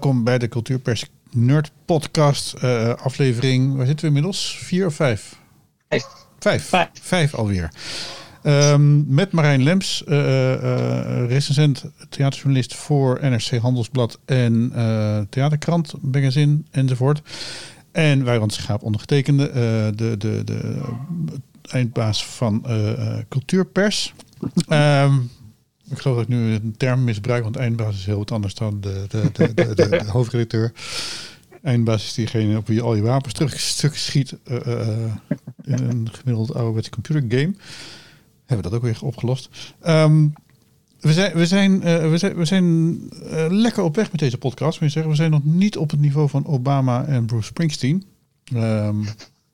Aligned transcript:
welkom 0.00 0.24
bij 0.24 0.38
de 0.38 0.48
Cultuurpers 0.48 1.04
Nerd 1.30 1.70
Podcast 1.84 2.54
uh, 2.64 2.94
aflevering. 2.94 3.76
Waar 3.76 3.86
zitten 3.86 4.00
we 4.00 4.06
inmiddels? 4.06 4.58
Vier 4.58 4.86
of 4.86 4.94
vijf? 4.94 5.40
Vijf. 5.88 6.06
Vijf, 6.38 6.64
vijf. 6.64 6.88
vijf 6.92 7.34
alweer. 7.34 7.72
Um, 8.42 9.04
met 9.08 9.32
Marijn 9.32 9.62
Lems, 9.62 10.04
uh, 10.08 10.16
uh, 10.18 11.26
recensent, 11.28 11.84
theaterjournalist 12.08 12.74
voor 12.74 13.18
NRC 13.22 13.56
Handelsblad 13.56 14.18
en 14.24 14.72
Theaterkrant, 15.30 15.94
Magazine 16.00 16.62
enzovoort. 16.70 17.22
En 17.92 18.24
Wijrand 18.24 18.52
Schaap 18.52 18.82
ondergetekende, 18.82 19.50
de, 19.94 20.16
de, 20.16 20.44
de 20.44 20.82
eindbaas 21.62 22.26
van 22.26 22.66
Cultuurpers. 23.28 24.14
Um, 24.68 25.30
ik 25.90 25.98
geloof 25.98 26.16
dat 26.16 26.28
ik 26.28 26.34
nu 26.34 26.52
een 26.52 26.74
term 26.76 27.04
misbruik, 27.04 27.42
want 27.42 27.56
eindbaas 27.56 27.94
is 27.94 28.06
heel 28.06 28.18
wat 28.18 28.30
anders 28.30 28.54
dan 28.54 28.80
de, 28.80 29.04
de, 29.08 29.30
de, 29.32 29.74
de, 29.74 30.04
hoofdredacteur. 30.06 30.72
Eindbaas 31.62 32.04
is 32.04 32.14
diegene 32.14 32.56
op 32.56 32.66
wie 32.66 32.82
al 32.82 32.94
je 32.94 33.02
wapens 33.02 33.34
terug 33.34 33.60
schiet 33.98 34.36
uh, 34.44 34.58
uh, 34.66 34.88
in 35.64 35.78
een 35.78 36.08
gemiddeld 36.12 36.54
ouderwetse 36.54 36.90
computergame. 36.90 37.54
Hebben 38.46 38.64
we 38.64 38.70
dat 38.70 38.72
ook 38.72 38.82
weer 38.82 38.98
opgelost. 39.02 39.48
Um, 39.86 40.32
we 41.00 41.12
zijn, 41.12 41.34
we 41.34 41.46
zijn, 41.46 41.80
we 42.10 42.18
zijn, 42.18 42.36
we 42.36 42.44
zijn 42.44 42.98
lekker 43.48 43.82
op 43.82 43.96
weg 43.96 44.10
met 44.10 44.20
deze 44.20 44.38
podcast. 44.38 44.78
We, 44.78 44.88
zeggen, 44.88 45.10
we 45.10 45.16
zijn 45.16 45.30
nog 45.30 45.44
niet 45.44 45.76
op 45.76 45.90
het 45.90 46.00
niveau 46.00 46.28
van 46.28 46.46
Obama 46.46 47.04
en 47.04 47.26
Bruce 47.26 47.46
Springsteen. 47.46 48.04
Um, 48.54 49.04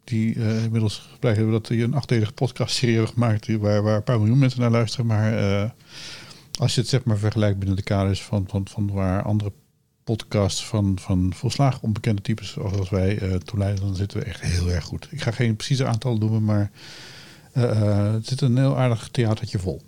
die 0.04 0.34
uh, 0.34 0.64
inmiddels 0.64 1.08
hebben 1.20 1.50
dat 1.50 1.66
die 1.66 1.82
een 1.82 1.94
achtdelige 1.94 2.32
podcastserie 2.32 2.94
hebben 2.94 3.12
gemaakt 3.12 3.56
waar, 3.56 3.82
waar 3.82 3.96
een 3.96 4.02
paar 4.02 4.18
miljoen 4.18 4.38
mensen 4.38 4.60
naar 4.60 4.70
luisteren. 4.70 5.06
Maar 5.06 5.32
als 6.60 6.74
je 6.74 6.80
het 6.80 6.90
zeg 6.90 7.04
maar 7.04 7.18
vergelijkt 7.18 7.58
binnen 7.58 7.76
de 7.76 7.82
kaders 7.82 8.22
van, 8.22 8.44
van, 8.48 8.68
van 8.68 8.90
waar 8.92 9.22
andere 9.22 9.52
podcasts 10.04 10.66
van, 10.66 10.98
van 10.98 11.32
volslagen 11.34 11.82
onbekende 11.82 12.22
types 12.22 12.52
zoals 12.52 12.90
wij 12.90 13.22
uh, 13.22 13.34
toeleiden, 13.34 13.84
dan 13.84 13.96
zitten 13.96 14.18
we 14.18 14.24
echt 14.24 14.40
heel 14.40 14.70
erg 14.70 14.84
goed. 14.84 15.08
Ik 15.10 15.20
ga 15.20 15.30
geen 15.30 15.56
precieze 15.56 15.86
aantal 15.86 16.16
noemen, 16.16 16.44
maar 16.44 16.70
uh, 17.54 18.12
het 18.12 18.26
zit 18.26 18.40
een 18.40 18.56
heel 18.56 18.78
aardig 18.78 19.08
theatertje 19.08 19.58
vol. 19.58 19.82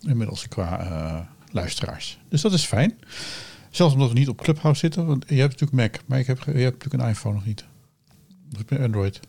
Inmiddels 0.00 0.48
qua 0.48 1.28
luisteraars. 1.50 2.18
Dus 2.28 2.40
dat 2.40 2.52
is 2.52 2.64
fijn. 2.64 2.98
Zelfs 3.70 3.94
omdat 3.94 4.08
we 4.08 4.18
niet 4.18 4.28
op 4.28 4.42
Clubhouse 4.42 4.80
zitten, 4.80 5.06
want 5.06 5.24
je 5.28 5.40
hebt 5.40 5.60
natuurlijk 5.60 5.92
Mac, 5.92 6.02
maar 6.06 6.18
ik 6.18 6.26
heb, 6.26 6.38
je 6.38 6.50
hebt 6.50 6.84
natuurlijk 6.84 7.02
een 7.02 7.08
iPhone 7.08 7.34
nog 7.34 7.44
niet. 7.44 7.64
Heb 8.56 8.70
je 8.70 8.78
Android? 8.78 9.20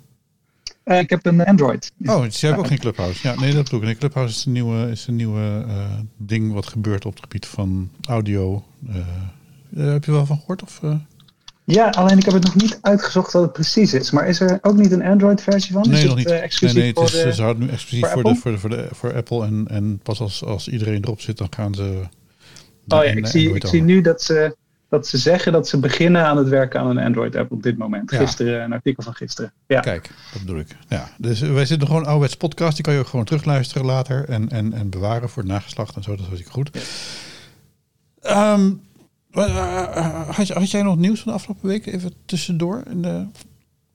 Uh, 0.85 0.99
ik 0.99 1.09
heb 1.09 1.25
een 1.25 1.45
Android. 1.45 1.91
Oh, 2.05 2.21
dus 2.21 2.39
je 2.39 2.47
hebt 2.47 2.59
ook 2.59 2.67
geen 2.67 2.79
Clubhouse. 2.79 3.27
Ja, 3.27 3.39
nee, 3.39 3.53
dat 3.53 3.63
bedoel 3.63 3.79
ik. 3.79 3.85
Nee, 3.85 3.95
Clubhouse 3.95 4.35
is 4.35 4.45
een 4.45 4.51
nieuwe, 4.51 4.89
is 4.91 5.07
een 5.07 5.15
nieuwe 5.15 5.65
uh, 5.67 5.85
ding 6.17 6.53
wat 6.53 6.67
gebeurt 6.67 7.05
op 7.05 7.13
het 7.13 7.21
gebied 7.21 7.45
van 7.45 7.89
audio. 8.07 8.63
Uh, 8.89 8.95
heb 9.93 10.05
je 10.05 10.11
wel 10.11 10.25
van 10.25 10.37
gehoord? 10.37 10.63
Of, 10.63 10.81
Ja, 11.63 11.89
alleen 11.89 12.17
ik 12.17 12.25
heb 12.25 12.33
het 12.33 12.43
nog 12.43 12.55
niet 12.55 12.79
uitgezocht 12.81 13.33
wat 13.33 13.41
het 13.41 13.53
precies 13.53 13.93
is. 13.93 14.11
Maar 14.11 14.27
is 14.27 14.39
er 14.39 14.59
ook 14.61 14.77
niet 14.77 14.91
een 14.91 15.03
Android-versie 15.03 15.73
van? 15.73 15.89
Nee, 15.89 16.01
is 16.01 16.03
nog 16.03 16.17
het, 16.17 16.27
niet. 16.27 16.35
exclusief 16.35 16.77
nee, 16.77 16.93
nee, 16.93 17.03
het 17.03 17.11
voor 17.11 17.19
is, 17.19 17.25
de, 17.25 17.33
ze 17.33 17.41
houden 17.41 17.65
nu 17.65 17.71
exclusief 17.71 18.11
voor, 18.11 18.23
de, 18.23 18.35
voor, 18.35 18.51
de, 18.51 18.57
voor, 18.57 18.69
de, 18.69 18.87
voor 18.91 19.15
Apple. 19.15 19.45
En, 19.45 19.65
en 19.69 19.99
pas 20.03 20.19
als, 20.19 20.43
als 20.43 20.67
iedereen 20.67 21.03
erop 21.03 21.21
zit, 21.21 21.37
dan 21.37 21.47
gaan 21.49 21.75
ze. 21.75 22.01
Oh 22.87 23.03
ja, 23.03 23.11
ik 23.11 23.27
zie, 23.27 23.53
ik 23.53 23.65
zie 23.67 23.81
nu 23.81 24.01
dat 24.01 24.21
ze 24.21 24.55
dat 24.93 25.07
ze 25.07 25.17
zeggen 25.17 25.51
dat 25.51 25.67
ze 25.67 25.79
beginnen 25.79 26.25
aan 26.25 26.37
het 26.37 26.47
werken 26.47 26.79
aan 26.79 26.89
een 26.89 27.05
Android-app 27.05 27.51
op 27.51 27.63
dit 27.63 27.77
moment. 27.77 28.11
Ja. 28.11 28.17
Gisteren, 28.17 28.63
een 28.63 28.73
artikel 28.73 29.03
van 29.03 29.13
gisteren. 29.13 29.53
Ja. 29.67 29.79
Kijk, 29.79 30.09
dat 30.31 30.41
bedoel 30.41 30.59
ik. 30.59 30.67
Ja. 30.87 31.09
Dus 31.17 31.39
wij 31.39 31.65
zitten 31.65 31.87
gewoon 31.87 32.01
een 32.01 32.07
ouderwets 32.07 32.37
podcast. 32.37 32.75
Die 32.75 32.83
kan 32.83 32.93
je 32.93 32.99
ook 32.99 33.07
gewoon 33.07 33.25
terugluisteren 33.25 33.85
later 33.85 34.29
en, 34.29 34.49
en, 34.49 34.73
en 34.73 34.89
bewaren 34.89 35.29
voor 35.29 35.43
het 35.43 35.51
nageslacht 35.51 35.95
en 35.95 36.03
zo. 36.03 36.15
Dat 36.15 36.29
was 36.29 36.39
ik 36.39 36.47
goed. 36.47 36.69
Ja. 38.21 38.53
Um, 38.53 38.81
had, 39.31 40.49
had, 40.49 40.71
jij 40.71 40.81
nog 40.81 40.97
nieuws 40.97 41.21
van 41.21 41.31
de 41.31 41.37
afgelopen 41.37 41.69
week? 41.69 41.85
Even 41.85 42.13
tussendoor. 42.25 42.83
In 42.89 43.01
de... 43.01 43.25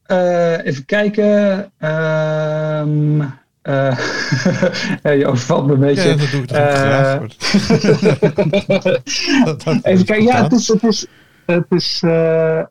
Uh, 0.07 0.67
even 0.67 0.85
kijken. 0.85 1.61
Um, 1.89 3.33
uh, 5.03 5.19
je 5.19 5.27
overvalt 5.27 5.67
me 5.67 5.73
een 5.73 5.81
beetje. 5.81 6.09
Ja, 6.09 6.17
dat 6.17 6.31
doe 6.31 6.43
ik 6.43 6.53
uh, 6.53 7.21
Even 9.93 10.05
kijken, 10.05 10.23
ja, 10.23 10.43
het 10.43 10.53
is, 10.53 10.69
het 10.69 10.83
is, 10.83 11.07
het 11.47 11.67
is 11.69 12.03
uh, 12.05 12.63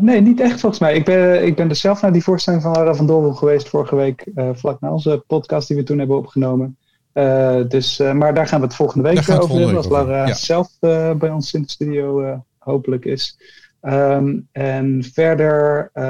nee, 0.00 0.20
niet 0.20 0.40
echt 0.40 0.60
volgens 0.60 0.80
mij. 0.80 0.94
Ik 0.94 1.04
ben, 1.04 1.46
ik 1.46 1.56
ben 1.56 1.68
dus 1.68 1.80
zelf 1.80 2.02
naar 2.02 2.12
die 2.12 2.22
voorstelling 2.22 2.62
van 2.62 2.72
Lara 2.72 2.94
van 2.94 3.06
Doorwel 3.06 3.32
geweest 3.32 3.68
vorige 3.68 3.96
week, 3.96 4.24
vlak 4.52 4.80
na 4.80 4.92
onze 4.92 5.24
podcast 5.26 5.68
die 5.68 5.76
we 5.76 5.82
toen 5.82 5.98
hebben 5.98 6.16
opgenomen. 6.16 6.76
dus, 7.68 7.98
maar 7.98 8.34
daar 8.34 8.46
gaan 8.46 8.60
we 8.60 8.66
het 8.66 8.76
volgende 8.76 9.08
week 9.08 9.18
over 9.18 9.58
hebben, 9.58 9.76
als 9.76 9.88
Lara 9.88 10.26
ja. 10.26 10.34
zelf 10.34 10.68
bij 11.18 11.30
ons 11.30 11.54
in 11.54 11.62
de 11.62 11.70
studio 11.70 12.42
hopelijk 12.58 13.04
is. 13.04 13.36
Um, 13.82 14.48
en 14.52 15.04
verder 15.12 15.90
uh, 15.94 16.02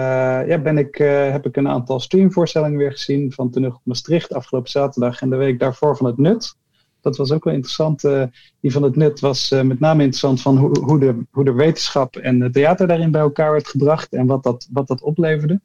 ja, 0.49 0.59
ben 0.59 0.79
ik, 0.79 0.99
uh, 0.99 1.31
heb 1.31 1.47
ik 1.47 1.57
een 1.57 1.69
aantal 1.69 2.01
streamvoorstellingen 2.01 2.79
weer 2.79 2.93
gezien 2.93 3.33
van 3.33 3.65
op 3.65 3.81
Maastricht 3.85 4.33
afgelopen 4.33 4.71
zaterdag 4.71 5.21
en 5.21 5.31
de 5.31 5.37
week 5.37 5.59
daarvoor 5.59 5.97
van 5.97 6.07
het 6.07 6.19
Nut. 6.19 6.55
Dat 7.01 7.17
was 7.17 7.33
ook 7.33 7.45
wel 7.45 7.55
interessant. 7.55 8.05
Uh, 8.05 8.23
die 8.61 8.73
van 8.73 8.83
het 8.83 8.97
Nut 8.97 9.21
was 9.21 9.51
met 9.51 9.81
name 9.81 10.03
interessant 10.03 10.41
van 10.41 10.57
hoe, 10.59 10.81
hoe, 10.81 10.99
de, 10.99 11.25
hoe 11.31 11.45
de 11.45 11.53
wetenschap 11.53 12.17
en 12.17 12.41
het 12.41 12.53
theater 12.53 12.87
daarin 12.87 13.11
bij 13.11 13.21
elkaar 13.21 13.53
werd 13.53 13.69
gebracht 13.69 14.13
en 14.13 14.27
wat 14.27 14.43
dat, 14.43 14.69
wat 14.71 14.87
dat 14.87 15.03
opleverde. 15.03 15.61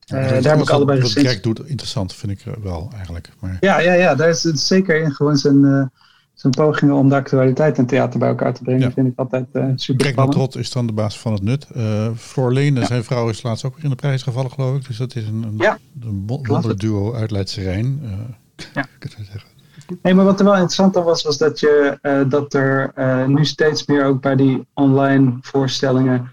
Ja, 0.00 0.40
daar 0.40 0.56
heb 0.56 0.62
ik 0.62 0.70
allebei 0.70 1.00
Wat 1.00 1.10
Greg 1.10 1.40
doet 1.40 1.66
interessant, 1.66 2.14
vind 2.14 2.32
ik 2.32 2.44
wel 2.62 2.90
eigenlijk. 2.94 3.30
Maar... 3.40 3.56
Ja, 3.60 3.78
ja, 3.78 3.92
ja, 3.92 4.14
daar 4.14 4.28
is 4.28 4.42
het 4.42 4.60
zeker 4.60 5.00
in 5.02 5.12
gewoon 5.12 5.36
zijn 5.36 5.90
zijn 6.40 6.52
pogingen 6.52 6.94
om 6.94 7.08
de 7.08 7.14
actualiteit 7.14 7.78
en 7.78 7.86
theater 7.86 8.18
bij 8.18 8.28
elkaar 8.28 8.54
te 8.54 8.62
brengen, 8.62 8.80
ja. 8.80 8.90
vind 8.90 9.06
ik 9.06 9.18
altijd 9.18 9.46
uh, 9.52 9.64
super 9.74 10.04
Greg 10.04 10.16
Matrot 10.16 10.56
is 10.56 10.70
dan 10.70 10.86
de 10.86 10.92
baas 10.92 11.18
van 11.18 11.32
het 11.32 11.42
nut. 11.42 11.66
Uh, 11.76 12.08
Floor 12.16 12.52
Leende, 12.52 12.80
ja. 12.80 12.86
zijn 12.86 13.04
vrouw, 13.04 13.28
is 13.28 13.42
laatst 13.42 13.64
ook 13.64 13.74
weer 13.74 13.84
in 13.84 13.90
de 13.90 13.96
prijs 13.96 14.22
gevallen, 14.22 14.50
geloof 14.50 14.76
ik. 14.76 14.86
Dus 14.86 14.96
dat 14.96 15.14
is 15.14 15.26
een, 15.26 15.42
een, 15.42 15.54
ja. 15.56 15.78
een 16.02 16.22
wonderduo 16.26 17.14
uit 17.14 17.30
Leidse 17.30 17.62
Rijn. 17.62 18.00
Uh, 18.02 18.10
ja. 18.74 18.84
zeggen. 19.30 19.50
Nee, 20.02 20.14
maar 20.14 20.24
wat 20.24 20.38
er 20.38 20.44
wel 20.44 20.54
interessant 20.54 20.96
aan 20.96 21.04
was, 21.04 21.22
was 21.22 21.38
dat, 21.38 21.60
je, 21.60 21.98
uh, 22.02 22.30
dat 22.30 22.54
er 22.54 22.92
nu 23.28 23.44
steeds 23.44 23.86
meer 23.86 24.04
ook 24.04 24.20
bij 24.20 24.36
die 24.36 24.66
online 24.74 25.36
voorstellingen, 25.40 26.30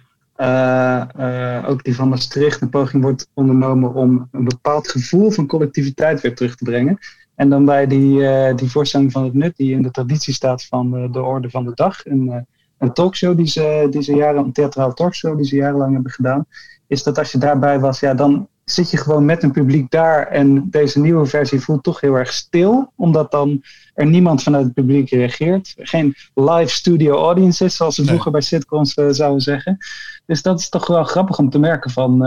ook 1.68 1.84
die 1.84 1.96
van 1.96 2.10
Maastricht, 2.10 2.62
een 2.62 2.70
poging 2.70 3.04
wordt 3.04 3.28
ondernomen 3.34 3.94
om 3.94 4.28
een 4.32 4.44
bepaald 4.44 4.88
gevoel 4.88 5.32
van 5.32 5.48
collectiviteit 5.48 6.22
weer 6.22 6.36
terug 6.36 6.56
te 6.56 6.64
brengen. 6.64 7.00
En 7.36 7.50
dan 7.50 7.66
bij 7.66 7.88
die, 7.88 8.20
uh, 8.20 8.56
die 8.56 8.72
voorstelling 8.72 9.12
van 9.12 9.24
het 9.24 9.34
nut, 9.34 9.58
die 9.58 9.72
in 9.72 9.82
de 9.82 9.92
traditie 9.92 10.34
staat 10.34 10.66
van 10.66 10.98
uh, 10.98 11.12
de 11.12 11.22
orde 11.22 11.50
van 11.50 11.66
de 11.66 11.72
dag. 11.74 12.06
Een, 12.06 12.28
uh, 12.28 12.36
een 12.78 12.94
talkshow 12.94 13.38
die 13.38 13.48
ze, 13.48 13.88
die 13.90 14.02
ze 14.02 14.16
jaren, 14.16 14.44
een 14.44 14.52
theatraal 14.52 14.94
talkshow 14.94 15.38
die 15.38 15.46
ze 15.46 15.56
jarenlang 15.56 15.94
hebben 15.94 16.12
gedaan. 16.12 16.46
Is 16.88 17.04
dat 17.04 17.18
als 17.18 17.32
je 17.32 17.38
daarbij 17.38 17.80
was, 17.80 18.00
ja, 18.00 18.14
dan 18.14 18.48
zit 18.64 18.92
je 18.92 18.98
gewoon 18.98 19.26
met 19.26 19.44
een 19.44 19.52
publiek 19.52 19.92
daar. 19.92 20.28
En 20.28 20.70
deze 20.70 21.00
nieuwe 21.00 21.26
versie 21.26 21.60
voelt 21.60 21.84
toch 21.84 22.02
heel 22.02 22.16
erg 22.16 22.34
stil. 22.34 22.92
Omdat 22.96 23.32
dan 23.32 23.64
er 23.94 24.06
niemand 24.06 24.44
vanuit 24.44 24.64
het 24.64 24.74
publiek 24.74 25.10
reageert. 25.10 25.74
Geen 25.78 26.16
live 26.34 26.70
studio 26.70 27.18
audiences, 27.18 27.76
zoals 27.76 27.96
ze 27.96 28.02
nee. 28.02 28.10
vroeger 28.10 28.32
bij 28.32 28.42
sitcoms 28.42 28.94
zouden 28.94 29.42
zeggen. 29.42 29.78
Dus 30.26 30.42
dat 30.42 30.60
is 30.60 30.70
toch 30.70 30.88
wel 30.88 31.04
grappig 31.04 31.38
om 31.38 31.50
te 31.50 31.60
merken 31.60 31.92
van... 31.92 32.22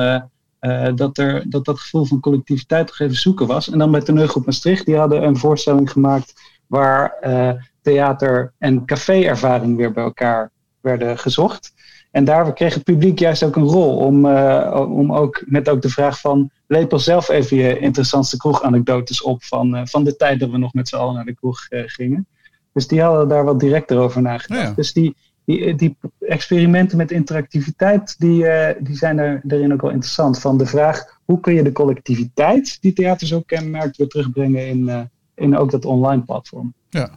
Uh, 0.60 0.88
dat, 0.94 1.18
er, 1.18 1.44
dat 1.48 1.64
dat 1.64 1.80
gevoel 1.80 2.04
van 2.04 2.20
collectiviteit 2.20 2.86
toch 2.86 2.98
even 2.98 3.16
zoeken 3.16 3.46
was. 3.46 3.70
En 3.70 3.78
dan 3.78 3.90
met 3.90 4.06
de 4.06 4.12
Neugroep 4.12 4.46
Maastricht, 4.46 4.86
die 4.86 4.96
hadden 4.96 5.22
een 5.22 5.36
voorstelling 5.36 5.90
gemaakt 5.90 6.56
waar 6.66 7.16
uh, 7.22 7.50
theater 7.82 8.52
en 8.58 8.84
café-ervaring 8.84 9.76
weer 9.76 9.92
bij 9.92 10.04
elkaar 10.04 10.50
werden 10.80 11.18
gezocht. 11.18 11.72
En 12.10 12.24
daar 12.24 12.52
kreeg 12.52 12.74
het 12.74 12.84
publiek 12.84 13.18
juist 13.18 13.42
ook 13.42 13.56
een 13.56 13.62
rol 13.62 13.96
om, 13.96 14.26
uh, 14.26 14.86
om 14.88 15.12
ook 15.12 15.42
met 15.46 15.68
ook 15.68 15.82
de 15.82 15.88
vraag 15.88 16.20
van 16.20 16.50
lepel 16.66 16.98
zelf 16.98 17.28
even 17.28 17.56
je 17.56 17.78
interessantste 17.78 18.36
kroeganekdotes 18.36 19.22
op 19.22 19.44
van, 19.44 19.88
van 19.88 20.04
de 20.04 20.16
tijd 20.16 20.40
dat 20.40 20.50
we 20.50 20.58
nog 20.58 20.72
met 20.72 20.88
z'n 20.88 20.96
allen 20.96 21.14
naar 21.14 21.24
de 21.24 21.34
kroeg 21.34 21.66
gingen. 21.68 22.26
Dus 22.72 22.86
die 22.86 23.02
hadden 23.02 23.28
daar 23.28 23.44
wat 23.44 23.60
directer 23.60 23.98
over 23.98 24.22
nagedacht. 24.22 24.68
Ja. 24.68 24.72
Dus 24.74 24.92
die, 24.92 25.16
die, 25.48 25.74
die, 25.74 25.96
experimenten 26.20 26.96
met 26.96 27.10
interactiviteit, 27.10 28.14
die, 28.18 28.42
uh, 28.42 28.68
die 28.80 28.96
zijn 28.96 29.18
er, 29.18 29.40
daarin 29.42 29.72
ook 29.72 29.80
wel 29.80 29.90
interessant. 29.90 30.38
Van 30.38 30.58
de 30.58 30.66
vraag, 30.66 31.20
hoe 31.24 31.40
kun 31.40 31.54
je 31.54 31.62
de 31.62 31.72
collectiviteit, 31.72 32.78
die 32.80 32.92
theater 32.92 33.26
zo 33.26 33.40
kenmerkt, 33.40 33.96
weer 33.96 34.08
terugbrengen 34.08 34.68
in, 34.68 34.78
uh, 34.78 35.00
in 35.34 35.56
ook 35.56 35.70
dat 35.70 35.84
online 35.84 36.22
platform. 36.22 36.74
Ja. 36.90 37.10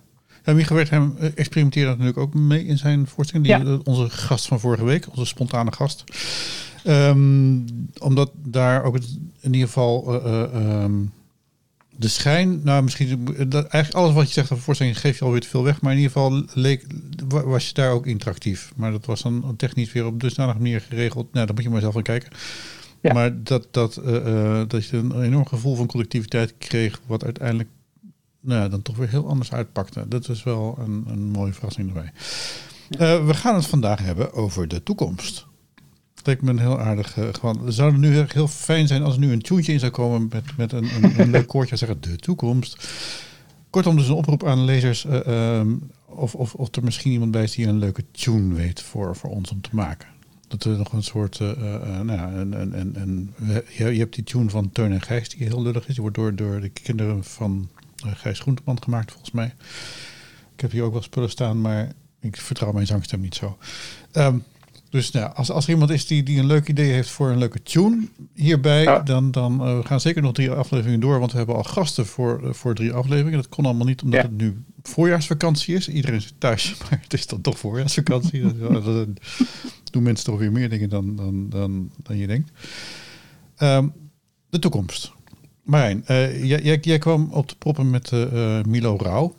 En 0.43 0.55
Mieke 0.55 0.73
Wertheim 0.73 1.15
experimenteerde 1.35 1.89
natuurlijk 1.89 2.17
ook 2.17 2.33
mee 2.33 2.65
in 2.65 2.77
zijn 2.77 3.07
voorstelling. 3.07 3.47
Die, 3.47 3.65
ja. 3.65 3.79
Onze 3.83 4.09
gast 4.09 4.47
van 4.47 4.59
vorige 4.59 4.83
week, 4.83 5.09
onze 5.09 5.25
spontane 5.25 5.71
gast. 5.71 6.03
Um, 6.87 7.65
omdat 7.99 8.31
daar 8.35 8.83
ook 8.83 8.93
het, 8.93 9.19
in 9.41 9.53
ieder 9.53 9.67
geval... 9.67 10.25
Uh, 10.25 10.83
um, 10.83 11.11
de 12.01 12.07
schijn, 12.07 12.61
nou 12.63 12.83
misschien, 12.83 13.27
dat, 13.47 13.65
eigenlijk 13.65 13.93
alles 13.93 14.13
wat 14.13 14.27
je 14.27 14.33
zegt 14.33 14.51
over 14.51 14.63
voorstelling 14.63 14.99
geef 14.99 15.19
je 15.19 15.25
alweer 15.25 15.41
te 15.41 15.47
veel 15.47 15.63
weg. 15.63 15.81
Maar 15.81 15.91
in 15.91 15.97
ieder 15.97 16.11
geval 16.11 16.43
leek, 16.53 16.85
was 17.27 17.67
je 17.67 17.73
daar 17.73 17.91
ook 17.91 18.05
interactief. 18.05 18.71
Maar 18.75 18.91
dat 18.91 19.05
was 19.05 19.21
dan 19.21 19.53
technisch 19.57 19.91
weer 19.91 20.05
op 20.05 20.19
dusdanige 20.19 20.57
manier 20.57 20.81
geregeld. 20.81 21.33
Nou, 21.33 21.45
daar 21.45 21.55
moet 21.55 21.63
je 21.63 21.69
maar 21.69 21.81
zelf 21.81 21.95
aan 21.95 22.01
kijken. 22.01 22.31
Ja. 23.01 23.13
Maar 23.13 23.43
dat, 23.43 23.67
dat, 23.71 24.01
uh, 24.05 24.13
uh, 24.13 24.61
dat 24.67 24.85
je 24.85 24.97
een 24.97 25.21
enorm 25.21 25.45
gevoel 25.47 25.75
van 25.75 25.87
collectiviteit 25.87 26.53
kreeg, 26.57 27.01
wat 27.05 27.23
uiteindelijk 27.23 27.69
nou, 28.39 28.69
dan 28.69 28.81
toch 28.81 28.95
weer 28.97 29.09
heel 29.09 29.27
anders 29.27 29.51
uitpakte. 29.51 30.07
Dat 30.07 30.29
is 30.29 30.43
wel 30.43 30.77
een, 30.79 31.03
een 31.07 31.29
mooie 31.29 31.53
verrassing 31.53 31.87
erbij. 31.87 32.11
Uh, 32.89 33.25
we 33.25 33.33
gaan 33.33 33.55
het 33.55 33.65
vandaag 33.65 33.99
hebben 33.99 34.33
over 34.33 34.67
de 34.67 34.83
toekomst. 34.83 35.45
Lijkt 36.23 36.41
me 36.41 36.49
een 36.49 36.59
heel 36.59 36.79
aardig. 36.79 37.17
Uh, 37.17 37.27
gewoon, 37.31 37.65
het 37.65 37.97
nu 37.97 38.25
heel 38.27 38.47
fijn 38.47 38.87
zijn 38.87 39.03
als 39.03 39.13
er 39.13 39.19
nu 39.19 39.31
een 39.31 39.41
tuentje 39.41 39.73
in 39.73 39.79
zou 39.79 39.91
komen 39.91 40.27
met, 40.31 40.57
met 40.57 40.71
een, 40.71 41.03
een, 41.03 41.19
een 41.19 41.31
leuk 41.31 41.47
koortje 41.47 41.75
zeggen 41.75 42.01
de 42.01 42.15
toekomst. 42.15 42.87
Kortom, 43.69 43.95
dus 43.95 44.07
een 44.07 44.13
oproep 44.13 44.45
aan 44.45 44.65
lezers 44.65 45.05
uh, 45.05 45.57
um, 45.57 45.91
of, 46.05 46.35
of, 46.35 46.53
of 46.53 46.75
er 46.75 46.83
misschien 46.83 47.11
iemand 47.11 47.31
bij 47.31 47.43
is 47.43 47.51
die 47.51 47.67
een 47.67 47.79
leuke 47.79 48.03
tune 48.11 48.53
weet 48.53 48.81
voor, 48.81 49.15
voor 49.15 49.29
ons 49.29 49.51
om 49.51 49.61
te 49.61 49.69
maken. 49.71 50.07
Dat 50.47 50.63
er 50.63 50.77
nog 50.77 50.93
een 50.93 51.03
soort, 51.03 51.39
uh, 51.39 51.51
nou 52.01 52.11
ja, 52.11 52.29
je, 53.77 53.93
je 53.93 53.99
hebt 53.99 54.15
die 54.15 54.23
tune 54.23 54.49
van 54.49 54.71
Teun 54.71 54.91
en 54.91 55.01
Gijs 55.01 55.29
die 55.29 55.47
heel 55.47 55.61
lullig 55.61 55.87
is. 55.87 55.93
Die 55.93 56.01
wordt 56.01 56.17
door, 56.17 56.35
door 56.35 56.61
de 56.61 56.69
kinderen 56.69 57.23
van 57.23 57.69
Gijs 57.95 58.39
Groenteman 58.39 58.83
gemaakt 58.83 59.11
volgens 59.11 59.31
mij. 59.31 59.53
Ik 60.53 60.61
heb 60.61 60.71
hier 60.71 60.83
ook 60.83 60.93
wel 60.93 61.01
spullen 61.01 61.29
staan, 61.29 61.61
maar 61.61 61.91
ik 62.19 62.37
vertrouw 62.37 62.71
mijn 62.71 62.87
zangstem 62.87 63.21
niet 63.21 63.35
zo. 63.35 63.57
Um, 64.13 64.43
dus 64.91 65.11
nou, 65.11 65.35
als, 65.35 65.51
als 65.51 65.65
er 65.65 65.71
iemand 65.71 65.91
is 65.91 66.07
die, 66.07 66.23
die 66.23 66.39
een 66.39 66.45
leuk 66.45 66.67
idee 66.67 66.91
heeft 66.91 67.09
voor 67.09 67.29
een 67.29 67.37
leuke 67.37 67.63
tune 67.63 68.07
hierbij, 68.33 68.83
ja. 68.83 68.99
dan, 68.99 69.31
dan 69.31 69.67
uh, 69.67 69.77
we 69.77 69.85
gaan 69.85 69.99
zeker 69.99 70.21
nog 70.21 70.33
drie 70.33 70.51
afleveringen 70.51 70.99
door. 70.99 71.19
Want 71.19 71.31
we 71.31 71.37
hebben 71.37 71.55
al 71.55 71.63
gasten 71.63 72.05
voor, 72.05 72.41
uh, 72.43 72.53
voor 72.53 72.75
drie 72.75 72.93
afleveringen. 72.93 73.41
Dat 73.41 73.49
kon 73.49 73.65
allemaal 73.65 73.85
niet 73.85 74.01
omdat 74.01 74.21
ja. 74.21 74.27
het 74.27 74.37
nu 74.37 74.63
voorjaarsvakantie 74.81 75.75
is. 75.75 75.89
Iedereen 75.89 76.21
zit 76.21 76.33
thuis, 76.37 76.75
maar 76.79 76.99
het 77.01 77.13
is 77.13 77.27
dan 77.27 77.41
toch 77.41 77.59
voorjaarsvakantie. 77.59 78.57
dat, 78.57 79.07
doen 79.91 80.03
mensen 80.03 80.25
toch 80.25 80.39
weer 80.39 80.51
meer 80.51 80.69
dingen 80.69 80.89
dan, 80.89 81.15
dan, 81.15 81.49
dan, 81.49 81.91
dan 82.03 82.17
je 82.17 82.27
denkt. 82.27 82.51
Um, 83.59 83.93
de 84.49 84.59
toekomst. 84.59 85.11
Marijn, 85.63 86.03
uh, 86.07 86.43
jij, 86.43 86.61
jij, 86.61 86.77
jij, 86.81 86.97
kwam 86.97 87.29
op 87.31 87.49
de 87.49 87.55
proppen 87.55 87.89
met 87.89 88.11
Milo 88.65 88.97
Rauw. 88.97 89.35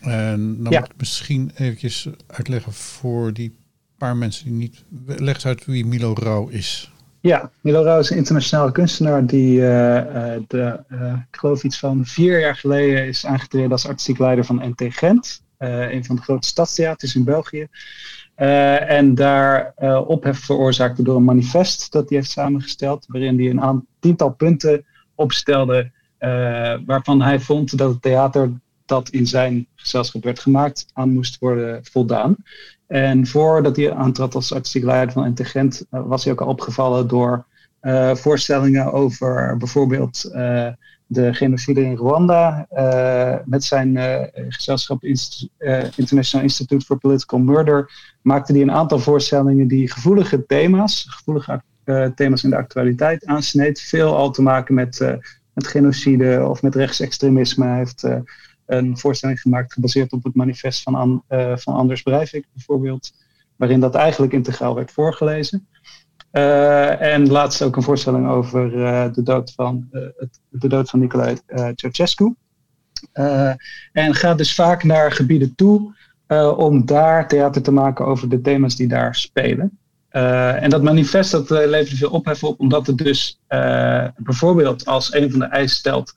En 0.00 0.62
dan 0.62 0.72
ja. 0.72 0.80
moet 0.80 0.90
ik 0.90 0.98
misschien 0.98 1.50
eventjes 1.54 2.08
uitleggen 2.26 2.72
voor 2.72 3.32
die 3.32 3.54
mensen 4.12 4.44
die 4.44 4.54
niet... 4.54 4.84
Leg 5.06 5.44
uit 5.44 5.64
wie 5.64 5.86
Milo 5.86 6.12
Rauw 6.14 6.48
is. 6.48 6.92
Ja, 7.20 7.50
Milo 7.60 7.82
Rauw 7.82 7.98
is 7.98 8.10
een 8.10 8.16
internationale 8.16 8.72
kunstenaar 8.72 9.26
die, 9.26 9.58
uh, 9.58 9.64
de, 10.46 10.80
uh, 10.92 11.12
ik 11.30 11.36
geloof 11.36 11.64
iets 11.64 11.78
van 11.78 12.06
vier 12.06 12.40
jaar 12.40 12.56
geleden 12.56 13.06
is 13.06 13.26
aangetreden 13.26 13.70
als 13.70 13.86
artistiek 13.86 14.18
leider 14.18 14.44
van 14.44 14.74
NT 14.76 14.94
Gent. 14.94 15.42
Een 15.58 16.04
van 16.04 16.16
de 16.16 16.22
grote 16.22 16.46
stadstheaters 16.46 17.14
in 17.14 17.24
België. 17.24 17.66
en 18.34 19.14
daar 19.14 19.72
ophef 20.06 20.38
veroorzaakte 20.38 21.02
door 21.02 21.16
een 21.16 21.24
manifest 21.24 21.92
dat 21.92 22.08
hij 22.08 22.18
heeft 22.18 22.30
samengesteld, 22.30 23.04
waarin 23.08 23.38
hij 23.38 23.50
een 23.50 23.86
tiental 24.00 24.30
punten 24.30 24.84
opstelde 25.14 25.90
waarvan 26.86 27.22
hij 27.22 27.40
vond 27.40 27.78
dat 27.78 27.90
het 27.90 28.02
theater 28.02 28.52
dat 28.86 29.08
in 29.08 29.26
zijn 29.26 29.66
gezelschap 29.74 30.24
werd 30.24 30.38
gemaakt 30.38 30.86
aan 30.92 31.12
moest 31.12 31.38
worden 31.38 31.84
voldaan. 31.84 32.36
En 32.86 33.26
voordat 33.26 33.76
hij 33.76 33.92
aantrad 33.92 34.34
als 34.34 34.52
artistiek 34.52 34.84
leider 34.84 35.12
van 35.12 35.26
Integent, 35.26 35.86
uh, 35.90 36.06
was 36.06 36.24
hij 36.24 36.32
ook 36.32 36.40
al 36.40 36.48
opgevallen 36.48 37.08
door 37.08 37.46
uh, 37.82 38.14
voorstellingen 38.14 38.92
over 38.92 39.56
bijvoorbeeld 39.56 40.30
uh, 40.34 40.68
de 41.06 41.34
genocide 41.34 41.82
in 41.82 41.96
Rwanda. 41.96 42.66
met 43.44 43.64
zijn 43.64 43.98
gezelschap 44.48 45.04
Inst 45.04 45.48
International 45.96 46.46
Institute 46.46 46.84
for 46.84 46.98
Political 46.98 47.38
Murder 47.38 47.90
maakte 48.22 48.52
hij 48.52 48.62
een 48.62 48.72
aantal 48.72 48.98
voorstellingen 48.98 49.68
die 49.68 49.92
gevoelige 49.92 50.46
thema's, 50.46 51.06
gevoelige 51.08 51.62
thema's 52.14 52.44
in 52.44 52.50
de 52.50 52.56
actualiteit 52.56 53.26
aansneed. 53.26 53.80
Veel 53.80 54.16
al 54.16 54.30
te 54.30 54.42
maken 54.42 54.74
met, 54.74 55.18
met 55.52 55.66
genocide 55.66 56.46
of 56.48 56.62
met 56.62 56.74
rechtsextremisme. 56.74 57.66
Hij 57.66 57.76
heeft 57.76 58.06
een 58.66 58.98
voorstelling 58.98 59.40
gemaakt 59.40 59.72
gebaseerd 59.72 60.12
op 60.12 60.24
het 60.24 60.34
manifest 60.34 60.82
van, 60.82 60.94
An, 60.94 61.22
uh, 61.28 61.56
van 61.56 61.74
Anders 61.74 62.02
Breivik 62.02 62.46
bijvoorbeeld, 62.52 63.12
waarin 63.56 63.80
dat 63.80 63.94
eigenlijk 63.94 64.32
integraal 64.32 64.74
werd 64.74 64.92
voorgelezen. 64.92 65.66
Uh, 66.32 67.00
en 67.00 67.28
laatst 67.28 67.62
ook 67.62 67.76
een 67.76 67.82
voorstelling 67.82 68.28
over 68.28 68.74
uh, 68.74 69.12
de, 69.12 69.22
dood 69.22 69.52
van, 69.52 69.88
het, 69.90 70.40
de 70.48 70.68
dood 70.68 70.90
van 70.90 71.00
Nicolae 71.00 71.36
Ceausescu. 71.74 72.34
en 73.92 74.14
gaat 74.14 74.38
dus 74.38 74.54
vaak 74.54 74.84
naar 74.84 75.12
gebieden 75.12 75.54
toe 75.54 75.94
om 76.56 76.86
daar 76.86 77.28
theater 77.28 77.62
te 77.62 77.72
maken 77.72 78.06
over 78.06 78.28
de 78.28 78.40
thema's 78.40 78.76
die 78.76 78.88
daar 78.88 79.14
spelen. 79.14 79.78
en 80.08 80.70
dat 80.70 80.82
manifest 80.82 81.30
dat 81.30 81.50
levert 81.50 81.98
veel 81.98 82.10
ophef 82.10 82.44
op, 82.44 82.60
omdat 82.60 82.86
het 82.86 82.98
dus 82.98 83.40
bijvoorbeeld 84.16 84.86
als 84.86 85.14
een 85.14 85.30
van 85.30 85.40
de 85.40 85.46
eisen 85.46 85.76
stelt 85.76 86.14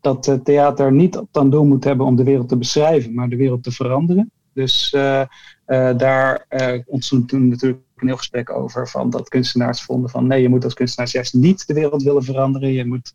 dat 0.00 0.38
theater 0.44 0.92
niet 0.92 1.22
dan 1.30 1.50
doel 1.50 1.64
moet 1.64 1.84
hebben 1.84 2.06
om 2.06 2.16
de 2.16 2.24
wereld 2.24 2.48
te 2.48 2.56
beschrijven, 2.56 3.14
maar 3.14 3.28
de 3.28 3.36
wereld 3.36 3.62
te 3.62 3.70
veranderen. 3.70 4.30
Dus 4.54 4.92
uh, 4.92 5.22
uh, 5.66 5.96
daar 5.96 6.46
ontstond 6.86 7.28
toen 7.28 7.48
natuurlijk 7.48 7.82
een 7.96 8.06
heel 8.06 8.16
gesprek 8.16 8.50
over 8.50 8.88
van 8.88 9.10
dat 9.10 9.28
kunstenaars 9.28 9.82
vonden 9.82 10.10
van 10.10 10.26
nee, 10.26 10.42
je 10.42 10.48
moet 10.48 10.64
als 10.64 10.74
kunstenaars 10.74 11.12
juist 11.12 11.34
niet 11.34 11.66
de 11.66 11.74
wereld 11.74 12.02
willen 12.02 12.24
veranderen. 12.24 12.72
Je 12.72 12.86
moet 12.86 13.14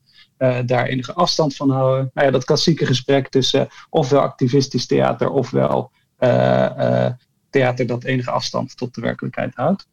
daar 0.65 0.85
enige 0.85 1.13
afstand 1.13 1.55
van 1.55 1.69
houden. 1.69 2.11
Nou 2.13 2.27
ja, 2.27 2.33
dat 2.33 2.45
klassieke 2.45 2.85
gesprek 2.85 3.29
tussen 3.29 3.67
ofwel 3.89 4.21
activistisch 4.21 4.85
theater 4.85 5.29
ofwel 5.29 5.91
theater 7.49 7.87
dat 7.87 8.03
enige 8.03 8.31
afstand 8.31 8.77
tot 8.77 8.95
de 8.95 9.01
werkelijkheid 9.01 9.55
houdt. 9.55 9.87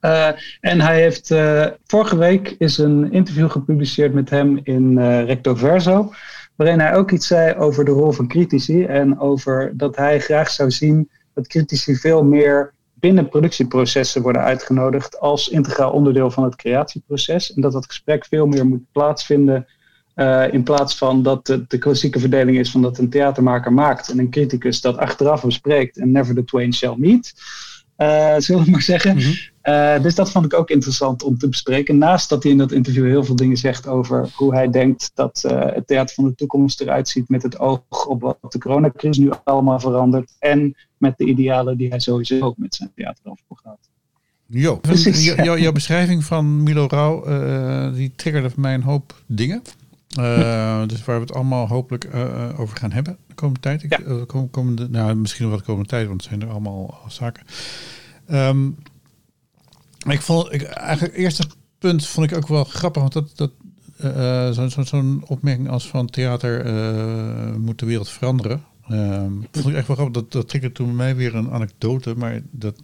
Uh, 0.00 0.28
en 0.60 0.80
hij 0.80 1.00
heeft 1.00 1.30
uh, 1.30 1.66
vorige 1.86 2.16
week 2.16 2.54
is 2.58 2.78
een 2.78 3.12
interview 3.12 3.50
gepubliceerd 3.50 4.14
met 4.14 4.30
hem 4.30 4.60
in 4.62 4.98
uh, 4.98 5.24
Recto 5.24 5.54
Verso, 5.54 6.12
waarin 6.56 6.80
hij 6.80 6.94
ook 6.94 7.10
iets 7.10 7.26
zei 7.26 7.54
over 7.54 7.84
de 7.84 7.90
rol 7.90 8.12
van 8.12 8.28
critici 8.28 8.84
en 8.84 9.18
over 9.20 9.72
dat 9.76 9.96
hij 9.96 10.20
graag 10.20 10.50
zou 10.50 10.70
zien 10.70 11.10
dat 11.34 11.46
critici 11.46 11.96
veel 11.96 12.24
meer 12.24 12.74
binnen 12.94 13.28
productieprocessen 13.28 14.22
worden 14.22 14.42
uitgenodigd 14.42 15.20
als 15.20 15.48
integraal 15.48 15.92
onderdeel 15.92 16.30
van 16.30 16.44
het 16.44 16.56
creatieproces 16.56 17.54
en 17.54 17.62
dat 17.62 17.72
dat 17.72 17.86
gesprek 17.86 18.26
veel 18.26 18.46
meer 18.46 18.66
moet 18.66 18.92
plaatsvinden 18.92 19.66
in 20.50 20.62
plaats 20.62 20.96
van 20.96 21.22
dat 21.22 21.46
het 21.46 21.70
de 21.70 21.78
klassieke 21.78 22.18
verdeling 22.18 22.58
is 22.58 22.70
van 22.70 22.82
dat 22.82 22.98
een 22.98 23.10
theatermaker 23.10 23.72
maakt 23.72 24.08
en 24.08 24.18
een 24.18 24.30
criticus 24.30 24.80
dat 24.80 24.96
achteraf 24.96 25.42
bespreekt 25.42 25.98
en 25.98 26.10
never 26.10 26.34
the 26.34 26.44
twain 26.44 26.74
shall 26.74 26.94
meet. 26.96 27.34
Uh, 27.98 28.34
zullen 28.38 28.64
we 28.64 28.70
maar 28.70 28.82
zeggen. 28.82 29.14
Mm 29.14 29.20
-hmm. 29.20 29.74
uh, 29.74 30.02
dus 30.02 30.14
dat 30.14 30.30
vond 30.30 30.44
ik 30.44 30.54
ook 30.54 30.70
interessant 30.70 31.22
om 31.22 31.38
te 31.38 31.48
bespreken. 31.48 31.98
Naast 31.98 32.28
dat 32.28 32.42
hij 32.42 32.52
in 32.52 32.58
dat 32.58 32.72
interview 32.72 33.06
heel 33.06 33.24
veel 33.24 33.36
dingen 33.36 33.56
zegt 33.56 33.86
over 33.86 34.28
hoe 34.34 34.54
hij 34.54 34.70
denkt 34.70 35.10
dat 35.14 35.42
uh, 35.46 35.64
het 35.74 35.86
theater 35.86 36.14
van 36.14 36.24
de 36.24 36.34
toekomst 36.34 36.80
eruit 36.80 37.08
ziet 37.08 37.28
met 37.28 37.42
het 37.42 37.58
oog 37.58 38.06
op 38.06 38.20
wat 38.20 38.52
de 38.52 38.58
coronacrisis 38.58 39.24
nu 39.24 39.30
allemaal 39.44 39.80
verandert. 39.80 40.32
En 40.38 40.76
met 40.96 41.18
de 41.18 41.24
idealen 41.24 41.76
die 41.76 41.88
hij 41.88 42.00
sowieso 42.00 42.40
ook 42.40 42.56
met 42.56 42.74
zijn 42.74 42.92
theater 42.94 43.22
over 43.24 43.42
gaat. 43.62 43.88
Jo, 44.46 44.80
jouw 45.58 45.72
beschrijving 45.72 46.24
van 46.24 46.62
Milo 46.62 46.86
Rauw, 46.88 47.24
die 47.92 48.12
triggerde 48.16 48.50
voor 48.50 48.60
mij 48.60 48.74
een 48.74 48.82
hoop 48.82 49.14
dingen. 49.26 49.62
Uh, 50.18 50.86
dus 50.86 51.04
waar 51.04 51.16
we 51.16 51.22
het 51.22 51.34
allemaal 51.34 51.68
hopelijk 51.68 52.04
uh, 52.14 52.60
over 52.60 52.76
gaan 52.76 52.92
hebben 52.92 53.18
de 53.26 53.34
komende 53.34 53.60
tijd. 53.60 53.82
Ik, 53.82 53.98
ja. 53.98 54.24
komende, 54.50 54.88
nou, 54.88 55.14
misschien 55.14 55.42
nog 55.42 55.50
wel 55.50 55.60
de 55.60 55.66
komende 55.66 55.88
tijd, 55.88 56.06
want 56.06 56.20
het 56.20 56.30
zijn 56.30 56.42
er 56.42 56.48
allemaal 56.48 57.00
zaken. 57.08 57.42
Um, 58.30 58.76
ik 60.08 60.20
vond, 60.20 60.52
ik, 60.52 60.62
eigenlijk 60.62 61.12
het 61.12 61.22
eerste 61.22 61.46
punt 61.78 62.06
vond 62.06 62.30
ik 62.30 62.36
ook 62.36 62.48
wel 62.48 62.64
grappig, 62.64 63.02
want 63.02 63.12
dat, 63.12 63.32
dat 63.34 63.50
zo'n 64.54 64.70
zo, 64.70 64.82
zo 64.82 65.20
opmerking 65.26 65.68
als 65.68 65.88
van 65.88 66.06
theater 66.06 66.64
moet 67.58 67.78
de 67.78 67.86
wereld 67.86 68.08
veranderen. 68.08 68.64
Um, 68.90 69.46
vond 69.52 69.68
ik 69.68 69.74
echt 69.74 69.86
wel 69.86 69.96
grappig. 69.96 70.22
Dat, 70.22 70.32
dat 70.32 70.48
triggerde 70.48 70.74
toen 70.74 70.96
mij 70.96 71.16
weer 71.16 71.34
een 71.34 71.50
anekdote, 71.50 72.14
maar 72.16 72.40
dat... 72.50 72.76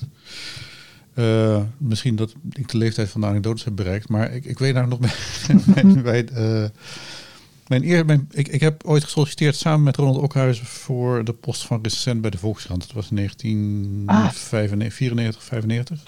Uh, 1.14 1.62
misschien 1.78 2.16
dat 2.16 2.34
ik 2.52 2.68
de 2.68 2.78
leeftijd 2.78 3.08
van 3.08 3.20
de 3.20 3.26
anekdotes 3.26 3.64
heb 3.64 3.76
bereikt, 3.76 4.08
maar 4.08 4.32
ik, 4.32 4.44
ik 4.44 4.58
weet 4.58 4.74
nou 4.74 4.88
nog 4.88 4.98
bij, 5.74 6.02
bij 6.02 6.28
uh, 6.32 6.68
mijn 7.78 7.90
eer, 7.90 8.20
ik, 8.30 8.48
ik 8.48 8.60
heb 8.60 8.84
ooit 8.84 9.04
gesolliciteerd 9.04 9.56
samen 9.56 9.82
met 9.82 9.96
Ronald 9.96 10.22
Okhuizen 10.22 10.66
voor 10.66 11.24
de 11.24 11.32
post 11.32 11.66
van 11.66 11.78
recensent 11.82 12.20
bij 12.20 12.30
de 12.30 12.38
Volkskrant. 12.38 12.80
Dat 12.80 12.92
was 12.92 13.10
in 13.10 13.16
1994, 13.16 15.40
ah. 15.40 15.48
95. 15.48 16.02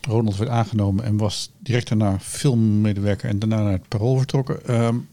Ronald 0.00 0.36
werd 0.36 0.50
aangenomen 0.50 1.04
en 1.04 1.16
was 1.16 1.52
direct 1.58 1.88
daarna 1.88 2.20
filmmedewerker 2.20 3.28
en 3.28 3.38
daarna 3.38 3.62
naar 3.62 3.72
het 3.72 3.88
Parool 3.88 4.16
vertrokken. 4.16 4.58
Um, 4.74 5.08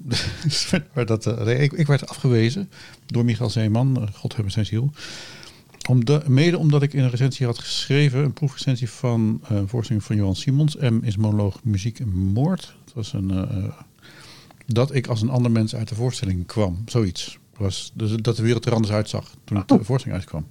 dat, 1.05 1.27
uh, 1.27 1.61
ik, 1.61 1.87
werd 1.87 2.07
afgewezen 2.07 2.69
door 3.05 3.25
Michael 3.25 3.49
Zeeman, 3.49 4.09
God 4.13 4.33
hebben 4.33 4.51
zijn 4.51 4.65
ziel. 4.65 4.91
Om 5.89 6.05
de, 6.05 6.21
mede 6.27 6.57
omdat 6.57 6.81
ik 6.81 6.93
in 6.93 7.03
een 7.03 7.09
recensie 7.09 7.45
had 7.45 7.59
geschreven, 7.59 8.23
een 8.23 8.33
proefrecensie 8.33 8.89
van 8.89 9.41
uh, 9.51 9.61
voorstelling 9.65 10.05
van 10.05 10.15
Johan 10.15 10.35
Simons, 10.35 10.75
M 10.75 10.99
is 11.01 11.17
monoloog 11.17 11.63
muziek 11.63 11.99
en 11.99 12.15
moord. 12.15 12.75
Dat 12.85 12.93
was 12.93 13.13
een, 13.13 13.47
dat 14.73 14.95
ik 14.95 15.07
als 15.07 15.21
een 15.21 15.29
ander 15.29 15.51
mens 15.51 15.75
uit 15.75 15.89
de 15.89 15.95
voorstelling 15.95 16.45
kwam, 16.45 16.81
zoiets. 16.85 17.39
Was, 17.57 17.91
dus 17.93 18.11
dat 18.15 18.35
de 18.35 18.43
wereld 18.43 18.65
er 18.65 18.73
anders 18.73 18.93
uitzag 18.93 19.35
toen 19.43 19.57
oh. 19.57 19.67
de 19.67 19.83
voorstelling 19.83 20.19
uitkwam. 20.19 20.45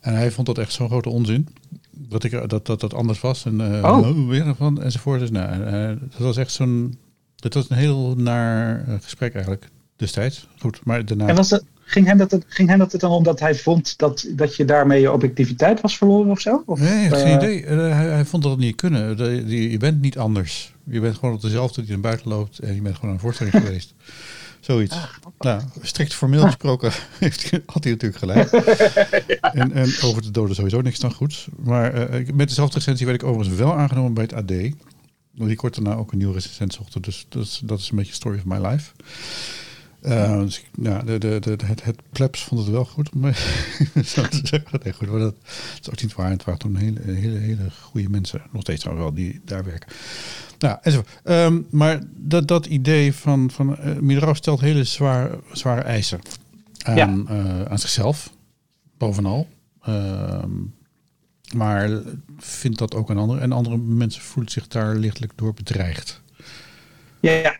En 0.00 0.14
hij 0.14 0.30
vond 0.30 0.46
dat 0.46 0.58
echt 0.58 0.72
zo'n 0.72 0.88
grote 0.88 1.08
onzin. 1.08 1.48
Dat, 1.90 2.24
ik, 2.24 2.48
dat, 2.48 2.66
dat 2.66 2.80
dat 2.80 2.94
anders 2.94 3.20
was. 3.20 3.44
En 3.44 3.60
uh, 3.60 3.82
oh. 3.84 4.28
weer 4.28 4.54
van 4.54 4.82
enzovoort. 4.82 5.20
Dus 5.20 5.30
nou, 5.30 5.60
uh, 5.60 6.00
dat 6.10 6.18
was 6.18 6.36
echt 6.36 6.52
zo'n. 6.52 6.98
Dat 7.36 7.54
was 7.54 7.70
een 7.70 7.76
heel 7.76 8.14
naar 8.16 8.84
gesprek 9.00 9.34
eigenlijk 9.34 9.68
destijds. 9.96 10.48
Goed, 10.58 10.80
maar 10.84 11.04
daarna. 11.04 11.26
En 11.26 11.34
was 11.34 11.48
dat, 11.48 11.64
ging, 11.88 12.06
hem 12.06 12.18
dat, 12.18 12.38
ging 12.46 12.68
hem 12.68 12.78
dat 12.78 12.90
dan 12.90 13.10
omdat 13.10 13.40
hij 13.40 13.54
vond 13.54 13.98
dat, 13.98 14.26
dat 14.30 14.56
je 14.56 14.64
daarmee 14.64 15.00
je 15.00 15.12
objectiviteit 15.12 15.80
was 15.80 15.98
verloren 15.98 16.30
of 16.30 16.40
zo? 16.40 16.62
Of, 16.66 16.80
nee, 16.80 17.10
geen 17.10 17.36
idee. 17.36 17.64
hij, 17.64 18.06
hij, 18.08 18.24
vond 18.24 18.42
dat 18.42 18.52
het 18.52 18.60
niet 18.60 18.76
kunnen. 18.76 19.16
je 19.70 19.76
bent 19.76 20.00
niet 20.00 20.18
anders. 20.18 20.74
Je 20.90 21.00
bent 21.00 21.14
gewoon 21.14 21.34
op 21.34 21.40
dezelfde 21.40 21.80
die 21.80 21.90
naar 21.90 22.00
buiten 22.00 22.28
loopt 22.28 22.58
en 22.58 22.74
je 22.74 22.82
bent 22.82 22.96
gewoon 22.96 23.14
een 23.14 23.20
voorstelling 23.20 23.56
geweest. 23.64 23.94
Zoiets. 24.60 24.94
Ah, 24.94 25.04
nou, 25.38 25.62
strikt 25.82 26.14
formeel 26.14 26.42
gesproken 26.42 26.92
heeft, 27.18 27.50
had 27.66 27.84
hij 27.84 27.92
natuurlijk 27.92 28.18
gelijk. 28.18 28.50
en, 29.60 29.72
en, 29.72 29.92
over 30.02 30.22
de 30.22 30.30
doden 30.30 30.54
sowieso 30.54 30.80
niks 30.80 30.98
dan 30.98 31.12
goed. 31.12 31.48
Maar 31.56 32.20
uh, 32.20 32.28
met 32.34 32.48
dezelfde 32.48 32.78
recensie 32.78 33.06
werd 33.06 33.22
ik 33.22 33.28
overigens 33.28 33.58
wel 33.58 33.74
aangenomen 33.74 34.14
bij 34.14 34.22
het 34.22 34.32
AD. 34.32 34.72
Die 35.32 35.56
kort 35.56 35.74
daarna 35.74 35.94
ook 35.94 36.12
een 36.12 36.18
nieuwe 36.18 36.34
recensent 36.34 36.72
zochten. 36.72 37.02
Dus 37.02 37.26
dat 37.28 37.42
is, 37.42 37.60
dat 37.64 37.78
is 37.78 37.90
een 37.90 37.96
beetje 37.96 38.12
story 38.12 38.38
of 38.38 38.44
my 38.44 38.66
life. 38.66 38.92
Uh, 40.02 40.40
dus, 40.40 40.64
ja, 40.82 41.02
de, 41.02 41.18
de, 41.18 41.38
de, 41.40 41.56
het, 41.64 41.84
het 41.84 42.02
plebs 42.12 42.44
vond 42.44 42.60
het 42.60 42.70
wel 42.70 42.84
goed 42.84 43.10
om 43.14 43.32
zo 44.04 44.22
te 44.28 44.40
zeggen. 44.42 44.80
Nee, 44.82 44.92
goed, 44.92 45.10
maar 45.10 45.20
dat, 45.20 45.34
is 45.80 45.90
ook 45.90 46.02
niet 46.02 46.14
waar. 46.14 46.30
Het 46.30 46.44
waren 46.44 46.60
toen 46.60 46.76
hele, 46.76 47.00
hele, 47.00 47.38
hele 47.38 47.70
goede 47.82 48.08
mensen, 48.08 48.42
nog 48.52 48.62
steeds 48.62 48.84
wel, 48.84 49.14
die 49.14 49.40
daar 49.44 49.64
werken. 49.64 49.92
Nou, 50.58 50.78
enzovoort. 50.82 51.08
Um, 51.24 51.66
maar 51.70 52.00
dat, 52.16 52.48
dat 52.48 52.66
idee 52.66 53.14
van, 53.14 53.50
van 53.50 53.78
uh, 54.00 54.32
stelt 54.32 54.60
hele 54.60 54.84
zwaar, 54.84 55.30
zware 55.52 55.80
eisen 55.80 56.20
aan, 56.82 56.96
ja. 56.96 57.34
uh, 57.34 57.62
aan 57.62 57.78
zichzelf, 57.78 58.32
bovenal. 58.98 59.48
Uh, 59.88 60.44
maar 61.54 61.90
vindt 62.38 62.78
dat 62.78 62.94
ook 62.94 63.10
een 63.10 63.18
ander. 63.18 63.38
En 63.38 63.52
andere 63.52 63.76
mensen 63.76 64.22
voelen 64.22 64.52
zich 64.52 64.68
daar 64.68 64.94
lichtelijk 64.94 65.32
door 65.36 65.54
bedreigd. 65.54 66.22
Ja, 67.20 67.32
ja. 67.32 67.58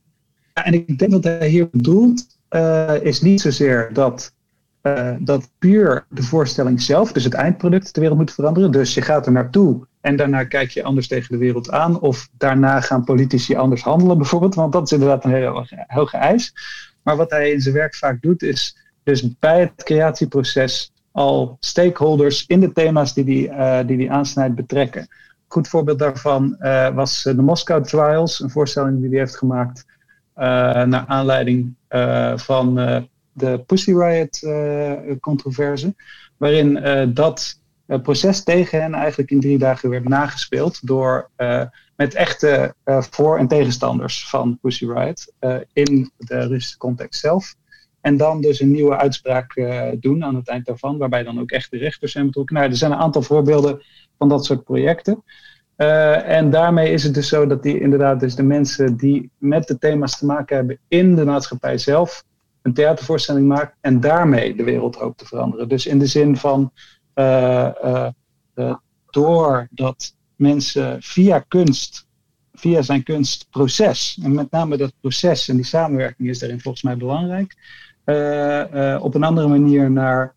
en 0.54 0.74
ik 0.74 0.98
denk 0.98 1.10
dat 1.10 1.24
hij 1.24 1.48
hier 1.48 1.68
bedoelt, 1.70 2.26
uh, 2.50 2.94
is 3.02 3.20
niet 3.20 3.40
zozeer 3.40 3.90
dat, 3.92 4.32
uh, 4.82 5.14
dat 5.18 5.50
puur 5.58 6.06
de 6.08 6.22
voorstelling 6.22 6.82
zelf, 6.82 7.12
dus 7.12 7.24
het 7.24 7.34
eindproduct, 7.34 7.94
de 7.94 8.00
wereld 8.00 8.18
moet 8.18 8.32
veranderen. 8.32 8.70
Dus 8.70 8.94
je 8.94 9.02
gaat 9.02 9.26
er 9.26 9.32
naartoe 9.32 9.86
en 10.08 10.16
daarna 10.16 10.44
kijk 10.44 10.70
je 10.70 10.82
anders 10.82 11.08
tegen 11.08 11.32
de 11.32 11.38
wereld 11.38 11.70
aan. 11.70 12.00
Of 12.00 12.28
daarna 12.32 12.80
gaan 12.80 13.04
politici 13.04 13.56
anders 13.56 13.82
handelen 13.82 14.18
bijvoorbeeld. 14.18 14.54
Want 14.54 14.72
dat 14.72 14.84
is 14.84 14.92
inderdaad 14.92 15.24
een 15.24 15.32
hele 15.32 15.66
hoge 15.86 16.16
eis. 16.16 16.52
Maar 17.02 17.16
wat 17.16 17.30
hij 17.30 17.50
in 17.50 17.60
zijn 17.60 17.74
werk 17.74 17.94
vaak 17.94 18.22
doet 18.22 18.42
is 18.42 18.76
dus 19.02 19.38
bij 19.38 19.60
het 19.60 19.84
creatieproces 19.84 20.92
al 21.12 21.56
stakeholders 21.60 22.46
in 22.46 22.60
de 22.60 22.72
thema's 22.72 23.14
die 23.14 23.24
hij 23.24 23.84
die, 23.84 23.96
uh, 23.96 23.98
die 23.98 24.10
aansnijdt 24.10 24.54
betrekken. 24.54 25.08
Goed 25.46 25.68
voorbeeld 25.68 25.98
daarvan 25.98 26.56
uh, 26.60 26.88
was 26.94 27.22
de 27.22 27.42
Moscow 27.42 27.84
Trials, 27.84 28.40
een 28.40 28.50
voorstelling 28.50 29.00
die 29.00 29.08
hij 29.08 29.18
heeft 29.18 29.36
gemaakt 29.36 29.84
uh, 30.36 30.44
naar 30.82 31.04
aanleiding 31.06 31.74
van 32.34 32.74
de 33.32 33.62
Pussy 33.66 33.92
Riot 33.92 34.40
controverse, 35.20 35.94
waarin 36.36 36.80
dat 37.14 37.60
proces 37.96 38.42
tegen 38.42 38.80
hen 38.80 38.94
eigenlijk 38.94 39.30
in 39.30 39.40
drie 39.40 39.58
dagen 39.58 39.90
werd 39.90 40.08
nagespeeld 40.08 40.86
door 40.86 41.30
uh, 41.36 41.62
met 41.96 42.14
echte 42.14 42.74
uh, 42.84 43.02
voor- 43.02 43.38
en 43.38 43.48
tegenstanders 43.48 44.28
van 44.28 44.58
Pussy 44.60 44.86
Riot 44.86 45.32
in 45.72 46.10
de 46.16 46.46
Russische 46.46 46.78
context 46.78 47.20
zelf. 47.20 47.54
En 48.00 48.16
dan 48.16 48.40
dus 48.40 48.60
een 48.60 48.70
nieuwe 48.70 48.96
uitspraak 48.96 49.54
doen 50.00 50.24
aan 50.24 50.34
het 50.34 50.48
eind 50.48 50.66
daarvan, 50.66 50.98
waarbij 50.98 51.22
dan 51.22 51.40
ook 51.40 51.50
echt 51.50 51.70
de 51.70 51.76
rechters 51.78 52.12
zijn 52.12 52.26
betrokken. 52.26 52.54
Nou, 52.54 52.68
er 52.68 52.76
zijn 52.76 52.92
een 52.92 52.98
aantal 52.98 53.22
voorbeelden 53.22 53.82
van 54.18 54.28
dat 54.28 54.44
soort 54.44 54.64
projecten. 54.64 55.22
en 55.76 56.50
daarmee 56.50 56.92
is 56.92 57.02
het 57.02 57.14
dus 57.14 57.28
zo 57.28 57.46
dat 57.46 57.62
die 57.62 57.80
inderdaad 57.80 58.20
dus 58.20 58.34
de 58.34 58.42
mensen 58.42 58.96
die 58.96 59.30
met 59.38 59.66
de 59.66 59.78
thema's 59.78 60.18
te 60.18 60.26
maken 60.26 60.56
hebben 60.56 60.78
in 60.88 61.14
de 61.14 61.24
maatschappij 61.24 61.78
zelf 61.78 62.24
een 62.62 62.74
theatervoorstelling 62.74 63.48
maken 63.48 63.74
en 63.80 64.00
daarmee 64.00 64.54
de 64.54 64.64
wereld 64.64 64.96
hoopt 64.96 65.18
te 65.18 65.26
veranderen. 65.26 65.68
Dus 65.68 65.86
in 65.86 65.98
de 65.98 66.06
zin 66.06 66.36
van 66.36 66.72
doordat 69.10 70.14
mensen 70.36 71.02
via 71.02 71.38
kunst, 71.38 72.06
via 72.54 72.82
zijn 72.82 73.02
kunstproces, 73.02 74.20
en 74.22 74.34
met 74.34 74.50
name 74.50 74.76
dat 74.76 74.92
proces 75.00 75.48
en 75.48 75.56
die 75.56 75.64
samenwerking 75.64 76.28
is 76.28 76.38
daarin 76.38 76.60
volgens 76.60 76.82
mij 76.82 76.96
belangrijk, 76.96 77.56
op 79.02 79.14
een 79.14 79.22
andere 79.22 79.48
manier 79.48 79.90
naar 79.90 80.34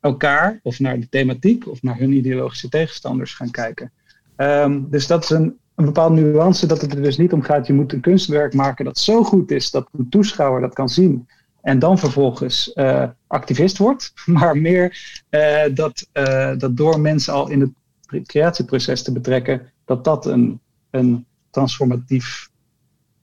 elkaar 0.00 0.60
of 0.62 0.80
naar 0.80 1.00
de 1.00 1.08
thematiek 1.08 1.68
of 1.68 1.82
naar 1.82 1.98
hun 1.98 2.12
ideologische 2.12 2.68
tegenstanders 2.68 3.34
gaan 3.34 3.50
kijken. 3.50 3.90
Um, 4.36 4.90
dus 4.90 5.06
dat 5.06 5.22
is 5.22 5.30
een, 5.30 5.56
een 5.74 5.84
bepaalde 5.84 6.20
nuance 6.20 6.66
dat 6.66 6.80
het 6.80 6.94
er 6.94 7.02
dus 7.02 7.16
niet 7.16 7.32
om 7.32 7.42
gaat. 7.42 7.66
Je 7.66 7.72
moet 7.72 7.92
een 7.92 8.00
kunstwerk 8.00 8.54
maken 8.54 8.84
dat 8.84 8.98
zo 8.98 9.24
goed 9.24 9.50
is 9.50 9.70
dat 9.70 9.88
een 9.92 10.08
toeschouwer 10.08 10.60
dat 10.60 10.74
kan 10.74 10.88
zien 10.88 11.28
en 11.66 11.78
dan 11.78 11.98
vervolgens 11.98 12.70
uh, 12.74 13.04
activist 13.26 13.78
wordt, 13.78 14.12
maar 14.26 14.56
meer 14.56 15.18
uh, 15.30 15.62
dat, 15.74 16.08
uh, 16.12 16.58
dat 16.58 16.76
door 16.76 17.00
mensen 17.00 17.32
al 17.32 17.48
in 17.48 17.60
het 17.60 18.26
creatieproces 18.26 19.02
te 19.02 19.12
betrekken, 19.12 19.72
dat 19.84 20.04
dat 20.04 20.26
een, 20.26 20.60
een 20.90 21.26
transformatief 21.50 22.48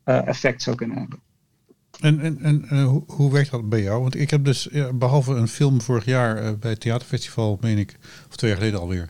effect 0.03 0.61
zou 0.61 0.75
kunnen 0.75 0.97
hebben. 0.97 1.19
En, 1.99 2.19
en, 2.19 2.39
en 2.41 2.83
hoe, 2.83 3.03
hoe, 3.07 3.31
werkt 3.31 3.51
dat 3.51 3.69
bij 3.69 3.81
jou? 3.81 4.01
Want 4.01 4.15
ik 4.15 4.29
heb 4.29 4.45
dus, 4.45 4.69
behalve 4.93 5.33
een 5.33 5.47
film 5.47 5.81
vorig 5.81 6.05
jaar 6.05 6.57
bij 6.57 6.71
het 6.71 6.79
theaterfestival, 6.79 7.57
meen 7.61 7.77
ik, 7.77 7.97
of 8.29 8.35
twee 8.35 8.49
jaar 8.49 8.59
geleden 8.59 8.79
alweer, 8.79 9.09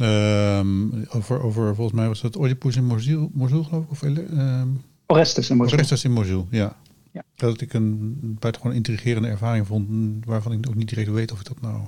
um, 0.00 1.06
over, 1.08 1.42
over, 1.42 1.74
volgens 1.74 1.96
mij 1.96 2.08
was 2.08 2.20
dat 2.20 2.36
Oedipus 2.36 2.76
in 2.76 2.84
Mosul, 2.84 3.30
Mosul 3.32 3.64
geloof 3.64 3.84
ik? 3.84 3.90
Of, 3.90 4.02
um, 4.02 4.82
Orestes 5.06 5.50
in 5.50 5.56
Mosul. 5.56 5.76
Orestes 5.76 6.04
in 6.04 6.12
Mosul, 6.12 6.46
ja. 6.50 6.76
Ja. 7.18 7.46
Dat 7.48 7.60
ik 7.60 7.72
een 7.72 8.18
buitengewoon 8.40 8.76
intrigerende 8.76 9.28
ervaring 9.28 9.66
vond, 9.66 9.88
waarvan 10.24 10.52
ik 10.52 10.66
ook 10.68 10.74
niet 10.74 10.88
direct 10.88 11.10
weet 11.10 11.32
of 11.32 11.40
ik 11.40 11.46
dat 11.46 11.60
nou 11.60 11.80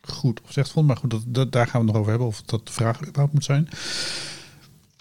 goed 0.00 0.40
of 0.44 0.52
slecht 0.52 0.70
vond. 0.70 0.86
Maar 0.86 0.96
goed, 0.96 1.34
dat, 1.34 1.52
daar 1.52 1.66
gaan 1.66 1.80
we 1.80 1.86
het 1.86 1.86
nog 1.86 1.96
over 1.96 2.10
hebben, 2.10 2.28
of 2.28 2.42
dat 2.42 2.66
de 2.66 2.72
vraag 2.72 3.00
überhaupt 3.00 3.32
moet 3.32 3.44
zijn. 3.44 3.68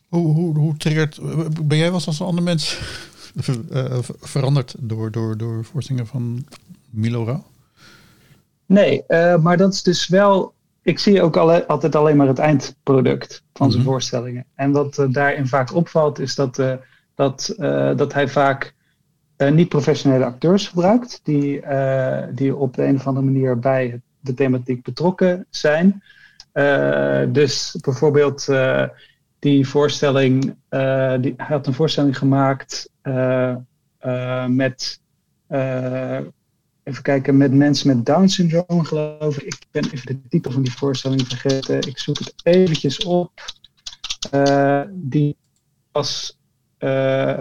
Hoe, 0.08 0.34
hoe, 0.34 0.58
hoe 0.58 0.78
triggert, 0.78 1.20
ben 1.68 1.78
jij 1.78 1.92
wel 1.92 2.02
als 2.06 2.20
een 2.20 2.26
ander 2.26 2.44
mens 2.44 2.80
uh, 3.72 3.98
veranderd 4.34 4.76
door, 4.80 5.12
door, 5.12 5.38
door 5.38 5.66
voorstellingen 5.66 6.08
van 6.08 6.46
Milo 6.90 7.24
Rauw? 7.24 7.46
Nee, 8.66 9.04
uh, 9.08 9.38
maar 9.38 9.58
dat 9.58 9.74
is 9.74 9.84
dus 9.84 10.08
wel. 10.08 10.54
Ik 10.82 11.00
zie 11.00 11.22
ook 11.22 11.38
alle, 11.38 11.68
altijd 11.68 11.96
alleen 11.96 12.18
maar 12.18 12.28
het 12.28 12.40
eindproduct 12.40 13.44
van 13.54 13.72
zijn 13.72 13.82
mm 13.82 13.86
-hmm. 13.86 13.94
voorstellingen. 13.94 14.46
En 14.56 14.72
wat 14.72 14.98
uh, 14.98 15.06
daarin 15.10 15.48
vaak 15.48 15.74
opvalt, 15.74 16.20
is 16.20 16.36
dat, 16.36 16.56
dat, 17.16 17.56
dat 17.96 18.14
hij 18.14 18.28
vaak 18.28 18.76
niet-professionele 19.38 20.26
acteurs 20.26 20.68
gebruikt, 20.68 21.20
die, 21.24 21.62
uh, 21.62 22.24
die 22.32 22.56
op 22.56 22.76
de 22.76 22.84
een 22.84 22.96
of 22.96 23.08
andere 23.08 23.26
manier 23.26 23.60
bij 23.60 24.02
de 24.20 24.34
thematiek 24.34 24.84
betrokken 24.84 25.46
zijn. 25.50 26.04
Uh, 26.54 27.24
dus 27.30 27.76
bijvoorbeeld 27.82 28.48
die 29.40 29.68
voorstelling, 29.68 30.42
die, 31.20 31.34
hij 31.38 31.46
had 31.48 31.68
een 31.68 31.74
voorstelling 31.74 32.18
gemaakt 32.18 32.90
met, 34.48 35.02
even 36.84 37.02
kijken, 37.02 37.38
met 37.38 37.54
mensen 37.54 37.96
met 37.96 38.06
Down 38.06 38.28
syndroom 38.28 38.84
geloof 38.84 39.38
ik. 39.38 39.54
Ik 39.54 39.68
ben 39.72 39.84
even 39.92 40.06
de 40.06 40.28
titel 40.30 40.52
van 40.52 40.62
die 40.62 40.74
voorstelling 40.74 41.28
vergeten. 41.28 41.78
Ik 41.78 42.00
zoek 42.00 42.20
het 42.20 42.34
eventjes 42.44 43.04
op. 43.04 43.32
die 44.90 45.36
was 45.92 46.37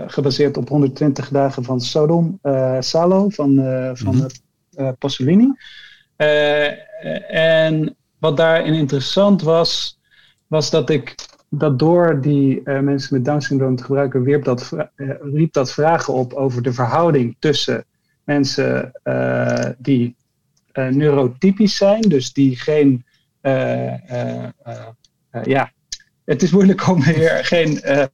gebaseerd 0.06 0.56
op 0.56 0.68
120 0.68 1.28
dagen 1.28 1.64
van 1.64 1.80
Sodom 1.80 2.38
uh, 2.42 2.76
Salo 2.80 3.28
van, 3.28 3.58
uh, 3.58 3.90
van 3.94 4.14
-hmm. 4.14 4.96
Pasolini. 4.98 5.52
en 7.28 7.96
wat 8.18 8.36
daarin 8.36 8.74
interessant 8.74 9.42
was, 9.42 9.98
was 10.46 10.70
dat 10.70 10.90
ik 10.90 11.14
dat 11.48 11.78
door 11.78 12.20
die 12.20 12.70
mensen 12.70 13.14
met 13.14 13.24
Down 13.24 13.40
syndroom 13.40 13.76
te 13.76 13.84
gebruiken, 13.84 14.22
wierp 14.22 14.44
dat, 14.44 14.72
riep 15.20 15.52
dat 15.52 15.72
vragen 15.72 16.14
op 16.14 16.32
over 16.32 16.62
de 16.62 16.72
verhouding 16.72 17.36
tussen 17.38 17.84
mensen 18.24 18.92
die 19.78 20.16
neurotypisch 20.72 21.76
zijn, 21.76 22.00
dus 22.00 22.32
die 22.32 22.56
geen 22.56 23.04
ja, 25.42 25.72
het 26.26 26.42
is 26.42 26.50
moeilijk 26.50 26.88
om 26.88 27.02
hier 27.02 27.45
geen 27.45 27.80
uh, 27.85 28.04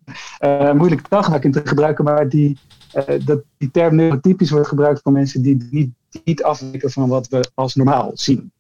uh, 0.40 0.73
moeilijke 0.73 1.09
taalgebruik 1.09 1.45
in 1.45 1.52
te 1.52 1.62
gebruiken, 1.64 2.04
maar 2.04 2.28
die, 2.28 2.59
uh, 2.95 3.25
dat, 3.25 3.42
die 3.59 3.71
term 3.71 3.97
neurotypisch 3.97 4.50
wordt 4.50 4.69
gebruikt 4.69 5.00
voor 5.02 5.12
mensen 5.12 5.42
die 5.42 5.69
niet, 5.71 5.90
niet 6.25 6.42
afwijken 6.42 6.90
van 6.90 7.09
wat 7.09 7.28
we 7.28 7.50
als 7.54 7.75
normaal 7.75 8.11
zien. 8.14 8.52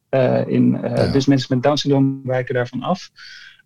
in, 0.46 0.78
ja. 0.82 1.06
Dus 1.06 1.26
mensen 1.26 1.54
met 1.54 1.62
Down 1.62 1.76
syndroom 1.76 2.20
wijken 2.24 2.54
daarvan 2.54 2.82
af. 2.82 3.10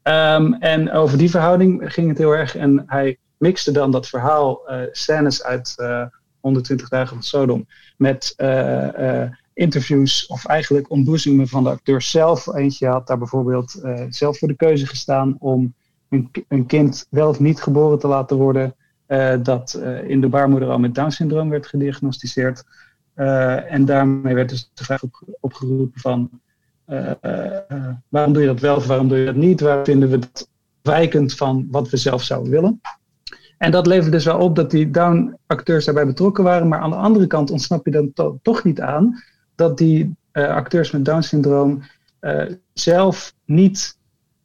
Um, 0.02 0.54
en 0.54 0.92
over 0.92 1.18
die 1.18 1.30
verhouding 1.30 1.92
ging 1.92 2.08
het 2.08 2.18
heel 2.18 2.32
erg. 2.32 2.56
En 2.56 2.82
hij 2.86 3.18
mixte 3.38 3.72
dan 3.72 3.90
dat 3.90 4.08
verhaal, 4.08 4.60
scènes 4.90 5.44
uit 5.44 5.74
120 6.40 6.88
dagen 6.88 7.08
van 7.08 7.22
Sodom, 7.22 7.66
met 7.96 8.34
interviews 9.56 10.26
of 10.26 10.46
eigenlijk 10.46 10.90
ontboezemingen 10.90 11.48
van 11.48 11.64
de 11.64 11.70
acteurs 11.70 12.10
zelf. 12.10 12.54
Eentje 12.54 12.86
had 12.86 13.06
daar 13.06 13.18
bijvoorbeeld 13.18 13.80
uh, 13.84 14.04
zelf 14.08 14.38
voor 14.38 14.48
de 14.48 14.56
keuze 14.56 14.86
gestaan 14.86 15.36
om 15.38 15.74
een, 16.08 16.30
een, 16.48 16.66
kind 16.66 17.06
wel 17.10 17.28
of 17.28 17.40
niet 17.40 17.62
geboren 17.62 17.98
te 17.98 18.06
laten 18.06 18.36
worden. 18.36 18.74
Uh, 19.08 19.34
dat 19.42 19.80
uh, 19.82 20.08
in 20.08 20.20
de 20.20 20.28
baarmoeder 20.28 20.68
al 20.68 20.78
met 20.78 20.94
Down 20.94 21.10
syndroom 21.10 21.48
werd 21.48 21.66
gediagnosticeerd. 21.66 22.64
en 23.14 23.84
daarmee 23.84 24.34
werd 24.34 24.48
dus 24.48 24.70
de 24.74 24.84
vraag 24.84 25.02
opgeroepen 25.40 26.00
van 26.00 26.30
waarom 28.08 28.32
doe 28.32 28.42
je 28.42 28.48
dat 28.48 28.60
wel 28.60 28.76
of 28.76 28.86
waarom 28.86 29.08
doe 29.08 29.18
je 29.18 29.24
dat 29.24 29.34
niet? 29.34 29.60
Waar 29.60 29.84
vinden 29.84 30.10
we 30.10 30.18
dat 30.18 30.48
wijkend 30.82 31.34
van 31.34 31.66
wat 31.70 31.90
we 31.90 31.96
zelf 31.96 32.22
zouden 32.22 32.50
willen? 32.50 32.80
En 33.58 33.70
dat 33.70 33.86
levert 33.86 34.12
dus 34.12 34.24
wel 34.24 34.38
op 34.38 34.56
dat 34.56 34.70
die 34.70 34.90
Down-acteurs 34.90 35.84
daarbij 35.84 36.06
betrokken 36.06 36.44
waren. 36.44 36.68
Maar 36.68 36.80
aan 36.80 36.90
de 36.90 36.96
andere 36.96 37.26
kant 37.26 37.50
ontsnap 37.50 37.84
je 37.84 37.90
dan 37.90 38.38
toch 38.42 38.64
niet 38.64 38.80
aan 38.80 39.22
dat 39.56 39.78
die 39.78 40.16
acteurs 40.32 40.90
met 40.90 41.04
Down-syndroom 41.04 41.82
zelf 42.72 43.34
niet 43.44 43.96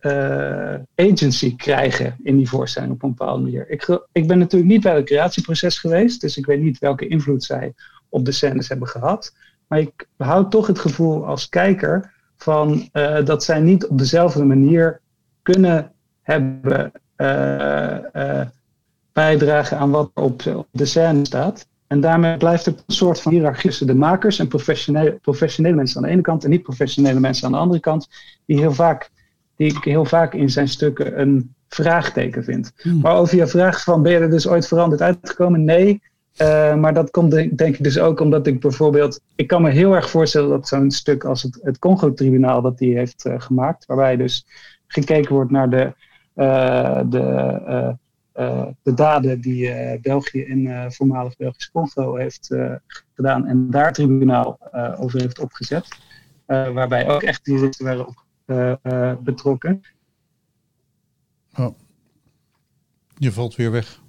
uh, 0.01 0.75
agency 0.96 1.56
krijgen 1.56 2.15
in 2.24 2.38
die 2.38 2.50
voorstelling 2.50 2.91
op 2.91 3.03
een 3.03 3.10
bepaalde 3.15 3.41
manier. 3.41 3.70
Ik, 3.70 4.00
ik 4.12 4.27
ben 4.27 4.39
natuurlijk 4.39 4.72
niet 4.72 4.82
bij 4.82 4.96
het 4.96 5.06
creatieproces 5.06 5.80
geweest, 5.80 6.22
dus 6.22 6.38
ik 6.38 6.46
weet 6.46 6.62
niet 6.62 6.80
welke 6.80 7.08
invloed 7.08 7.44
zij 7.44 7.74
op 8.10 8.25
de 8.25 8.32
scènes 8.32 8.70
hebben 8.70 8.88
gehad. 8.88 9.36
Maar 9.68 9.80
ik 9.80 10.08
behoud 10.18 10.51
toch 10.51 10.68
het 10.68 10.80
gevoel 10.80 11.25
als 11.25 11.50
kijker 11.50 12.13
van 12.38 12.89
dat 13.24 13.44
zij 13.44 13.60
niet 13.60 13.88
op 13.88 13.98
dezelfde 13.98 14.44
manier 14.44 15.01
kunnen 15.41 15.91
hebben 16.22 16.91
bijdragen 19.13 19.77
aan 19.77 19.91
wat 19.91 20.12
op 20.13 20.65
de 20.72 20.86
scène 20.86 21.25
staat. 21.25 21.68
En 21.92 22.00
daarmee 22.00 22.38
blijft 22.38 22.66
er 22.66 22.74
een 22.74 22.94
soort 22.94 23.22
van 23.22 23.32
hiërarchie 23.32 23.70
tussen 23.70 23.88
de 23.88 23.96
makers 23.96 24.40
en 24.40 24.48
professionele, 24.48 25.12
professionele 25.22 25.76
mensen 25.76 25.98
aan 25.98 26.04
de 26.04 26.10
ene 26.10 26.22
kant 26.22 26.44
en 26.44 26.50
niet 26.50 26.64
professionele 26.64 27.20
mensen 27.20 27.46
aan 27.46 27.52
de 27.52 27.58
andere 27.58 27.80
kant, 27.80 28.10
die 28.46 28.60
heel 28.60 28.74
vaak 28.74 29.10
die 29.56 29.76
ik 29.76 29.84
heel 29.84 30.06
vaak 30.06 30.34
in 30.34 30.50
zijn 30.50 30.68
stukken 30.68 31.22
een 31.22 31.54
vraagteken 31.68 32.44
vind. 32.44 32.72
Hmm. 32.76 33.00
Maar 33.00 33.16
over 33.16 33.38
je 33.38 33.48
vraag 33.48 33.84
van 33.84 34.02
ben 34.02 34.12
je 34.12 34.18
er 34.18 34.30
dus 34.30 34.48
ooit 34.48 34.68
veranderd 34.68 35.02
uitgekomen? 35.02 35.64
Nee. 35.64 36.02
Uh, 36.38 36.76
maar 36.76 36.94
dat 36.94 37.12
komt 37.12 37.32
denk, 37.32 37.58
denk, 37.58 37.76
ik 37.76 37.84
dus 37.84 38.00
ook 38.00 38.20
omdat 38.20 38.48
ik 38.48 38.60
bijvoorbeeld... 38.60 39.22
Ik 39.36 39.48
kan 39.48 39.62
me 39.62 39.70
heel 39.70 39.96
erg 39.96 40.10
voorstellen 40.10 40.50
dat 40.50 40.68
zo'n 40.68 40.92
stuk 40.92 41.24
als 41.24 41.44
het, 41.44 41.60
het 41.62 41.80
Congo-tribunaal 41.80 42.62
dat 42.62 42.78
die 42.78 42.98
heeft 42.98 43.26
uh, 43.26 43.34
gemaakt... 43.38 43.86
waarbij 43.86 44.18
dus 44.18 44.46
gekeken 44.88 45.34
wordt 45.34 45.52
naar 45.52 45.70
de, 45.70 45.94
uh, 46.36 47.02
de, 47.06 47.96
de 48.82 48.94
daden 48.96 49.42
die 49.42 50.00
België 50.02 50.42
in 50.42 50.92
voormalig 50.92 51.36
Belgisch 51.38 51.72
Congo 51.72 52.16
heeft 52.16 52.50
gedaan... 53.14 53.48
en 53.48 53.70
daar 53.70 53.94
tribunaal 53.94 54.58
over 54.98 55.22
heeft 55.22 55.40
opgezet. 55.40 55.88
waarbij 56.46 57.10
ook 57.10 57.24
echt 57.24 57.46
die 57.46 57.54
juristen 57.54 57.86
werden 57.86 58.08
op, 58.08 58.26
eh, 58.52 58.74
eh, 58.82 59.18
betrokken. 59.18 59.82
Oh. 61.58 61.76
Je 63.18 63.32
valt 63.32 63.56
weer 63.56 63.72
weg. 63.72 64.02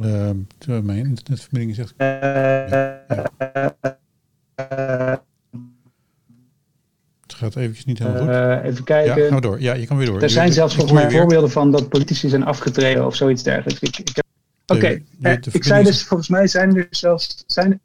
Uh, 0.00 0.30
mijn 0.66 1.06
internetverbinding. 1.06 1.78
Uh, 1.78 2.68
ja. 2.68 3.30
Gaat 7.54 7.62
eventjes 7.62 7.84
niet 7.84 7.98
helemaal 7.98 8.56
goed. 8.56 8.64
even 8.64 8.84
kijken. 8.84 9.22
Ja, 9.22 9.26
gaan 9.26 9.34
we 9.34 9.40
door. 9.40 9.60
Ja, 9.60 9.74
je 9.74 9.86
kan 9.86 9.96
weer 9.96 10.06
door. 10.06 10.22
Er 10.22 10.30
zijn 10.30 10.52
zelfs 10.52 10.74
volgens 10.74 11.00
mij 11.00 11.10
voorbeelden 11.10 11.50
van 11.50 11.70
dat 11.70 11.88
politici 11.88 12.28
zijn 12.28 12.44
afgetreden 12.44 13.06
of 13.06 13.14
zoiets 13.14 13.42
dergelijks. 13.42 13.80
Ik, 13.80 13.98
ik 13.98 14.22
Oké, 14.66 15.00
ik 15.52 15.64
zei 15.64 15.84
dus 15.84 16.04
volgens 16.04 16.28
mij 16.28 16.46
zijn 16.46 16.76
er 16.76 16.86
zelfs 16.90 17.44
zijn, 17.46 17.80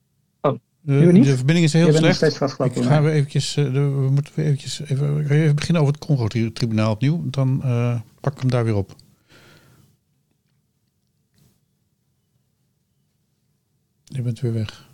de, 0.81 1.11
de 1.11 1.35
verbinding 1.35 1.65
is 1.65 1.73
heel 1.73 1.93
slecht. 1.93 2.21
Ik 2.59 2.83
ga 2.83 3.01
we 3.01 3.11
eventjes, 3.11 3.57
uh, 3.57 3.71
we 3.71 4.09
moeten 4.11 4.33
eventjes 4.35 4.79
even, 4.79 5.29
even 5.29 5.55
beginnen 5.55 5.81
over 5.81 5.93
het 5.93 6.05
Congo-tribunaal 6.05 6.91
opnieuw. 6.91 7.23
Dan 7.25 7.61
uh, 7.65 7.99
pak 8.19 8.33
ik 8.33 8.39
hem 8.39 8.49
daar 8.49 8.63
weer 8.63 8.75
op. 8.75 8.95
Je 14.03 14.21
bent 14.21 14.39
weer 14.39 14.53
weg. 14.53 14.88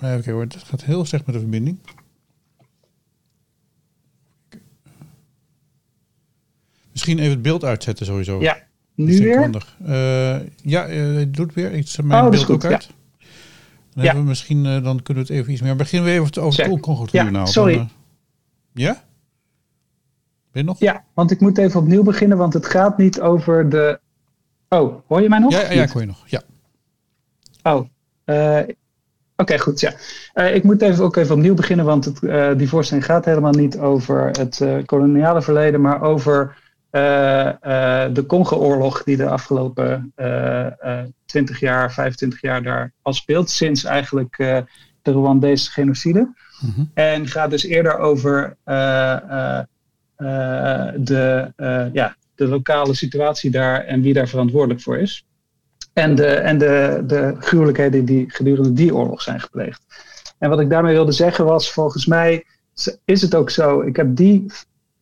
Even 0.00 0.14
kijken 0.14 0.32
hoor, 0.32 0.42
het 0.42 0.56
gaat 0.56 0.84
heel 0.84 1.04
slecht 1.04 1.26
met 1.26 1.34
de 1.34 1.40
verbinding. 1.40 1.78
Misschien 6.92 7.18
even 7.18 7.30
het 7.30 7.42
beeld 7.42 7.64
uitzetten 7.64 8.06
sowieso. 8.06 8.40
Ja, 8.40 8.58
nu 8.94 9.18
weer? 9.18 9.50
Uh, 9.82 10.46
ja, 10.56 10.88
uh, 10.88 11.16
het 11.16 11.34
doet 11.34 11.54
weer. 11.54 11.72
Ik 11.72 11.88
zet 11.88 12.04
mijn 12.04 12.24
oh, 12.24 12.30
beeld 12.30 12.50
ook 12.50 12.64
uit. 12.64 12.90
Dan, 13.94 14.04
ja. 14.04 14.14
we 14.14 14.22
misschien, 14.22 14.64
uh, 14.64 14.82
dan 14.82 15.02
kunnen 15.02 15.26
we 15.26 15.32
het 15.32 15.40
even 15.40 15.52
iets 15.52 15.62
meer. 15.62 15.76
Beginnen 15.76 16.08
we 16.08 16.20
even 16.20 16.42
over 16.42 16.70
het 16.70 16.80
Congo-tribunaal. 16.80 17.44
Ja, 17.44 17.50
sorry. 17.50 17.76
Dan, 17.76 17.90
ja? 18.72 18.92
Ben 20.52 20.62
je 20.62 20.68
nog? 20.68 20.78
Ja, 20.78 21.04
want 21.14 21.30
ik 21.30 21.40
moet 21.40 21.58
even 21.58 21.80
opnieuw 21.80 22.02
beginnen, 22.02 22.38
want 22.38 22.52
het 22.52 22.66
gaat 22.66 22.98
niet 22.98 23.20
over 23.20 23.68
de... 23.68 24.00
Oh, 24.68 25.02
hoor 25.06 25.22
je 25.22 25.28
mij 25.28 25.38
nog? 25.38 25.52
Ja, 25.52 25.60
ja, 25.60 25.72
ja 25.72 25.82
ik 25.82 25.90
hoor 25.90 26.00
je 26.00 26.06
nog. 26.06 26.28
Ja. 26.28 26.42
Oh, 27.62 27.86
Oké, 29.40 29.58
goed. 29.58 29.80
Ja. 29.80 29.92
Uh, 30.34 30.54
ik 30.54 30.62
moet 30.62 30.82
even, 30.82 31.04
ook 31.04 31.16
even 31.16 31.34
opnieuw 31.34 31.54
beginnen, 31.54 31.84
want 31.84 32.04
het, 32.04 32.22
uh, 32.22 32.50
die 32.56 32.68
voorstelling 32.68 33.06
gaat 33.06 33.24
helemaal 33.24 33.52
niet 33.52 33.78
over 33.78 34.26
het 34.26 34.60
uh, 34.62 34.76
koloniale 34.84 35.42
verleden, 35.42 35.80
maar 35.80 36.02
over 36.02 36.56
de 38.12 38.24
Congo-oorlog 38.26 39.02
die 39.02 39.16
de 39.16 39.28
afgelopen 39.28 40.12
uh, 40.16 40.66
20 41.26 41.60
jaar, 41.60 41.92
25 41.92 42.40
jaar 42.40 42.62
daar 42.62 42.92
al 43.02 43.12
speelt, 43.12 43.50
sinds 43.50 43.84
eigenlijk 43.84 44.36
de 45.02 45.12
Rwandese 45.12 45.70
genocide. 45.70 46.34
Mhm. 46.60 46.84
En 46.94 47.26
gaat 47.26 47.50
dus 47.50 47.64
eerder 47.64 47.98
over 47.98 48.56
de, 50.96 51.52
ja, 51.92 52.16
de 52.34 52.46
lokale 52.48 52.94
situatie 52.94 53.50
daar 53.50 53.84
en 53.84 54.02
wie 54.02 54.12
daar 54.12 54.28
verantwoordelijk 54.28 54.80
voor 54.80 54.98
is. 54.98 55.24
En 55.92 56.14
de, 56.14 56.26
en 56.26 56.58
de, 56.58 57.02
de 57.06 57.34
gruwelijkheden 57.38 58.04
die 58.04 58.30
gedurende 58.30 58.72
die 58.72 58.94
oorlog 58.94 59.22
zijn 59.22 59.40
gepleegd. 59.40 59.82
En 60.38 60.48
wat 60.48 60.60
ik 60.60 60.70
daarmee 60.70 60.94
wilde 60.94 61.12
zeggen 61.12 61.44
was, 61.44 61.72
volgens 61.72 62.06
mij 62.06 62.44
is 63.04 63.22
het 63.22 63.34
ook 63.34 63.50
zo. 63.50 63.80
Ik 63.80 63.96
heb 63.96 64.16
die 64.16 64.46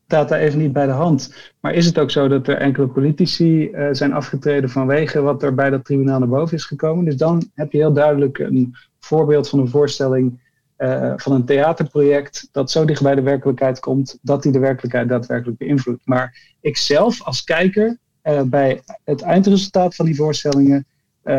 data 0.06 0.36
even 0.36 0.58
niet 0.58 0.72
bij 0.72 0.86
de 0.86 0.92
hand. 0.92 1.34
Maar 1.60 1.74
is 1.74 1.86
het 1.86 1.98
ook 1.98 2.10
zo 2.10 2.28
dat 2.28 2.48
er 2.48 2.56
enkele 2.56 2.86
politici 2.86 3.70
uh, 3.70 3.88
zijn 3.92 4.12
afgetreden 4.12 4.70
vanwege 4.70 5.20
wat 5.20 5.42
er 5.42 5.54
bij 5.54 5.70
dat 5.70 5.84
tribunaal 5.84 6.18
naar 6.18 6.28
boven 6.28 6.56
is 6.56 6.64
gekomen? 6.64 7.04
Dus 7.04 7.16
dan 7.16 7.50
heb 7.54 7.72
je 7.72 7.78
heel 7.78 7.92
duidelijk 7.92 8.38
een 8.38 8.74
voorbeeld 9.00 9.48
van 9.48 9.58
een 9.58 9.68
voorstelling 9.68 10.40
uh, 10.78 11.12
van 11.16 11.32
een 11.32 11.44
theaterproject 11.44 12.48
dat 12.52 12.70
zo 12.70 12.84
dicht 12.84 13.02
bij 13.02 13.14
de 13.14 13.22
werkelijkheid 13.22 13.80
komt 13.80 14.18
dat 14.22 14.42
die 14.42 14.52
de 14.52 14.58
werkelijkheid 14.58 15.08
daadwerkelijk 15.08 15.58
beïnvloedt. 15.58 16.06
Maar 16.06 16.54
ik 16.60 16.76
zelf 16.76 17.22
als 17.22 17.44
kijker 17.44 17.98
uh, 18.28 18.42
bij 18.42 18.82
het 19.04 19.22
eindresultaat 19.22 19.94
van 19.94 20.06
die 20.06 20.16
voorstellingen, 20.16 20.86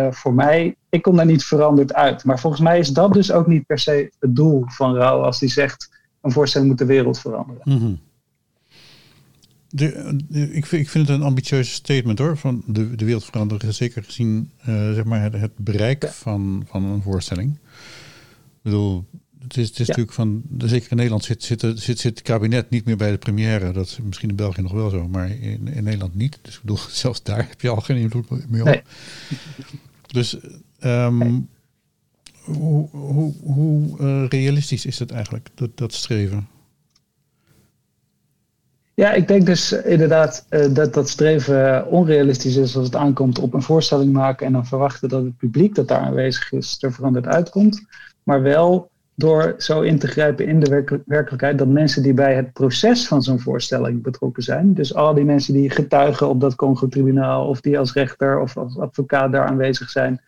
voor 0.10 0.34
mij, 0.34 0.76
ik 0.90 1.02
kom 1.02 1.16
daar 1.16 1.26
niet 1.26 1.44
veranderd 1.44 1.94
uit. 1.94 2.24
Maar 2.24 2.40
volgens 2.40 2.62
mij 2.62 2.80
is 2.80 2.90
dat 2.90 3.14
dus 3.14 3.32
ook 3.32 3.48
niet 3.48 3.66
per 3.66 3.80
se 3.80 4.12
het 4.20 4.36
doel 4.36 4.64
van 4.68 4.96
Rauw 4.96 5.22
als 5.22 5.40
die 5.40 5.50
zegt 5.50 5.90
een 6.22 6.32
voorstelling 6.32 6.70
moet 6.70 6.80
de 6.80 6.86
wereld 6.86 7.20
veranderen. 7.20 7.62
Mm 7.66 8.00
de, 9.70 10.50
ik, 10.52 10.66
vind, 10.66 10.82
ik 10.82 10.90
vind 10.90 11.08
het 11.08 11.18
een 11.18 11.26
ambitieuze 11.26 11.72
statement 11.72 12.20
hoor. 12.20 12.38
Van 12.38 12.64
de, 12.66 12.96
de 12.96 13.06
wereld 13.06 13.26
veranderen, 13.26 13.74
zeker 13.74 14.04
gezien 14.04 14.52
uh, 14.70 14.94
zeg 14.94 15.04
maar 15.04 15.22
het, 15.22 15.34
het 15.34 15.58
bereik 15.58 16.08
van, 16.08 16.64
van 16.68 16.84
een 16.84 17.02
voorstelling. 17.02 17.52
Ik 17.52 18.62
bedoel, 18.62 19.06
het 19.50 19.58
is, 19.58 19.70
het 19.70 19.80
is 19.80 19.88
natuurlijk 19.88 20.16
van, 20.16 20.44
zeker 20.58 20.92
in 20.92 20.96
Nederland 20.96 21.24
zit, 21.24 21.44
zit, 21.44 21.62
zit, 21.62 22.00
zit 22.00 22.04
het 22.04 22.22
kabinet 22.22 22.70
niet 22.70 22.86
meer 22.86 22.98
bij 22.98 23.12
de 23.12 23.18
première. 23.18 23.72
Dat 23.72 23.86
is 23.86 24.00
misschien 24.04 24.30
in 24.30 24.36
België 24.36 24.62
nog 24.62 24.72
wel 24.72 24.90
zo, 24.90 25.08
maar 25.08 25.30
in, 25.30 25.68
in 25.68 25.84
Nederland 25.84 26.16
niet. 26.16 26.40
Dus 26.42 26.56
ik 26.56 26.62
bedoel, 26.62 26.80
zelfs 27.04 27.24
daar 27.24 27.48
heb 27.50 27.62
je 27.62 27.70
al 27.70 27.82
geen 27.82 27.98
invloed 27.98 28.50
meer 28.50 28.62
op. 28.62 28.68
Nee. 28.68 28.82
Dus 30.08 30.38
um, 30.84 31.50
hoe, 32.44 32.90
hoe, 32.90 33.34
hoe 33.44 34.00
uh, 34.00 34.28
realistisch 34.28 34.86
is 34.86 35.00
het 35.00 35.12
eigenlijk, 35.12 35.50
dat, 35.56 35.78
dat 35.78 35.94
streven? 35.94 36.48
Ja, 38.94 39.12
ik 39.12 39.28
denk 39.28 39.46
dus 39.46 39.72
inderdaad 39.72 40.46
uh, 40.50 40.74
dat 40.74 40.94
dat 40.94 41.10
streven 41.10 41.88
onrealistisch 41.88 42.56
is 42.56 42.76
als 42.76 42.86
het 42.86 42.96
aankomt 42.96 43.40
op 43.40 43.54
een 43.54 43.62
voorstelling 43.62 44.14
maken 44.14 44.46
en 44.46 44.54
dan 44.54 44.66
verwachten 44.66 45.10
dat 45.10 45.24
het 45.24 45.38
publiek 45.38 45.76
dat 45.76 45.88
daar 45.88 46.00
aanwezig 46.00 46.52
is 46.52 46.78
er 46.80 46.94
veranderd 46.94 47.26
uitkomt. 47.26 47.86
Maar 48.24 48.42
wel 48.42 48.90
door 49.20 49.56
zo 49.58 49.82
in 49.82 50.00
te 50.00 50.08
grijpen 50.08 50.48
in 50.48 50.60
de 50.60 51.02
werkelijkheid 51.06 51.58
dat 51.58 51.68
mensen 51.68 52.04
die 52.04 52.14
bij 52.14 52.36
het 52.36 52.54
proces 52.54 53.08
van 53.08 53.22
zo'n 53.22 53.40
voorstelling 53.40 54.02
betrokken 54.02 54.44
zijn, 54.44 54.74
dus 54.74 54.96
al 54.96 55.14
die 55.14 55.24
mensen 55.24 55.54
die 55.54 55.70
getuigen 55.70 56.30
op 56.30 56.42
dat 56.42 56.56
Congo-tribunaal 56.56 57.48
of 57.48 57.62
die 57.62 57.80
als 57.80 57.94
rechter 57.94 58.40
of 58.40 58.58
als 58.58 58.78
advocaat 58.78 59.32
daar 59.32 59.46
aanwezig 59.46 59.90
zijn, 59.90 60.22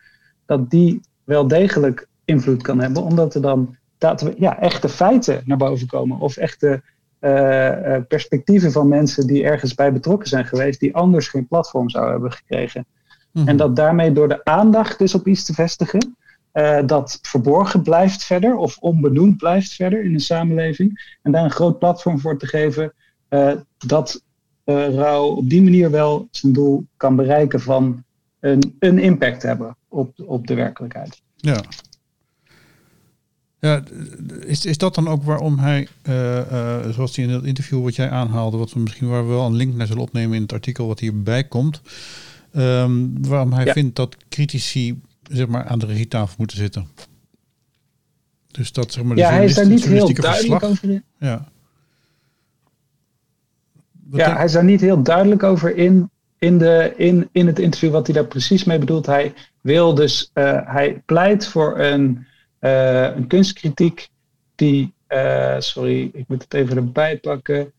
dat 0.46 0.70
die 0.70 1.00
wel 1.24 1.48
degelijk 1.48 2.08
invloed 2.24 2.62
kan 2.62 2.80
hebben, 2.80 3.02
omdat 3.02 3.34
er 3.34 3.42
dan 3.42 3.76
ja, 4.36 4.60
echte 4.60 4.88
feiten 4.88 5.42
naar 5.44 5.56
boven 5.56 5.86
komen 5.86 6.18
of 6.18 6.36
echte 6.36 6.82
uh, 7.20 7.96
perspectieven 8.08 8.72
van 8.72 8.88
mensen 8.88 9.26
die 9.26 9.44
ergens 9.44 9.74
bij 9.74 9.92
betrokken 9.92 10.28
zijn 10.28 10.44
geweest, 10.44 10.80
die 10.80 10.94
anders 10.94 11.28
geen 11.28 11.46
platform 11.46 11.90
zouden 11.90 12.12
hebben 12.12 12.32
gekregen. 12.32 12.86
Mhm. 13.30 13.48
En 13.48 13.56
dat 13.56 13.76
daarmee 13.76 14.12
door 14.12 14.28
de 14.28 14.44
aandacht 14.44 14.98
dus 14.98 15.14
op 15.14 15.26
iets 15.26 15.44
te 15.44 15.54
vestigen, 15.54 16.16
uh, 16.52 16.86
dat 16.86 17.18
verborgen 17.22 17.82
blijft 17.82 18.24
verder 18.24 18.56
of 18.56 18.78
onbenoemd 18.78 19.36
blijft 19.36 19.72
verder 19.72 20.04
in 20.04 20.12
de 20.12 20.20
samenleving, 20.20 21.16
en 21.22 21.32
daar 21.32 21.44
een 21.44 21.50
groot 21.50 21.78
platform 21.78 22.20
voor 22.20 22.38
te 22.38 22.46
geven, 22.46 22.92
uh, 23.30 23.52
dat 23.78 24.22
rouw 24.64 25.24
op 25.24 25.50
die 25.50 25.62
manier 25.62 25.90
wel 25.90 26.28
zijn 26.30 26.52
doel 26.52 26.86
kan 26.96 27.16
bereiken 27.16 27.60
van 27.60 28.04
een, 28.40 28.76
een 28.78 28.98
impact 28.98 29.42
hebben 29.42 29.76
op, 29.88 30.12
op 30.26 30.46
de 30.46 30.54
werkelijkheid. 30.54 31.22
Ja. 31.36 31.62
Ja, 33.58 33.82
is, 34.40 34.66
is 34.66 34.78
dat 34.78 34.94
dan 34.94 35.08
ook 35.08 35.22
waarom 35.22 35.58
hij, 35.58 35.88
uh, 36.08 36.36
uh, 36.36 36.88
zoals 36.90 37.16
hij 37.16 37.24
in 37.24 37.30
het 37.30 37.44
interview 37.44 37.82
wat 37.82 37.96
jij 37.96 38.10
aanhaalde, 38.10 38.56
wat 38.56 38.72
we 38.72 38.80
misschien 38.80 39.08
waar 39.08 39.26
we 39.26 39.32
wel 39.32 39.46
een 39.46 39.54
link 39.54 39.74
naar 39.74 39.86
zullen 39.86 40.02
opnemen 40.02 40.36
in 40.36 40.42
het 40.42 40.52
artikel 40.52 40.86
wat 40.86 41.00
hierbij 41.00 41.44
komt, 41.44 41.80
um, 42.56 43.26
waarom 43.26 43.52
hij 43.52 43.72
vindt 43.72 43.96
dat 43.96 44.16
critici 44.28 45.00
zeg 45.30 45.46
maar, 45.46 45.64
aan 45.64 45.78
de 45.78 45.86
regietafel 45.86 46.34
moeten 46.38 46.56
zitten? 46.56 46.88
Dus 48.46 48.72
dat 48.72 48.92
zeg 48.92 49.04
maar. 49.04 49.16
Ja, 49.16 49.30
hij 49.30 49.44
is 49.44 49.54
daar 49.54 49.66
niet 49.66 49.84
heel 49.84 50.14
duidelijk 50.14 50.62
over. 50.62 50.90
In. 50.90 51.04
Ja. 51.18 51.48
ja, 54.10 54.36
hij 54.36 54.44
is 54.44 54.52
daar 54.52 54.64
niet 54.64 54.80
heel 54.80 55.02
duidelijk 55.02 55.42
over 55.42 55.76
in, 55.76 56.10
in, 56.38 56.58
de, 56.58 56.92
in, 56.96 57.28
in 57.32 57.46
het 57.46 57.58
interview 57.58 57.90
wat 57.90 58.06
hij 58.06 58.14
daar 58.14 58.26
precies 58.26 58.64
mee 58.64 58.78
bedoelt. 58.78 59.06
Hij 59.06 59.34
wil 59.60 59.94
dus, 59.94 60.30
uh, 60.34 60.60
hij 60.64 61.02
pleit 61.06 61.46
voor 61.46 61.78
een, 61.78 62.26
uh, 62.60 63.16
een 63.16 63.26
kunstkritiek 63.26 64.08
die, 64.54 64.94
uh, 65.08 65.56
sorry, 65.58 66.10
ik 66.12 66.28
moet 66.28 66.42
het 66.42 66.54
even 66.54 66.76
erbij 66.76 67.18
pakken. 67.18 67.72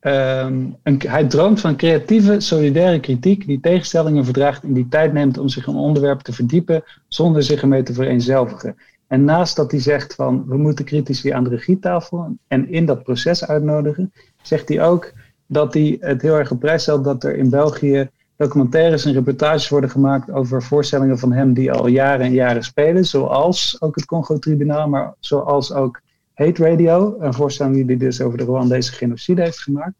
Een, 0.00 0.76
hij 0.98 1.26
droomt 1.26 1.60
van 1.60 1.76
creatieve, 1.76 2.40
solidaire 2.40 3.00
kritiek 3.00 3.46
die 3.46 3.60
tegenstellingen 3.60 4.24
verdraagt 4.24 4.62
en 4.62 4.72
die 4.72 4.88
tijd 4.88 5.12
neemt 5.12 5.38
om 5.38 5.48
zich 5.48 5.66
een 5.66 5.74
onderwerp 5.74 6.20
te 6.20 6.32
verdiepen 6.32 6.82
zonder 7.08 7.42
zich 7.42 7.62
ermee 7.62 7.82
te 7.82 7.92
vereenzelvigen. 7.92 8.76
En 9.06 9.24
naast 9.24 9.56
dat 9.56 9.70
hij 9.70 9.80
zegt 9.80 10.14
van 10.14 10.44
we 10.46 10.56
moeten 10.56 10.84
critici 10.84 11.30
aan 11.30 11.44
de 11.44 11.50
regietafel 11.50 12.36
en 12.48 12.68
in 12.68 12.86
dat 12.86 13.02
proces 13.02 13.46
uitnodigen, 13.46 14.12
zegt 14.42 14.68
hij 14.68 14.82
ook 14.82 15.12
dat 15.46 15.74
hij 15.74 15.96
het 16.00 16.22
heel 16.22 16.38
erg 16.38 16.50
op 16.50 16.60
prijs 16.60 16.82
stelt 16.82 17.04
dat 17.04 17.24
er 17.24 17.36
in 17.36 17.50
België 17.50 18.10
documentaires 18.36 19.04
en 19.04 19.12
reportages 19.12 19.68
worden 19.68 19.90
gemaakt 19.90 20.30
over 20.30 20.62
voorstellingen 20.62 21.18
van 21.18 21.32
hem 21.32 21.52
die 21.52 21.72
al 21.72 21.86
jaren 21.86 22.26
en 22.26 22.32
jaren 22.32 22.62
spelen, 22.62 23.04
zoals 23.04 23.76
ook 23.80 23.94
het 23.94 24.04
Congo-tribunaal, 24.04 24.88
maar 24.88 25.14
zoals 25.18 25.72
ook 25.72 26.00
Hate 26.40 26.62
Radio, 26.62 27.16
een 27.18 27.34
voorstelling 27.34 27.74
die 27.74 27.84
hij 27.84 27.96
dus 27.96 28.20
over 28.20 28.38
de 28.38 28.44
Rwandese 28.44 28.92
genocide 28.92 29.42
heeft 29.42 29.58
gemaakt. 29.58 29.94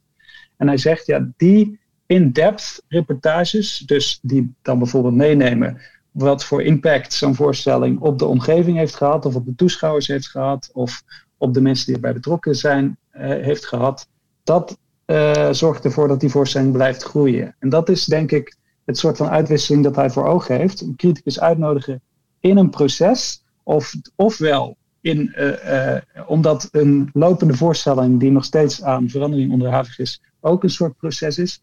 En 0.56 0.66
hij 0.66 0.76
zegt, 0.76 1.06
ja, 1.06 1.28
die 1.36 1.78
in-depth 2.06 2.82
reportages, 2.88 3.78
dus 3.78 4.18
die 4.22 4.54
dan 4.62 4.78
bijvoorbeeld 4.78 5.14
meenemen 5.14 5.80
wat 6.10 6.44
voor 6.44 6.62
impact 6.62 7.12
zo'n 7.12 7.34
voorstelling 7.34 8.00
op 8.00 8.18
de 8.18 8.24
omgeving 8.24 8.76
heeft 8.76 8.94
gehad, 8.94 9.26
of 9.26 9.34
op 9.34 9.46
de 9.46 9.54
toeschouwers 9.54 10.06
heeft 10.06 10.28
gehad, 10.28 10.70
of 10.72 11.02
op 11.38 11.54
de 11.54 11.60
mensen 11.60 11.86
die 11.86 11.94
erbij 11.94 12.12
betrokken 12.12 12.54
zijn, 12.54 12.96
uh, 13.12 13.20
heeft 13.20 13.66
gehad, 13.66 14.08
dat 14.44 14.78
uh, 15.06 15.50
zorgt 15.50 15.84
ervoor 15.84 16.08
dat 16.08 16.20
die 16.20 16.30
voorstelling 16.30 16.72
blijft 16.72 17.02
groeien. 17.02 17.54
En 17.58 17.68
dat 17.68 17.88
is 17.88 18.04
denk 18.04 18.32
ik 18.32 18.56
het 18.84 18.98
soort 18.98 19.16
van 19.16 19.28
uitwisseling 19.28 19.84
dat 19.84 19.96
hij 19.96 20.10
voor 20.10 20.26
ogen 20.26 20.56
heeft. 20.56 20.80
Een 20.80 20.96
criticus 20.96 21.40
uitnodigen 21.40 22.00
in 22.40 22.56
een 22.56 22.70
proces, 22.70 23.44
of, 23.62 23.94
ofwel 24.16 24.76
in, 25.00 25.34
uh, 25.38 25.96
omdat 26.26 26.68
een 26.72 27.10
lopende 27.12 27.54
voorstelling 27.54 28.20
die 28.20 28.30
nog 28.30 28.44
steeds 28.44 28.82
aan 28.82 29.08
verandering 29.08 29.52
onderhevig 29.52 29.98
is, 29.98 30.22
ook 30.40 30.62
een 30.62 30.70
soort 30.70 30.96
proces 30.96 31.38
is. 31.38 31.62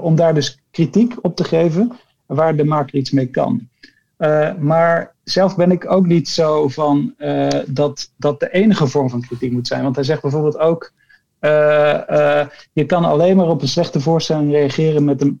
om 0.00 0.14
daar 0.14 0.34
dus 0.34 0.58
kritiek 0.70 1.14
op 1.20 1.36
te 1.36 1.44
geven 1.44 1.92
waar 2.26 2.56
de 2.56 2.64
maker 2.64 2.94
iets 2.94 3.10
mee 3.10 3.26
kan. 3.26 3.68
maar 4.58 5.14
zelf 5.24 5.56
ben 5.56 5.70
ik 5.70 5.90
ook 5.90 6.06
niet 6.06 6.28
zo 6.28 6.68
van 6.68 7.14
dat 7.66 8.12
dat 8.16 8.40
de 8.40 8.50
enige 8.50 8.86
vorm 8.86 9.10
van 9.10 9.20
kritiek 9.20 9.52
moet 9.52 9.66
zijn. 9.66 9.82
Want 9.82 9.94
hij 9.94 10.04
zegt 10.04 10.22
bijvoorbeeld 10.22 10.58
ook. 10.58 10.92
je 12.72 12.84
kan 12.86 13.04
alleen 13.04 13.36
maar 13.36 13.48
op 13.48 13.62
een 13.62 13.68
slechte 13.68 14.00
voorstelling 14.00 14.50
reageren 14.50 15.04
met 15.04 15.20
een. 15.20 15.38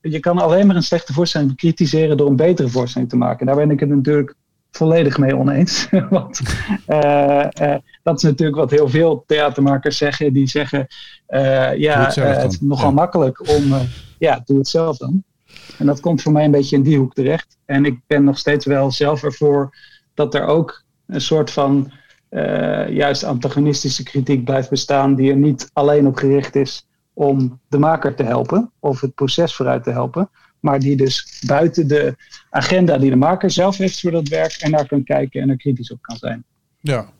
je 0.00 0.20
kan 0.20 0.38
alleen 0.38 0.66
maar 0.66 0.76
een 0.76 0.82
slechte 0.82 1.12
voorstelling 1.12 1.50
bekritiseren 1.50 2.16
door 2.16 2.28
een 2.28 2.36
betere 2.36 2.68
voorstelling 2.68 3.10
te 3.10 3.16
maken. 3.16 3.46
Daar 3.46 3.56
ben 3.56 3.70
ik 3.70 3.80
het 3.80 3.88
natuurlijk 3.88 4.34
volledig 4.76 5.18
mee 5.18 5.36
oneens. 5.36 5.88
Want 6.10 6.40
uh, 6.88 7.46
uh, 7.60 7.74
dat 8.02 8.16
is 8.16 8.22
natuurlijk 8.22 8.56
wat 8.56 8.70
heel 8.70 8.88
veel 8.88 9.24
theatermakers 9.26 9.96
zeggen. 9.96 10.32
Die 10.32 10.46
zeggen, 10.46 10.86
uh, 11.28 11.76
ja, 11.76 12.04
het, 12.04 12.14
het, 12.14 12.52
is 12.52 12.60
nogal 12.60 12.88
ja. 12.88 12.94
makkelijk 12.94 13.48
om, 13.48 13.74
ja, 14.18 14.42
doe 14.44 14.58
het 14.58 14.68
zelf 14.68 14.96
dan. 14.96 15.24
En 15.78 15.86
dat 15.86 16.00
komt 16.00 16.22
voor 16.22 16.32
mij 16.32 16.44
een 16.44 16.50
beetje 16.50 16.76
in 16.76 16.82
die 16.82 16.98
hoek 16.98 17.14
terecht. 17.14 17.56
En 17.64 17.84
ik 17.84 17.98
ben 18.06 18.24
nog 18.24 18.38
steeds 18.38 18.66
wel 18.66 18.90
zelf 18.90 19.22
ervoor 19.22 19.76
dat 20.14 20.34
er 20.34 20.46
ook 20.46 20.82
een 21.06 21.20
soort 21.20 21.50
van 21.50 21.92
juist 22.88 23.24
antagonistische 23.24 24.02
kritiek 24.02 24.44
blijft 24.44 24.70
bestaan. 24.70 25.14
Die 25.14 25.30
er 25.30 25.36
niet 25.36 25.70
alleen 25.72 26.06
op 26.06 26.16
gericht 26.16 26.54
is 26.54 26.86
om 27.14 27.60
de 27.68 27.78
maker 27.78 28.14
te 28.14 28.22
helpen 28.22 28.70
of 28.80 29.00
het 29.00 29.14
proces 29.14 29.54
vooruit 29.54 29.84
te 29.84 29.90
helpen 29.90 30.30
maar 30.66 30.78
die 30.78 30.96
dus 30.96 31.42
buiten 31.46 31.88
de 31.88 32.16
agenda 32.50 32.98
die 32.98 33.10
de 33.10 33.16
maker 33.16 33.50
zelf 33.50 33.76
heeft 33.76 34.00
voor 34.00 34.10
dat 34.10 34.28
werk 34.28 34.52
en 34.52 34.70
naar 34.70 34.86
kan 34.86 35.04
kijken 35.04 35.42
en 35.42 35.50
er 35.50 35.56
kritisch 35.56 35.90
op 35.90 36.02
kan 36.02 36.16
zijn. 36.16 36.44
Ja, 36.80 37.12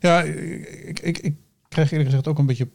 ja 0.00 0.22
ik, 0.22 1.00
ik, 1.00 1.18
ik 1.18 1.34
krijg 1.68 1.90
eerlijk 1.90 2.08
gezegd 2.08 2.28
ook 2.28 2.38
een 2.38 2.46
beetje 2.46 2.68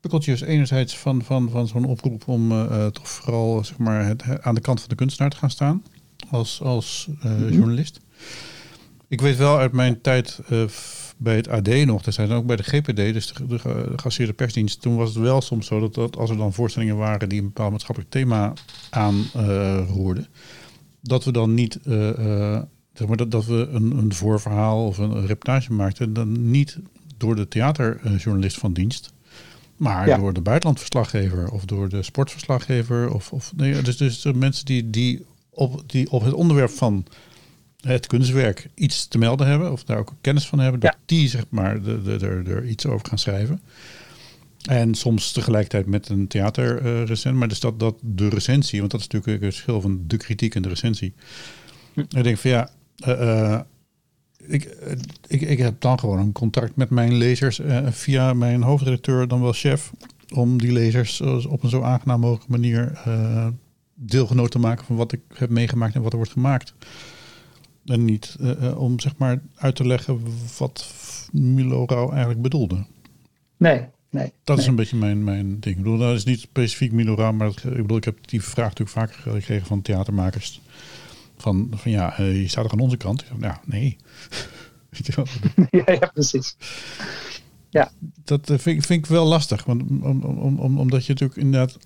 pukkeltjes 0.00 0.40
enerzijds 0.40 0.98
van, 0.98 1.22
van, 1.22 1.50
van 1.50 1.66
zo'n 1.66 1.84
oproep 1.84 2.28
om 2.28 2.52
uh, 2.52 2.86
toch 2.86 3.08
vooral 3.08 3.64
zeg 3.64 3.78
maar, 3.78 4.06
het, 4.06 4.42
aan 4.42 4.54
de 4.54 4.60
kant 4.60 4.80
van 4.80 4.88
de 4.88 4.94
kunstenaar 4.94 5.30
te 5.30 5.36
gaan 5.36 5.50
staan 5.50 5.82
als, 6.30 6.60
als 6.62 7.08
uh, 7.10 7.24
mm 7.24 7.36
-hmm. 7.36 7.48
journalist. 7.48 8.00
Ik 9.08 9.20
weet 9.20 9.36
wel 9.36 9.58
uit 9.58 9.72
mijn 9.72 10.00
tijd 10.00 10.40
uh, 10.50 10.64
bij 11.16 11.36
het 11.36 11.48
AD 11.48 11.68
nog, 11.84 12.02
dat 12.02 12.14
zijn 12.14 12.30
ook 12.30 12.46
bij 12.46 12.56
de 12.56 12.62
GPD, 12.62 12.96
dus 12.96 13.32
de, 13.48 14.26
de 14.26 14.32
persdienst, 14.32 14.80
toen 14.80 14.96
was 14.96 15.14
het 15.14 15.22
wel 15.22 15.40
soms 15.40 15.66
zo 15.66 15.80
dat, 15.80 15.94
dat 15.94 16.16
als 16.16 16.30
er 16.30 16.36
dan 16.36 16.52
voorstellingen 16.52 16.96
waren 16.96 17.28
die 17.28 17.38
een 17.38 17.46
bepaald 17.46 17.70
maatschappelijk 17.70 18.12
thema 18.12 18.52
aanroerden, 18.90 20.22
uh, 20.22 20.38
dat 21.00 21.24
we 21.24 21.32
dan 21.32 21.54
niet, 21.54 21.78
uh, 21.86 22.18
uh, 22.18 22.62
zeg 22.92 23.08
maar 23.08 23.16
dat, 23.16 23.30
dat 23.30 23.44
we 23.44 23.68
een, 23.70 23.98
een 23.98 24.14
voorverhaal 24.14 24.86
of 24.86 24.98
een, 24.98 25.10
een 25.10 25.26
reportage 25.26 25.72
maakten, 25.72 26.12
dan 26.12 26.50
niet 26.50 26.78
door 27.16 27.36
de 27.36 27.48
theaterjournalist 27.48 28.58
van 28.58 28.72
dienst, 28.72 29.12
maar 29.76 30.08
ja. 30.08 30.16
door 30.16 30.32
de 30.32 30.40
buitenlandverslaggever 30.40 31.50
of 31.50 31.64
door 31.64 31.88
de 31.88 32.02
sportverslaggever. 32.02 33.10
Of, 33.10 33.32
of 33.32 33.52
nee, 33.56 33.82
dus, 33.82 33.96
dus 33.96 34.20
de 34.20 34.34
mensen 34.34 34.64
die, 34.64 34.90
die, 34.90 35.24
op, 35.50 35.82
die 35.86 36.10
op 36.10 36.22
het 36.22 36.32
onderwerp 36.32 36.70
van 36.70 37.06
het 37.86 38.06
kunstwerk 38.06 38.68
iets 38.74 39.08
te 39.08 39.18
melden 39.18 39.46
hebben, 39.46 39.72
of 39.72 39.84
daar 39.84 39.98
ook 39.98 40.12
kennis 40.20 40.46
van 40.46 40.58
hebben, 40.58 40.80
dat 40.80 40.92
ja. 40.92 40.98
die 41.06 41.28
zeg 41.28 41.44
maar 41.48 41.86
er 41.86 42.64
iets 42.64 42.86
over 42.86 43.08
gaan 43.08 43.18
schrijven. 43.18 43.60
En 44.62 44.94
soms 44.94 45.32
tegelijkertijd 45.32 45.86
met 45.86 46.08
een 46.08 46.26
theaterrecent, 46.26 47.34
uh, 47.34 47.40
maar 47.40 47.48
dus 47.48 47.60
dat, 47.60 47.80
dat 47.80 47.98
de 48.00 48.28
recensie, 48.28 48.78
want 48.78 48.90
dat 48.90 49.00
is 49.00 49.08
natuurlijk 49.08 49.42
het 49.42 49.54
verschil 49.54 49.80
van 49.80 50.04
de 50.06 50.16
kritiek 50.16 50.54
en 50.54 50.62
de 50.62 50.68
recensie. 50.68 51.14
Hm. 51.92 52.00
Ik 52.00 52.22
denk 52.22 52.38
van 52.38 52.50
ja, 52.50 52.70
uh, 53.06 53.20
uh, 53.20 53.60
ik, 54.46 54.76
ik, 55.26 55.40
ik 55.40 55.58
heb 55.58 55.80
dan 55.80 55.98
gewoon 55.98 56.18
een 56.18 56.32
contact 56.32 56.76
met 56.76 56.90
mijn 56.90 57.14
lezers 57.14 57.60
via 57.90 58.32
mijn 58.32 58.62
hoofdredacteur, 58.62 59.28
dan 59.28 59.42
wel 59.42 59.52
chef, 59.52 59.92
om 60.34 60.58
die 60.58 60.72
lezers 60.72 61.20
op 61.20 61.62
een 61.62 61.70
zo 61.70 61.82
aangenaam 61.82 62.20
mogelijke 62.20 62.50
manier 62.50 62.98
deelgenoot 63.94 64.50
te 64.50 64.58
maken 64.58 64.84
van 64.84 64.96
wat 64.96 65.12
ik 65.12 65.20
heb 65.34 65.50
meegemaakt 65.50 65.94
en 65.94 66.02
wat 66.02 66.10
er 66.10 66.16
wordt 66.16 66.32
gemaakt. 66.32 66.74
En 67.86 68.04
niet 68.04 68.36
uh, 68.40 68.78
om 68.78 69.00
zeg 69.00 69.16
maar 69.16 69.40
uit 69.56 69.76
te 69.76 69.86
leggen 69.86 70.20
wat 70.58 70.94
Milo 71.32 71.84
Rauw 71.84 72.10
eigenlijk 72.10 72.42
bedoelde. 72.42 72.84
Nee, 73.56 73.84
nee. 74.10 74.32
Dat 74.44 74.56
nee. 74.56 74.64
is 74.64 74.70
een 74.70 74.76
beetje 74.76 74.96
mijn, 74.96 75.24
mijn 75.24 75.60
ding. 75.60 75.76
Ik 75.76 75.82
bedoel, 75.82 75.98
dat 75.98 76.14
is 76.14 76.24
niet 76.24 76.40
specifiek 76.40 76.92
Milo 76.92 77.14
Rauw, 77.14 77.32
maar 77.32 77.46
dat, 77.46 77.64
ik 77.64 77.76
bedoel, 77.76 77.96
ik 77.96 78.04
heb 78.04 78.28
die 78.28 78.42
vraag 78.42 78.68
natuurlijk 78.68 78.96
vaker 78.96 79.32
gekregen 79.32 79.66
van 79.66 79.82
theatermakers. 79.82 80.60
Van, 81.36 81.70
van 81.74 81.90
ja, 81.90 82.20
uh, 82.20 82.40
je 82.40 82.48
staat 82.48 82.62
toch 82.62 82.72
aan 82.72 82.78
onze 82.78 82.96
kant? 82.96 83.22
Ik 83.22 83.28
ja, 83.40 83.60
nee. 83.64 83.96
ja, 85.70 85.92
ja, 85.92 86.10
precies. 86.12 86.56
Ja. 87.70 87.90
Dat 88.24 88.40
vind, 88.46 88.86
vind, 88.86 88.90
ik 88.90 89.06
wel 89.06 89.26
lastig, 89.26 89.64
want, 89.64 89.82
om, 89.82 90.22
om, 90.22 90.58
om, 90.58 90.78
omdat 90.78 91.06
je 91.06 91.12
natuurlijk 91.12 91.40
inderdaad, 91.40 91.78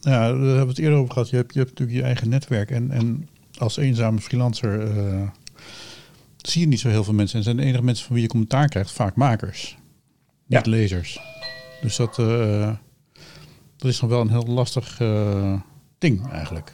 ja, 0.00 0.20
daar 0.20 0.38
hebben 0.38 0.60
we 0.60 0.68
het 0.68 0.78
eerder 0.78 0.98
over 0.98 1.12
gehad. 1.12 1.30
Je 1.30 1.36
hebt, 1.36 1.52
je 1.52 1.58
hebt 1.58 1.70
natuurlijk 1.70 1.98
je 1.98 2.04
eigen 2.04 2.28
netwerk 2.28 2.70
en, 2.70 2.90
en 2.90 3.28
als 3.58 3.76
eenzame 3.76 4.20
freelancer 4.20 4.96
uh, 4.96 5.28
zie 6.36 6.60
je 6.60 6.66
niet 6.66 6.80
zo 6.80 6.88
heel 6.88 7.04
veel 7.04 7.14
mensen. 7.14 7.38
En 7.38 7.44
zijn 7.44 7.56
de 7.56 7.62
enige 7.62 7.82
mensen 7.82 8.06
van 8.06 8.14
wie 8.14 8.24
je 8.24 8.30
commentaar 8.30 8.68
krijgt 8.68 8.92
vaak 8.92 9.16
makers, 9.16 9.78
niet 10.46 10.64
ja. 10.64 10.70
lezers. 10.70 11.20
Dus 11.80 11.96
dat, 11.96 12.18
uh, 12.18 12.74
dat 13.76 13.90
is 13.90 14.00
nog 14.00 14.10
wel 14.10 14.20
een 14.20 14.30
heel 14.30 14.46
lastig 14.46 15.00
uh, 15.00 15.60
ding 15.98 16.30
eigenlijk. 16.30 16.72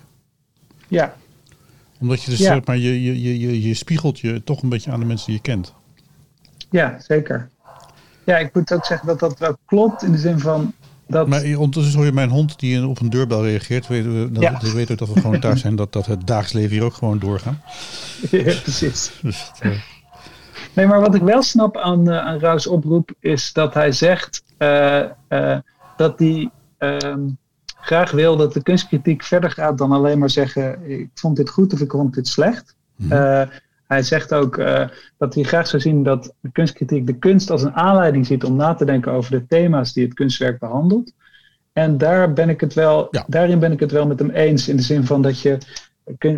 Ja. 0.89 1.17
Omdat 2.01 2.23
je 2.23 2.31
dus, 2.31 2.39
ja. 2.39 2.61
maar, 2.65 2.77
je, 2.77 3.03
je, 3.03 3.41
je, 3.41 3.63
je 3.63 3.75
spiegelt 3.75 4.21
je 4.21 4.45
toch 4.45 4.63
een 4.63 4.69
beetje 4.69 4.91
aan 4.91 5.01
de 5.01 5.07
mensen 5.07 5.27
die 5.27 5.35
je 5.35 5.43
kent. 5.43 5.75
Ja, 6.71 7.01
zeker. 7.01 7.51
Ja, 8.25 8.39
ik 8.39 8.55
moet 8.55 8.73
ook 8.73 8.85
zeggen 8.85 9.07
dat 9.07 9.19
dat 9.19 9.39
wel 9.39 9.57
klopt 9.65 10.03
in 10.03 10.13
de 10.13 10.19
zin 10.19 10.39
van 10.39 10.75
dat... 11.13 11.29
Maar 11.29 11.45
ondertussen 11.45 11.97
hoor 11.97 12.05
je 12.05 12.13
mijn 12.13 12.31
hond 12.31 12.59
die 12.61 12.87
op 12.87 13.01
een 13.01 13.11
deurbel 13.11 13.45
reageert. 13.45 13.87
Weten 13.87 14.23
we, 14.23 14.33
dat, 14.33 14.43
ja. 14.43 14.59
we 14.61 14.73
weten 14.73 14.93
ook 14.93 14.99
dat 14.99 15.15
we 15.15 15.21
gewoon 15.21 15.41
thuis 15.41 15.61
zijn, 15.61 15.77
dat, 15.77 15.93
dat 15.93 16.07
het 16.07 16.27
dagelijks 16.27 16.53
leven 16.53 16.71
hier 16.71 16.85
ook 16.85 16.95
gewoon 16.95 17.19
doorgaat. 17.19 17.55
Ja, 18.31 18.43
precies. 18.63 19.13
Dus, 19.23 19.51
uh... 19.63 19.73
Nee, 20.75 20.87
maar 20.87 21.01
wat 21.01 21.15
ik 21.15 21.23
wel 21.23 21.43
snap 21.43 21.77
aan, 21.77 22.09
uh, 22.09 22.19
aan 22.19 22.67
oproep 22.69 23.13
is 23.21 23.53
dat 23.53 23.75
hij 23.75 23.93
zegt 23.93 24.43
uh, 24.59 25.05
dat 25.97 26.19
hij 26.19 26.51
ehm, 26.79 27.21
graag 27.81 28.11
wil 28.11 28.37
dat 28.37 28.53
de 28.53 28.63
kunstkritiek 28.63 29.23
verder 29.23 29.51
gaat 29.51 29.79
dan 29.79 29.93
alleen 29.93 30.19
maar 30.19 30.31
zeggen: 30.31 30.91
ik 30.91 31.09
vond 31.15 31.37
dit 31.37 31.51
goed 31.51 31.73
of 31.73 31.81
ik 31.81 31.91
vond 31.91 32.15
dit 32.15 32.29
slecht. 32.29 32.77
Mhm. 32.97 33.47
Hij 33.93 34.03
zegt 34.03 34.35
ook 34.35 34.57
dat 35.19 35.35
hij 35.35 35.43
graag 35.43 35.67
zou 35.67 35.83
zien 35.83 36.03
dat 36.03 36.35
de 36.41 36.53
kunstkritiek 36.53 37.07
de 37.07 37.19
kunst 37.19 37.51
als 37.51 37.63
een 37.63 37.75
aanleiding 37.75 38.27
ziet 38.27 38.45
om 38.45 38.57
na 38.57 38.75
te 38.75 38.85
denken 38.85 39.13
over 39.13 39.31
de 39.31 39.47
thema's 39.47 39.93
die 39.93 40.05
het 40.05 40.15
kunstwerk 40.15 40.59
behandelt. 40.59 41.13
En 41.73 41.99
daar 41.99 42.33
ben 42.33 42.49
ik 42.49 42.61
het 42.61 42.75
wel, 42.75 43.09
daarin 43.27 43.59
ben 43.59 43.73
ik 43.73 43.81
het 43.81 43.91
wel 43.91 44.07
met 44.07 44.19
hem 44.19 44.31
eens. 44.31 44.69
In 44.69 44.77
de 44.77 44.83
zin 44.83 45.05
van 45.05 45.23
dat 45.23 45.41
je. 45.41 45.59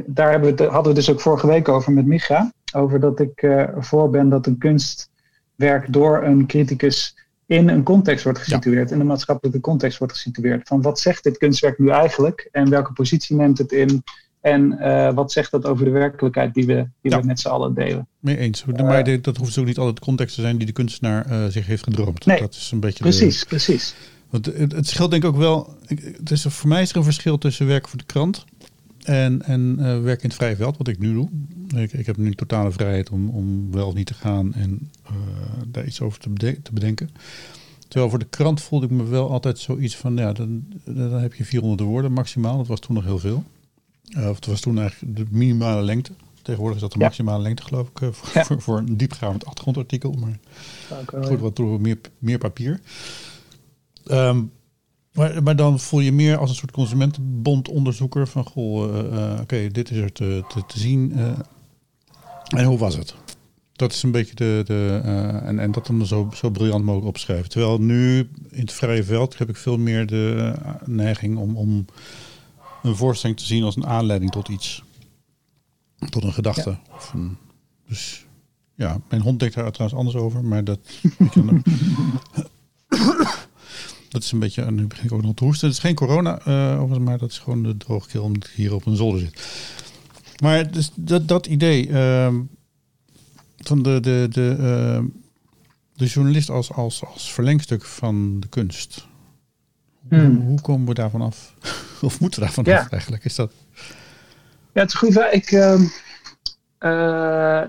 Daar 0.06 0.30
hebben 0.30 0.56
we 0.56 0.62
het, 0.62 0.72
hadden 0.72 0.92
we 0.92 0.98
dus 0.98 1.10
ook 1.10 1.20
vorige 1.20 1.46
week 1.46 1.68
over 1.68 1.92
met 1.92 2.06
Micha. 2.06 2.52
Over 2.74 3.00
dat 3.00 3.20
ik 3.20 3.42
uh, 3.42 3.52
ervoor 3.52 4.10
ben 4.10 4.28
dat 4.28 4.46
een 4.46 4.58
kunstwerk 4.58 5.92
door 5.92 6.22
een 6.22 6.46
criticus 6.46 7.16
in 7.46 7.68
een 7.68 7.82
context 7.82 8.24
wordt 8.24 8.38
gesitueerd. 8.38 8.90
In 8.90 9.00
een 9.00 9.06
maatschappelijke 9.06 9.60
context 9.60 9.98
wordt 9.98 10.12
gesitueerd. 10.12 10.68
Van 10.68 10.82
wat 10.82 11.00
zegt 11.00 11.24
dit 11.24 11.38
kunstwerk 11.38 11.78
nu 11.78 11.88
eigenlijk? 11.88 12.48
En 12.52 12.70
welke 12.70 12.92
positie 12.92 13.36
neemt 13.36 13.58
het 13.58 13.72
in? 13.72 14.02
En 14.44 14.76
uh, 14.80 15.12
wat 15.12 15.32
zegt 15.32 15.50
dat 15.50 15.66
over 15.66 15.84
de 15.84 15.90
werkelijkheid 15.90 16.54
die 16.54 16.66
we, 16.66 16.86
die 17.02 17.10
we 17.16 17.20
met 17.24 17.40
z'n 17.40 17.48
allen 17.48 17.74
delen? 17.74 18.06
Mee 18.18 18.36
eens. 18.36 18.64
Maar 18.64 19.08
uh, 19.08 19.22
dat 19.22 19.36
hoeft 19.36 19.52
zo 19.52 19.64
niet 19.64 19.78
altijd 19.78 19.96
de 19.96 20.02
context 20.02 20.34
te 20.34 20.40
zijn 20.40 20.56
die 20.56 20.66
de 20.66 20.72
kunstenaar 20.72 21.30
uh, 21.30 21.46
zich 21.46 21.66
heeft 21.66 21.82
gedroomd. 21.82 22.26
Nee, 22.26 22.40
dat 22.40 22.54
is 22.54 22.70
een 22.70 22.80
beetje 22.80 23.02
precies, 23.02 23.40
de, 23.40 23.46
precies. 23.46 23.94
Want 24.30 24.46
het, 24.46 24.72
het 24.72 24.86
scheelt 24.86 25.10
denk 25.10 25.22
ik 25.22 25.28
ook 25.28 25.36
wel. 25.36 25.76
Het 25.86 26.30
is, 26.30 26.42
voor 26.42 26.68
mij 26.68 26.82
is 26.82 26.90
er 26.90 26.96
een 26.96 27.04
verschil 27.04 27.38
tussen 27.38 27.66
werken 27.66 27.88
voor 27.88 27.98
de 27.98 28.04
krant 28.04 28.44
en, 29.04 29.42
en 29.42 29.76
werken 30.02 30.22
in 30.22 30.28
het 30.28 30.34
vrije 30.34 30.56
veld, 30.56 30.76
wat 30.76 30.88
ik 30.88 30.98
nu 30.98 31.12
doe. 31.12 31.28
Ik, 31.76 31.92
ik 31.92 32.06
heb 32.06 32.16
nu 32.16 32.34
totale 32.34 32.72
vrijheid 32.72 33.10
om, 33.10 33.28
om 33.28 33.72
wel 33.72 33.86
of 33.86 33.94
niet 33.94 34.06
te 34.06 34.14
gaan 34.14 34.54
en 34.54 34.90
daar 35.66 35.84
iets 35.84 36.00
over 36.00 36.18
te, 36.20 36.30
bedenken, 36.30 36.62
te 36.62 36.72
bedenken. 36.72 37.10
Terwijl 37.88 38.10
voor 38.10 38.18
de 38.18 38.28
krant 38.30 38.62
voelde 38.62 38.86
ik 38.86 38.92
me 38.92 39.04
wel 39.04 39.30
altijd 39.30 39.58
zoiets 39.58 39.96
van, 39.96 40.16
ja, 40.16 40.32
dan, 40.32 40.64
dan 40.84 41.12
heb 41.12 41.34
je 41.34 41.44
400 41.44 41.80
woorden 41.88 42.12
maximaal. 42.12 42.56
Dat 42.56 42.66
was 42.66 42.80
toen 42.80 42.94
nog 42.94 43.04
heel 43.04 43.18
veel. 43.18 43.44
Uh, 44.10 44.28
of 44.28 44.36
het 44.36 44.46
was 44.46 44.60
toen 44.60 44.78
eigenlijk 44.78 45.16
de 45.16 45.24
minimale 45.30 45.82
lengte. 45.82 46.12
Tegenwoordig 46.42 46.76
is 46.76 46.82
dat 46.82 46.92
de 46.92 46.98
maximale 46.98 47.42
lengte, 47.42 47.62
geloof 47.62 47.88
ik, 47.88 48.14
voor, 48.14 48.30
ja. 48.34 48.44
voor, 48.44 48.60
voor, 48.60 48.78
een 48.78 48.96
diepgaand 48.96 49.46
achtergrondartikel. 49.46 50.12
Maar 50.12 50.38
goed, 51.06 51.40
wat 51.40 51.54
toch 51.54 51.80
meer, 51.80 51.98
meer 52.18 52.38
papier. 52.38 52.80
Um, 54.10 54.52
maar, 55.12 55.42
maar, 55.42 55.56
dan 55.56 55.80
voel 55.80 56.00
je 56.00 56.12
meer 56.12 56.36
als 56.36 56.50
een 56.50 56.56
soort 56.56 56.70
consumentenbondonderzoeker 56.70 58.26
van 58.26 58.44
goh, 58.44 58.94
uh, 58.94 59.12
uh, 59.12 59.40
oké, 59.40 59.68
dit 59.68 59.90
is 59.90 59.96
er 59.96 60.12
te, 60.12 60.44
te, 60.48 60.66
te 60.66 60.78
zien. 60.78 61.12
Uh, 61.16 61.32
en 62.48 62.64
hoe 62.64 62.78
was 62.78 62.96
het? 62.96 63.14
Dat 63.72 63.92
is 63.92 64.02
een 64.02 64.10
beetje 64.10 64.34
de. 64.34 64.62
de 64.64 65.00
en, 65.44 65.58
en 65.58 65.72
dat 65.72 65.86
dan 65.86 66.06
zo, 66.06 66.30
zo 66.34 66.50
briljant 66.50 66.84
mogelijk 66.84 67.08
opschrijven. 67.08 67.48
Terwijl 67.48 67.80
nu 67.80 68.18
in 68.50 68.60
het 68.60 68.72
vrije 68.72 69.04
veld 69.04 69.38
heb 69.38 69.48
ik 69.48 69.56
veel 69.56 69.78
meer 69.78 70.06
de 70.06 70.54
neiging 70.84 71.38
om, 71.38 71.56
om 71.56 71.84
een 72.84 72.96
voorstelling 72.96 73.38
te 73.38 73.44
zien 73.44 73.62
als 73.62 73.76
een 73.76 73.86
aanleiding 73.86 74.30
tot 74.30 74.48
iets. 74.48 74.82
Tot 76.08 76.24
een 76.24 76.32
gedachte. 76.32 76.70
Ja. 76.70 76.94
Of 76.94 77.12
een, 77.12 77.36
dus 77.88 78.26
ja, 78.74 79.00
mijn 79.08 79.22
hond 79.22 79.40
denkt 79.40 79.54
daar 79.54 79.72
trouwens 79.72 79.98
anders 79.98 80.16
over, 80.24 80.44
maar 80.44 80.64
dat. 80.64 80.78
Dat 84.08 84.22
is 84.22 84.32
een 84.32 84.38
beetje, 84.38 84.62
en 84.62 84.74
nu 84.74 84.86
begin 84.86 85.04
ik 85.04 85.12
ook 85.12 85.22
nog 85.22 85.34
te 85.34 85.44
hoesten. 85.44 85.68
Het 85.68 85.76
is 85.76 85.82
geen 85.82 85.94
corona, 85.94 86.46
uh, 86.48 86.72
overigens, 86.72 87.08
maar 87.08 87.18
dat 87.18 87.30
is 87.30 87.38
gewoon 87.38 87.62
de 87.62 87.76
droogkeel 87.76 88.22
omdat 88.22 88.44
ik 88.44 88.54
hier 88.54 88.74
op 88.74 88.86
een 88.86 88.96
zolder 88.96 89.20
zit. 89.20 89.46
Maar 90.42 90.70
dus 90.70 90.90
dat, 90.94 91.28
dat 91.28 91.46
idee 91.46 91.88
uh, 91.88 92.34
van 93.56 93.82
de, 93.82 94.00
de, 94.00 94.26
de, 94.30 94.56
uh, 94.58 95.04
de 95.94 96.06
journalist 96.06 96.50
als, 96.50 96.72
als, 96.72 97.04
als 97.04 97.32
verlengstuk 97.32 97.84
van 97.84 98.40
de 98.40 98.48
kunst. 98.48 99.06
Hmm. 100.08 100.40
Hoe, 100.40 100.60
komen 100.60 100.86
we 100.86 100.94
daarvan 100.94 101.22
af? 101.22 101.54
of 102.02 102.20
moeten 102.20 102.40
we 102.40 102.46
daarvan 102.46 102.64
ja. 102.66 102.78
af 102.78 102.90
eigenlijk? 102.90 103.24
Is 103.24 103.34
dat... 103.34 103.52
Ja, 104.72 104.80
het 104.80 104.88
is 104.88 104.94
goed. 104.94 105.16
Ik, 105.30 105.50
uh, 105.50 105.80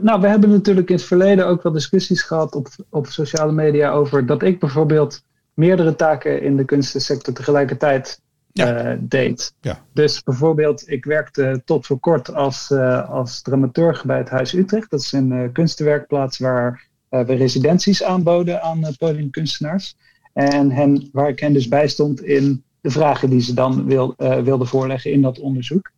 nou, 0.02 0.21
we 0.21 0.28
hebben 0.28 0.50
natuurlijk 0.50 0.89
in 0.89 0.95
het 0.95 1.06
verleden 1.06 1.48
ook 1.48 1.63
wel 1.63 1.71
discussies 1.71 2.21
gehad 2.21 2.56
op, 2.56 2.67
op 2.89 3.08
sociale 3.08 3.52
media 3.52 3.91
over 3.91 4.26
dat 4.26 4.43
ik 4.43 4.60
bijvoorbeeld 4.60 5.24
meerdere 5.54 5.95
taken 5.95 6.41
in 6.41 6.58
de 6.58 6.65
kunstensector 6.65 7.34
tegelijkertijd 7.34 8.21
ja. 8.52 8.91
uh, 8.91 8.98
deed. 9.00 9.54
Ja. 9.62 9.80
Dus 9.93 10.24
bijvoorbeeld, 10.24 10.89
ik 10.89 11.06
werkte 11.06 11.62
tot 11.65 11.86
voor 11.86 12.00
kort 12.00 12.34
als, 12.34 12.69
uh, 12.69 13.10
als 13.10 13.41
dramaturg 13.41 14.06
bij 14.06 14.17
het 14.17 14.30
Huis 14.30 14.54
Utrecht. 14.54 14.89
Dat 14.89 15.00
is 15.00 15.12
een 15.12 15.32
uh, 15.32 15.52
kunstenwerkplaats 15.54 16.38
waar 16.38 16.88
we 17.10 17.34
residenties 17.34 18.04
aanboden 18.04 18.62
aan 18.62 18.95
podiumkunstenaars. 18.98 19.95
En 20.36 20.71
hen, 20.71 21.10
waar 21.12 21.30
ik 21.30 21.39
hen 21.39 21.54
dus 21.54 21.67
bij 21.67 21.88
stond 21.88 22.21
in 22.21 22.63
de 22.82 22.89
vragen 22.89 23.30
die 23.30 23.41
ze 23.41 23.54
dan 23.54 23.86
wil, 23.86 24.13
wilden 24.17 24.67
voorleggen 24.67 25.12
in 25.12 25.21
dat 25.21 25.39
onderzoek. 25.39 25.91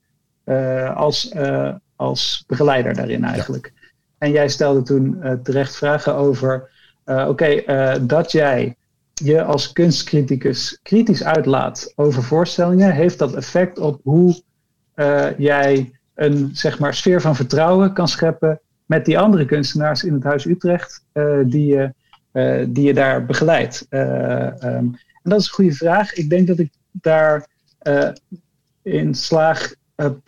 als, 0.95 1.33
als 1.95 2.43
begeleider 2.47 2.93
daarin 2.93 3.23
eigenlijk. 3.23 3.71
Ja. 3.75 3.87
En 4.17 4.31
jij 4.31 4.49
stelde 4.49 4.81
toen 4.81 5.19
terecht 5.43 5.75
vragen 5.75 6.15
over, 6.15 6.69
oké, 7.05 7.27
okay, 7.27 8.05
dat 8.05 8.31
jij 8.31 8.75
je 9.23 9.43
als 9.43 9.71
kunstcriticus 9.71 10.79
kritisch 10.83 11.23
uitlaat 11.23 11.93
over 11.95 12.23
voorstellingen, 12.23 12.91
heeft 12.91 13.19
dat 13.19 13.33
effect 13.33 13.79
op 13.79 13.99
hoe 14.03 14.41
uh, 14.95 15.37
jij 15.37 15.91
een 16.15 16.49
zeg 16.53 16.79
maar, 16.79 16.93
sfeer 16.93 17.21
van 17.21 17.35
vertrouwen 17.35 17.93
kan 17.93 18.07
scheppen 18.07 18.59
met 18.85 19.05
die 19.05 19.19
andere 19.19 19.45
kunstenaars 19.45 20.03
in 20.03 20.13
het 20.13 20.23
Huis 20.23 20.45
Utrecht 20.45 21.03
uh, 21.13 21.39
die, 21.45 21.65
je, 21.65 21.81
uh, 21.81 21.89
die 22.67 22.83
je 22.83 22.93
daar 22.93 23.25
begeleidt? 23.25 23.85
Um, 23.89 23.99
en 25.23 25.33
dat 25.33 25.39
is 25.39 25.47
een 25.47 25.53
goede 25.53 25.73
vraag. 25.73 26.13
Ik 26.13 26.29
denk 26.29 26.47
dat 26.47 26.59
ik 26.59 26.71
daar 26.91 27.47
in 28.81 29.15
slaag, 29.15 29.73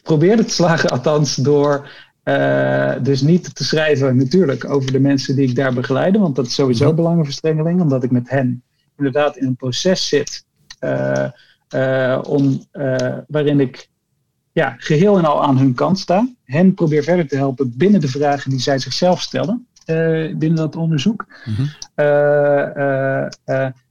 probeerde 0.03 0.43
te 0.43 0.53
slagen, 0.53 0.89
althans 0.99 1.35
door 1.35 1.89
dus 3.01 3.21
niet 3.21 3.55
te 3.55 3.63
schrijven 3.63 4.17
natuurlijk 4.17 4.69
over 4.69 4.91
de 4.91 4.99
mensen 4.99 5.35
die 5.35 5.49
ik 5.49 5.55
daar 5.55 5.73
begeleide, 5.73 6.19
want 6.19 6.35
dat 6.35 6.45
is 6.45 6.53
sowieso 6.53 6.93
belangenverstrengeling, 6.93 7.81
omdat 7.81 8.03
ik 8.03 8.11
met 8.11 8.29
hen 8.29 8.63
inderdaad 8.97 9.37
in 9.37 9.47
een 9.47 9.55
proces 9.55 10.07
zit 10.07 10.45
uh, 10.79 11.27
uh, 11.75 12.19
om, 12.27 12.65
waarin 13.27 13.59
ik 13.59 13.89
ja, 14.51 14.75
geheel 14.77 15.17
en 15.17 15.25
al 15.25 15.43
aan 15.43 15.57
hun 15.57 15.73
kant 15.73 15.99
sta. 15.99 16.27
Hen 16.43 16.73
probeer 16.73 17.03
verder 17.03 17.27
te 17.27 17.35
helpen 17.35 17.73
binnen 17.77 18.01
de 18.01 18.07
vragen 18.07 18.49
die 18.49 18.59
zij 18.59 18.79
zichzelf 18.79 19.21
stellen 19.21 19.67
binnen 20.37 20.55
dat 20.55 20.75
onderzoek. 20.75 21.25
Mm-hmm. 21.45 21.69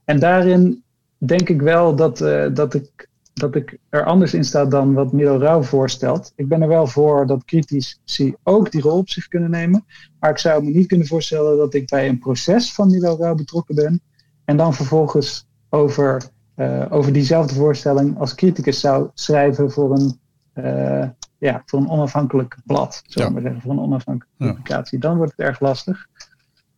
en 0.05 0.19
daarin 0.19 0.83
denk 1.17 1.49
ik 1.49 1.61
wel 1.61 1.95
dat, 1.95 2.17
dat, 2.53 2.73
ik, 2.73 3.07
dat 3.33 3.55
ik 3.55 3.77
er 3.89 4.03
anders 4.03 4.33
in 4.33 4.43
sta 4.43 4.65
dan 4.65 4.93
wat 4.93 5.11
Milo 5.11 5.37
Rauw 5.37 5.61
voorstelt. 5.61 6.31
Ik 6.35 6.47
ben 6.47 6.61
er 6.61 6.67
wel 6.67 6.87
voor 6.87 7.27
dat 7.27 7.45
critici 7.45 8.35
ook 8.43 8.71
die 8.71 8.81
rol 8.81 8.97
op 8.97 9.09
zich 9.09 9.27
kunnen 9.27 9.49
nemen. 9.49 9.85
Maar 10.19 10.29
ik 10.29 10.37
zou 10.37 10.63
me 10.63 10.69
niet 10.69 10.87
kunnen 10.87 11.07
voorstellen 11.07 11.57
dat 11.57 11.73
ik 11.73 11.89
bij 11.89 12.07
een 12.07 12.19
proces 12.19 12.73
van 12.73 12.89
Milo 12.89 13.17
Rauw 13.19 13.35
betrokken 13.35 13.75
ben. 13.75 14.01
En 14.45 14.57
dan 14.57 14.73
vervolgens 14.73 15.47
over, 15.69 16.23
uh, 16.55 16.85
over 16.89 17.13
diezelfde 17.13 17.53
voorstelling 17.53 18.19
als 18.19 18.35
criticus 18.35 18.79
zou 18.79 19.09
schrijven 19.13 19.71
voor 19.71 19.93
een, 19.95 20.19
uh, 20.55 21.07
ja, 21.39 21.61
voor 21.65 21.79
een 21.79 21.89
onafhankelijk 21.89 22.57
blad. 22.65 23.01
Zullen 23.05 23.27
we 23.27 23.33
maar 23.33 23.41
zeggen, 23.41 23.61
voor 23.61 23.71
een 23.71 23.79
onafhankelijke 23.79 24.35
publicatie. 24.37 24.99
Dan 24.99 25.17
wordt 25.17 25.31
het 25.35 25.47
erg 25.47 25.59
lastig. 25.59 26.07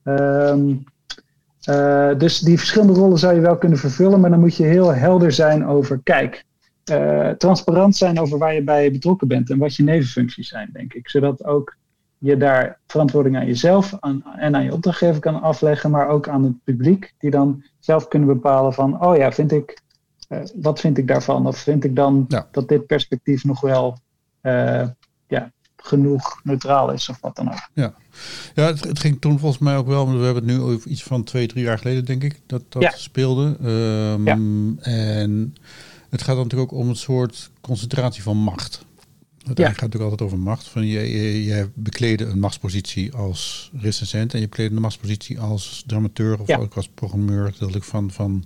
Um, 0.04 0.84
uh, 1.70 2.18
dus 2.18 2.40
die 2.40 2.58
verschillende 2.58 2.94
rollen 2.94 3.18
zou 3.18 3.36
je 3.36 3.42
wel 3.42 3.58
kunnen 3.58 3.78
vervullen, 3.78 4.20
maar 4.20 4.30
dan 4.30 4.40
moet 4.40 4.56
je 4.56 4.64
heel 4.64 4.94
helder 4.94 5.32
zijn 5.32 5.66
over, 5.66 6.00
kijk, 6.04 6.46
transparant 7.38 7.96
zijn 7.96 8.20
over 8.20 8.38
waar 8.38 8.54
je 8.54 8.64
bij 8.64 8.92
betrokken 8.92 9.28
bent 9.28 9.50
en 9.50 9.58
wat 9.58 9.76
je 9.76 9.84
nevenfuncties 9.84 10.48
zijn, 10.48 10.70
denk 10.74 10.94
ik. 10.94 11.10
Zodat 11.10 11.46
ook 11.46 11.76
je 12.18 12.38
daar 12.38 12.80
verantwoording 12.88 13.38
aan 13.38 13.46
jezelf 13.46 13.98
aan, 14.00 14.24
en 14.38 14.56
aan 14.56 14.64
je 14.64 14.74
opdrachtgever 14.74 15.22
kan 15.22 15.42
afleggen, 15.42 15.92
maar 15.92 16.08
ook 16.08 16.28
aan 16.28 16.44
het 16.44 16.64
publiek, 16.64 17.14
die 17.18 17.32
dan 17.32 17.64
zelf 17.80 18.08
kunnen 18.08 18.28
bepalen 18.28 18.74
van, 18.74 19.04
oh 19.06 19.18
ja, 19.18 19.32
vind 19.32 19.52
ik, 19.52 19.82
uh, 20.30 20.40
wat 20.56 20.80
vind 20.80 20.98
ik 20.98 21.08
daarvan? 21.08 21.48
Of 21.48 21.58
vind 21.58 21.84
ik 21.84 21.96
dan 21.96 22.26
ja. 22.28 22.48
dat 22.52 22.68
dit 22.68 22.86
perspectief 22.86 23.44
nog 23.44 23.62
wel 23.62 23.98
ja, 25.28 25.52
genoeg 25.78 26.40
neutraal 26.44 26.92
is 26.92 27.10
of 27.10 27.18
wat 27.22 27.36
dan 27.36 27.52
ook. 27.52 27.70
Ja, 27.74 27.94
ja 28.56 28.66
het, 28.66 28.84
het, 28.84 29.00
ging 29.00 29.22
toen 29.22 29.40
volgens 29.40 29.62
mij 29.62 29.78
ook 29.78 29.88
wel, 29.88 30.18
we 30.18 30.26
hebben 30.26 30.48
het 30.48 30.58
nu 30.58 30.60
over 30.60 30.90
iets 30.90 31.04
van 31.04 31.24
twee, 31.24 31.48
drie 31.48 31.64
jaar 31.64 31.78
geleden, 31.78 32.06
denk 32.06 32.24
ik, 32.24 32.40
dat 32.46 32.64
dat 32.70 32.82
ja. 32.82 32.92
speelde. 32.96 33.58
Um, 33.64 34.26
ja. 34.26 34.38
En 34.82 35.56
het 36.10 36.22
gaat 36.22 36.36
natuurlijk 36.36 36.72
ook 36.72 36.80
om 36.80 36.90
een 36.90 36.96
soort 36.96 37.52
concentratie 37.62 38.24
van 38.24 38.38
macht. 38.38 38.86
Het 39.48 39.58
ja. 39.58 39.66
gaat 39.66 39.82
natuurlijk 39.82 40.12
altijd 40.12 40.22
over 40.22 40.40
macht. 40.40 40.68
Van 40.68 40.86
je, 40.86 41.00
je, 41.00 41.44
je 41.44 42.26
een 42.26 42.40
machtspositie 42.40 43.14
als 43.14 43.72
recensent 43.74 44.34
en 44.34 44.40
je 44.40 44.48
bekleden 44.48 44.76
een 44.76 44.82
machtspositie 44.82 45.40
als 45.40 45.84
dramateur 45.88 46.40
of 46.40 46.50
ook 46.50 46.76
als 46.76 46.90
programmeur. 46.90 47.54
Dat 47.60 47.76
ik 47.76 47.84
van, 47.84 48.12
van 48.12 48.44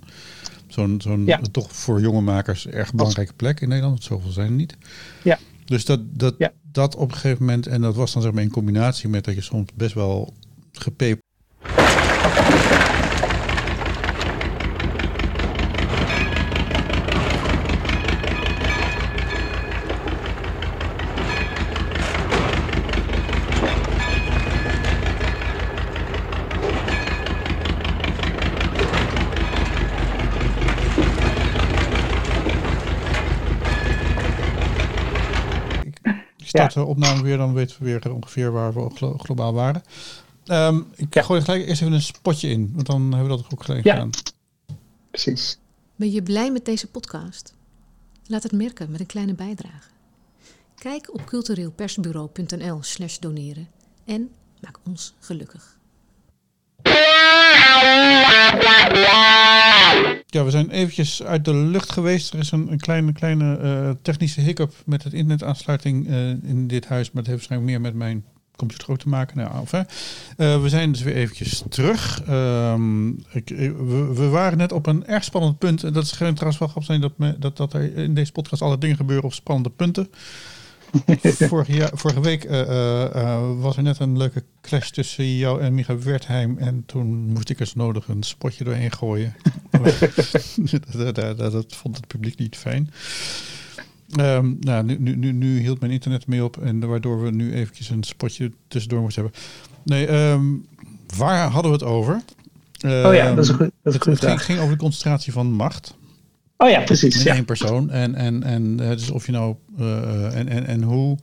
zo'n 0.68 1.00
zo'n 1.00 1.30
toch 1.50 1.76
voor 1.76 2.00
jonge 2.00 2.20
makers 2.20 2.66
erg 2.66 2.94
belangrijke 2.94 3.32
plek 3.32 3.60
in 3.60 3.68
Nederland. 3.68 4.02
Zoveel 4.02 4.30
zijn 4.30 4.46
er 4.46 4.52
niet. 4.52 4.76
Ja. 5.22 5.38
Dus 5.66 5.84
dat, 5.84 6.00
dat, 6.18 6.50
dat 6.62 6.96
op 6.96 7.08
een 7.08 7.14
gegeven 7.14 7.44
moment, 7.44 7.66
en 7.66 7.80
dat 7.80 7.94
was 7.94 8.12
dan 8.12 8.22
zeg 8.22 8.32
maar 8.32 8.42
in 8.42 8.50
combinatie 8.50 9.08
met 9.08 9.24
dat 9.24 9.34
je 9.34 9.40
soms 9.40 9.68
best 9.74 9.94
wel 9.94 10.32
gepeperd 10.72 11.24
start 36.56 36.74
de 36.74 36.84
opname 36.84 37.22
weer, 37.22 37.36
dan 37.36 37.54
weten 37.54 37.76
we 37.78 37.84
weer 37.84 38.12
ongeveer 38.12 38.52
waar 38.52 38.74
we 38.74 38.90
globaal 39.18 39.52
waren. 39.52 39.82
Um, 40.46 40.86
ik 40.94 41.14
ja. 41.14 41.22
gooi 41.22 41.40
gelijk 41.40 41.66
eerst 41.66 41.82
even 41.82 41.94
een 41.94 42.02
spotje 42.02 42.48
in, 42.48 42.70
want 42.74 42.86
dan 42.86 43.00
hebben 43.00 43.36
we 43.36 43.42
dat 43.42 43.52
ook 43.52 43.64
gelijk 43.64 43.84
ja. 43.84 43.92
gedaan. 43.92 44.10
Precies. 45.10 45.58
Ben 45.96 46.10
je 46.10 46.22
blij 46.22 46.52
met 46.52 46.64
deze 46.64 46.86
podcast? 46.86 47.54
Laat 48.26 48.42
het 48.42 48.52
merken 48.52 48.90
met 48.90 49.00
een 49.00 49.06
kleine 49.06 49.34
bijdrage. 49.34 49.88
Kijk 50.74 51.14
op 51.14 51.24
cultureelpersbureau.nl 51.24 52.82
slash 52.82 53.18
doneren 53.18 53.68
en 54.04 54.30
maak 54.60 54.78
ons 54.84 55.14
gelukkig. 55.20 55.75
Ja, 60.26 60.44
we 60.44 60.50
zijn 60.50 60.70
eventjes 60.70 61.22
uit 61.22 61.44
de 61.44 61.54
lucht 61.54 61.92
geweest. 61.92 62.32
Er 62.32 62.38
is 62.38 62.50
een, 62.50 62.78
kleine, 62.80 63.12
kleine 63.12 63.58
uh, 63.62 63.90
technische 64.02 64.40
hiccup 64.40 64.72
met 64.84 65.04
het 65.04 65.12
internetaansluiting 65.12 66.08
uh, 66.08 66.28
in 66.28 66.66
dit 66.66 66.86
huis. 66.86 67.10
Maar 67.10 67.22
dat 67.22 67.32
heeft 67.32 67.48
waarschijnlijk 67.48 67.70
meer 67.70 67.80
met 67.80 67.94
mijn 67.94 68.24
computer 68.56 68.90
ook 68.90 68.98
te 68.98 69.08
maken. 69.08 69.36
Nou, 69.36 69.60
of, 69.60 69.72
uh, 69.72 69.82
we 70.36 70.68
zijn 70.68 70.92
dus 70.92 71.02
weer 71.02 71.14
eventjes 71.14 71.62
terug. 71.68 72.22
Um, 72.28 73.24
ik, 73.32 73.48
we, 73.48 74.12
we, 74.14 74.28
waren 74.28 74.58
net 74.58 74.72
op 74.72 74.86
een 74.86 75.06
erg 75.06 75.24
spannend 75.24 75.58
punt. 75.58 75.84
En 75.84 75.92
dat 75.92 76.02
is 76.02 76.10
trouwens 76.10 76.58
wel 76.58 76.68
grappig 76.68 76.84
zijn 76.84 77.00
dat, 77.00 77.12
dat, 77.38 77.56
dat 77.56 77.72
er 77.72 77.96
in 77.96 78.14
deze 78.14 78.32
podcast 78.32 78.62
alle 78.62 78.78
dingen 78.78 78.96
gebeuren 78.96 79.24
op 79.24 79.32
spannende 79.32 79.70
punten. 79.70 80.08
vorige, 81.50 81.90
vorige 81.92 82.20
week 82.20 82.44
uh, 82.44 82.60
uh, 82.60 83.60
was 83.60 83.76
er 83.76 83.82
net 83.82 83.98
een 83.98 84.16
leuke 84.16 84.42
clash 84.60 84.90
tussen 84.90 85.36
jou 85.36 85.60
en 85.60 85.74
Micha 85.74 85.98
Wertheim. 85.98 86.58
En 86.58 86.82
toen 86.86 87.06
moest 87.32 87.50
ik 87.50 87.60
eens 87.60 87.74
nodig 87.74 88.08
een 88.08 88.22
spotje 88.22 88.64
doorheen 88.64 88.92
gooien. 88.92 89.34
dat, 90.96 91.14
dat, 91.14 91.38
dat, 91.38 91.64
vond 91.68 91.96
het 91.96 92.06
publiek 92.06 92.38
niet 92.38 92.56
fijn. 92.56 92.90
Um, 94.20 94.56
nou, 94.60 94.84
nu, 94.84 94.96
nu, 94.98 95.16
nu, 95.16 95.32
nu, 95.32 95.60
hield 95.60 95.80
mijn 95.80 95.92
internet 95.92 96.26
mee 96.26 96.44
op. 96.44 96.58
En 96.62 96.88
waardoor 96.88 97.22
we 97.22 97.30
nu 97.30 97.54
eventjes 97.54 97.90
een 97.90 98.02
spotje 98.02 98.52
tussendoor 98.68 99.00
moesten 99.00 99.22
hebben. 99.22 99.40
Nee, 99.84 100.30
um, 100.30 100.66
waar 101.16 101.50
hadden 101.50 101.70
we 101.70 101.76
het 101.76 101.86
over? 101.86 102.22
oh 102.80 103.14
ja, 103.14 103.34
dat 103.34 103.44
is 103.44 103.48
een 103.48 103.56
goed, 103.56 103.70
dat 103.82 103.94
is 103.94 104.04
het, 104.04 104.20
het 104.20 104.40
ging 104.40 104.58
over 104.58 104.72
de 104.72 104.82
concentratie 104.82 105.32
van 105.32 105.52
macht. 105.52 105.95
Oh 106.56 106.70
ja, 106.70 106.80
precies. 106.80 107.16
In 107.16 107.24
ja. 107.24 107.34
één 107.34 107.44
persoon. 107.44 107.90
En, 107.90 108.14
en, 108.14 108.42
en 108.42 108.76
dus 108.76 109.10
of 109.10 109.26
je 109.26 109.32
nou. 109.32 109.54
Uh, 109.78 110.36
en, 110.36 110.48
en, 110.48 110.66
en 110.66 110.82
hoe 110.82 111.18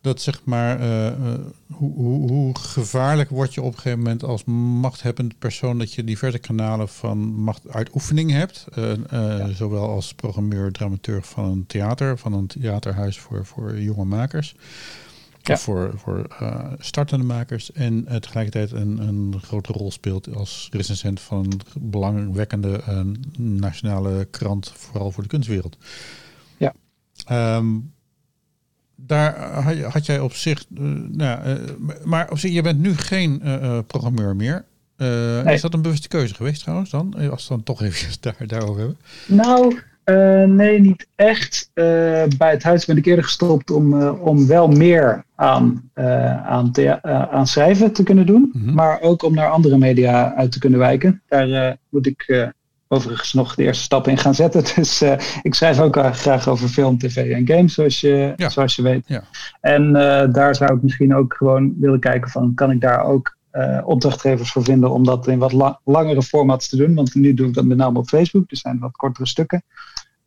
dat 0.00 0.20
zeg 0.20 0.40
maar. 0.44 0.80
Uh, 0.80 1.34
hoe, 1.72 1.94
hoe, 1.94 2.30
hoe, 2.30 2.58
gevaarlijk 2.58 3.30
word 3.30 3.54
je 3.54 3.62
op 3.62 3.72
een 3.72 3.78
gegeven 3.78 3.98
moment 3.98 4.24
als 4.24 4.44
machthebbend 4.44 5.38
persoon 5.38 5.78
dat 5.78 5.92
je 5.92 6.04
diverse 6.04 6.38
kanalen 6.38 6.88
van 6.88 7.18
machtuitoefening 7.18 8.30
hebt. 8.30 8.66
Ja. 9.10 9.52
Zowel 9.52 9.88
als 9.88 10.14
programmeur, 10.14 10.72
dramaturg 10.72 11.26
van 11.26 11.44
een 11.44 11.66
theater, 11.66 12.18
van 12.18 12.32
een 12.32 12.46
theaterhuis 12.46 13.18
voor, 13.18 13.46
voor 13.46 13.80
jonge 13.80 14.04
makers. 14.04 14.54
Ja. 15.42 15.56
Voor, 15.56 15.92
voor 15.96 16.26
uh, 16.42 16.64
startende 16.78 17.24
makers. 17.24 17.72
En 17.72 18.04
uh, 18.08 18.16
tegelijkertijd 18.16 18.72
een, 18.72 18.98
een 18.98 19.40
grote 19.42 19.72
rol 19.72 19.90
speelt 19.90 20.34
als 20.34 20.68
recensent 20.72 21.20
van 21.20 21.44
een 21.44 21.90
belangwekkende 21.90 22.82
uh, 22.88 23.00
nationale 23.38 24.24
krant, 24.24 24.72
vooral 24.76 25.10
voor 25.10 25.22
de 25.22 25.28
kunstwereld. 25.28 25.76
Ja. 26.56 26.74
Um, 27.56 27.92
daar 28.96 29.62
had 29.82 30.06
jij 30.06 30.20
op 30.20 30.32
zich, 30.32 30.64
nou, 30.68 31.58
maar 32.04 32.30
op 32.30 32.38
zich, 32.38 32.52
je 32.52 32.62
bent 32.62 32.78
nu 32.78 32.96
geen 32.96 33.42
programmeur 33.86 34.36
meer. 34.36 34.64
Nee. 34.96 35.54
Is 35.54 35.60
dat 35.60 35.74
een 35.74 35.82
bewuste 35.82 36.08
keuze 36.08 36.34
geweest 36.34 36.60
trouwens 36.60 36.90
dan? 36.90 37.30
Als 37.30 37.48
we 37.48 37.54
dan 37.54 37.62
toch 37.62 37.82
even 37.82 38.16
daar, 38.20 38.46
daarover 38.46 38.78
hebben. 38.78 38.98
Nou, 39.26 39.80
uh, 40.10 40.44
nee, 40.44 40.80
niet 40.80 41.06
echt. 41.14 41.70
Uh, 41.74 41.84
bij 42.38 42.50
het 42.50 42.62
huis 42.62 42.84
ben 42.84 42.96
ik 42.96 43.06
eerder 43.06 43.24
gestopt 43.24 43.70
om, 43.70 43.94
uh, 43.94 44.26
om 44.26 44.46
wel 44.46 44.68
meer 44.68 45.24
aan, 45.34 45.90
aan, 46.44 46.72
aan 47.30 47.46
schrijven 47.46 47.92
te 47.92 48.02
kunnen 48.02 48.26
doen. 48.26 48.50
Mm 48.52 48.62
-hmm. 48.62 48.74
Maar 48.74 49.00
ook 49.00 49.22
om 49.22 49.34
naar 49.34 49.48
andere 49.48 49.78
media 49.78 50.34
uit 50.34 50.52
te 50.52 50.58
kunnen 50.58 50.78
wijken. 50.78 51.22
Daar 51.28 51.76
moet 51.88 52.06
ik 52.06 52.52
overigens 52.88 53.32
nog 53.32 53.54
de 53.54 53.62
eerste 53.62 53.82
stap 53.82 54.08
in 54.08 54.18
gaan 54.18 54.34
zetten. 54.34 54.64
Dus 54.74 55.02
ik 55.42 55.54
schrijf 55.54 55.80
ook 55.80 55.96
graag 56.12 56.48
over 56.48 56.68
film, 56.68 56.98
tv 56.98 57.32
en 57.32 57.46
games, 57.46 57.74
zoals 57.74 58.00
je, 58.00 58.32
ja. 58.36 58.48
zoals 58.48 58.76
je 58.76 58.82
weet. 58.82 59.04
Ja. 59.06 59.22
En 59.60 59.92
daar 60.32 60.54
zou 60.54 60.74
ik 60.74 60.82
misschien 60.82 61.14
ook 61.14 61.34
gewoon 61.34 61.74
willen 61.80 62.00
kijken 62.00 62.30
van, 62.30 62.54
kan 62.54 62.70
ik 62.70 62.80
daar 62.80 63.04
ook 63.04 63.38
uh, 63.52 63.80
opdrachtgevers 63.84 64.52
voor 64.52 64.64
vinden 64.64 64.90
om 64.90 65.04
dat 65.04 65.26
in 65.26 65.38
wat 65.38 65.52
la 65.52 65.80
langere 65.84 66.22
formats 66.22 66.68
te 66.68 66.76
doen. 66.76 66.94
Want 66.94 67.14
nu 67.14 67.34
doe 67.34 67.48
ik 67.48 67.54
dat 67.54 67.64
met 67.64 67.76
name 67.76 67.98
op 67.98 68.08
Facebook. 68.08 68.50
Er 68.50 68.56
zijn 68.56 68.78
wat 68.78 68.96
kortere 68.96 69.26
stukken. 69.26 69.62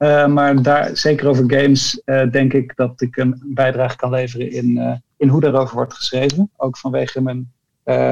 Uh, 0.04 0.28
maar 0.28 0.62
daar, 0.62 0.98
zeker 0.98 1.28
over 1.28 1.44
games, 1.48 2.02
uh, 2.06 2.32
denk 2.32 2.54
ik 2.54 2.76
dat 2.76 3.02
ik 3.02 3.18
een 3.18 3.42
bijdrage 3.46 3.96
kan 3.96 4.10
leveren 4.10 4.52
in, 4.52 5.02
in 5.18 5.28
hoe 5.28 5.42
daarover 5.42 5.76
wordt 5.76 5.94
geschreven. 5.94 6.50
Ook 6.58 6.78
vanwege 6.78 7.22
mijn 7.22 7.52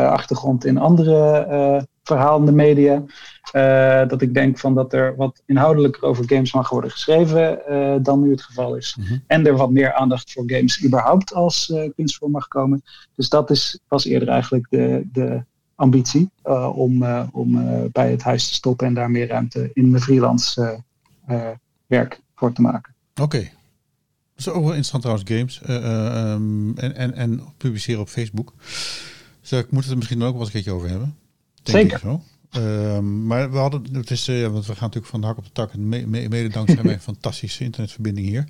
achtergrond 0.10 0.66
in 0.66 0.78
andere 0.78 1.88
verhalende 2.04 2.52
media. 2.52 3.04
dat 4.08 4.22
ik 4.22 4.34
denk 4.34 4.60
van 4.60 4.76
dat 4.76 4.94
er 4.94 5.16
wat 5.16 5.42
inhoudelijker 5.46 6.04
over 6.04 6.24
games 6.28 6.54
mag 6.54 6.70
worden 6.70 6.92
geschreven 6.92 7.60
dan 8.04 8.22
nu 8.22 8.32
het 8.32 8.42
geval 8.42 8.76
is. 8.76 8.98
Mhm. 9.00 9.18
En 9.28 9.46
er 9.48 9.56
wat 9.56 9.72
meer 9.72 9.94
aandacht 9.94 10.32
voor 10.32 10.44
games 10.48 10.86
überhaupt 10.86 11.34
als 11.34 11.74
kunstvorm 11.96 12.32
mag 12.32 12.48
komen. 12.48 12.84
Dus 13.16 13.30
dat 13.30 13.50
is, 13.50 13.80
was 13.88 14.06
eerder 14.06 14.30
eigenlijk 14.30 14.68
de, 14.70 15.08
de 15.12 15.44
ambitie 15.76 16.30
om, 16.74 17.06
om 17.32 17.62
bij 17.92 18.12
het 18.12 18.24
huis 18.24 18.48
te 18.48 18.54
stoppen 18.54 18.88
en 18.88 18.94
daar 18.94 19.12
meer 19.12 19.28
ruimte 19.28 19.70
in 19.74 19.92
de 19.92 20.00
freelance 20.00 20.84
werk 21.92 22.22
voor 22.36 22.54
te 22.54 22.62
maken. 22.62 22.94
Oké. 23.12 23.22
Okay. 23.22 23.52
Dat 24.36 24.46
is 24.46 24.48
ook 24.48 24.64
wel 24.64 24.66
interessant 24.66 25.02
trouwens, 25.04 25.30
games. 25.32 25.62
Um, 25.70 26.78
en, 26.78 26.96
en, 26.96 27.14
en 27.14 27.44
publiceren 27.58 28.02
op 28.02 28.10
Facebook. 28.10 28.54
Dus 29.42 29.52
ik 29.52 29.72
moet 29.72 29.82
het 29.82 29.92
er 29.92 29.98
misschien 29.98 30.22
ook 30.22 30.32
wel 30.32 30.40
eens 30.40 30.46
een 30.46 30.54
keertje 30.54 30.72
over 30.72 30.90
hebben. 30.90 31.16
Denk 31.64 31.78
Zeker. 31.78 31.94
Ik 31.94 32.00
zo. 32.00 32.24
Um, 32.58 33.26
maar 33.26 33.52
we 33.52 33.58
hadden, 33.58 33.84
het 33.92 34.12
is, 34.12 34.28
uh, 34.28 34.48
want 34.48 34.66
we 34.66 34.72
gaan 34.72 34.82
natuurlijk 34.82 35.12
van 35.12 35.22
de 35.22 35.28
hak 35.28 35.38
op 35.38 35.44
de 35.44 35.52
tak 35.52 35.74
en 35.74 35.90
me, 35.90 36.08
me, 36.08 36.30
mede 36.30 36.50
dankzij 36.50 36.84
mijn 36.84 37.02
fantastische 37.02 37.64
internetverbinding 37.64 38.28
hier. 38.28 38.46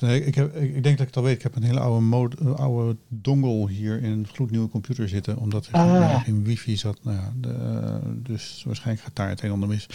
nee, 0.00 0.24
ik, 0.24 0.34
heb, 0.34 0.56
ik, 0.56 0.82
denk 0.82 0.98
dat 0.98 1.00
ik 1.00 1.06
het 1.06 1.16
al 1.16 1.22
weet. 1.22 1.36
Ik 1.36 1.42
heb 1.42 1.56
een 1.56 1.62
hele 1.62 1.80
oude, 1.80 2.00
mode, 2.00 2.36
oude 2.54 2.96
dongle 3.08 3.70
hier 3.70 4.02
in 4.02 4.10
een 4.10 4.26
gloednieuwe 4.32 4.68
computer 4.68 5.08
zitten, 5.08 5.36
omdat 5.36 5.66
er 5.66 5.72
ah. 5.72 6.22
geen 6.22 6.44
wifi 6.44 6.76
zat. 6.76 6.98
Nou 7.02 7.16
ja, 7.16 7.32
de, 7.40 7.98
dus 8.16 8.62
waarschijnlijk 8.66 9.04
gaat 9.04 9.16
daar 9.16 9.28
het 9.28 9.40
een 9.40 9.46
en 9.46 9.52
ander 9.52 9.68
mis. 9.68 9.88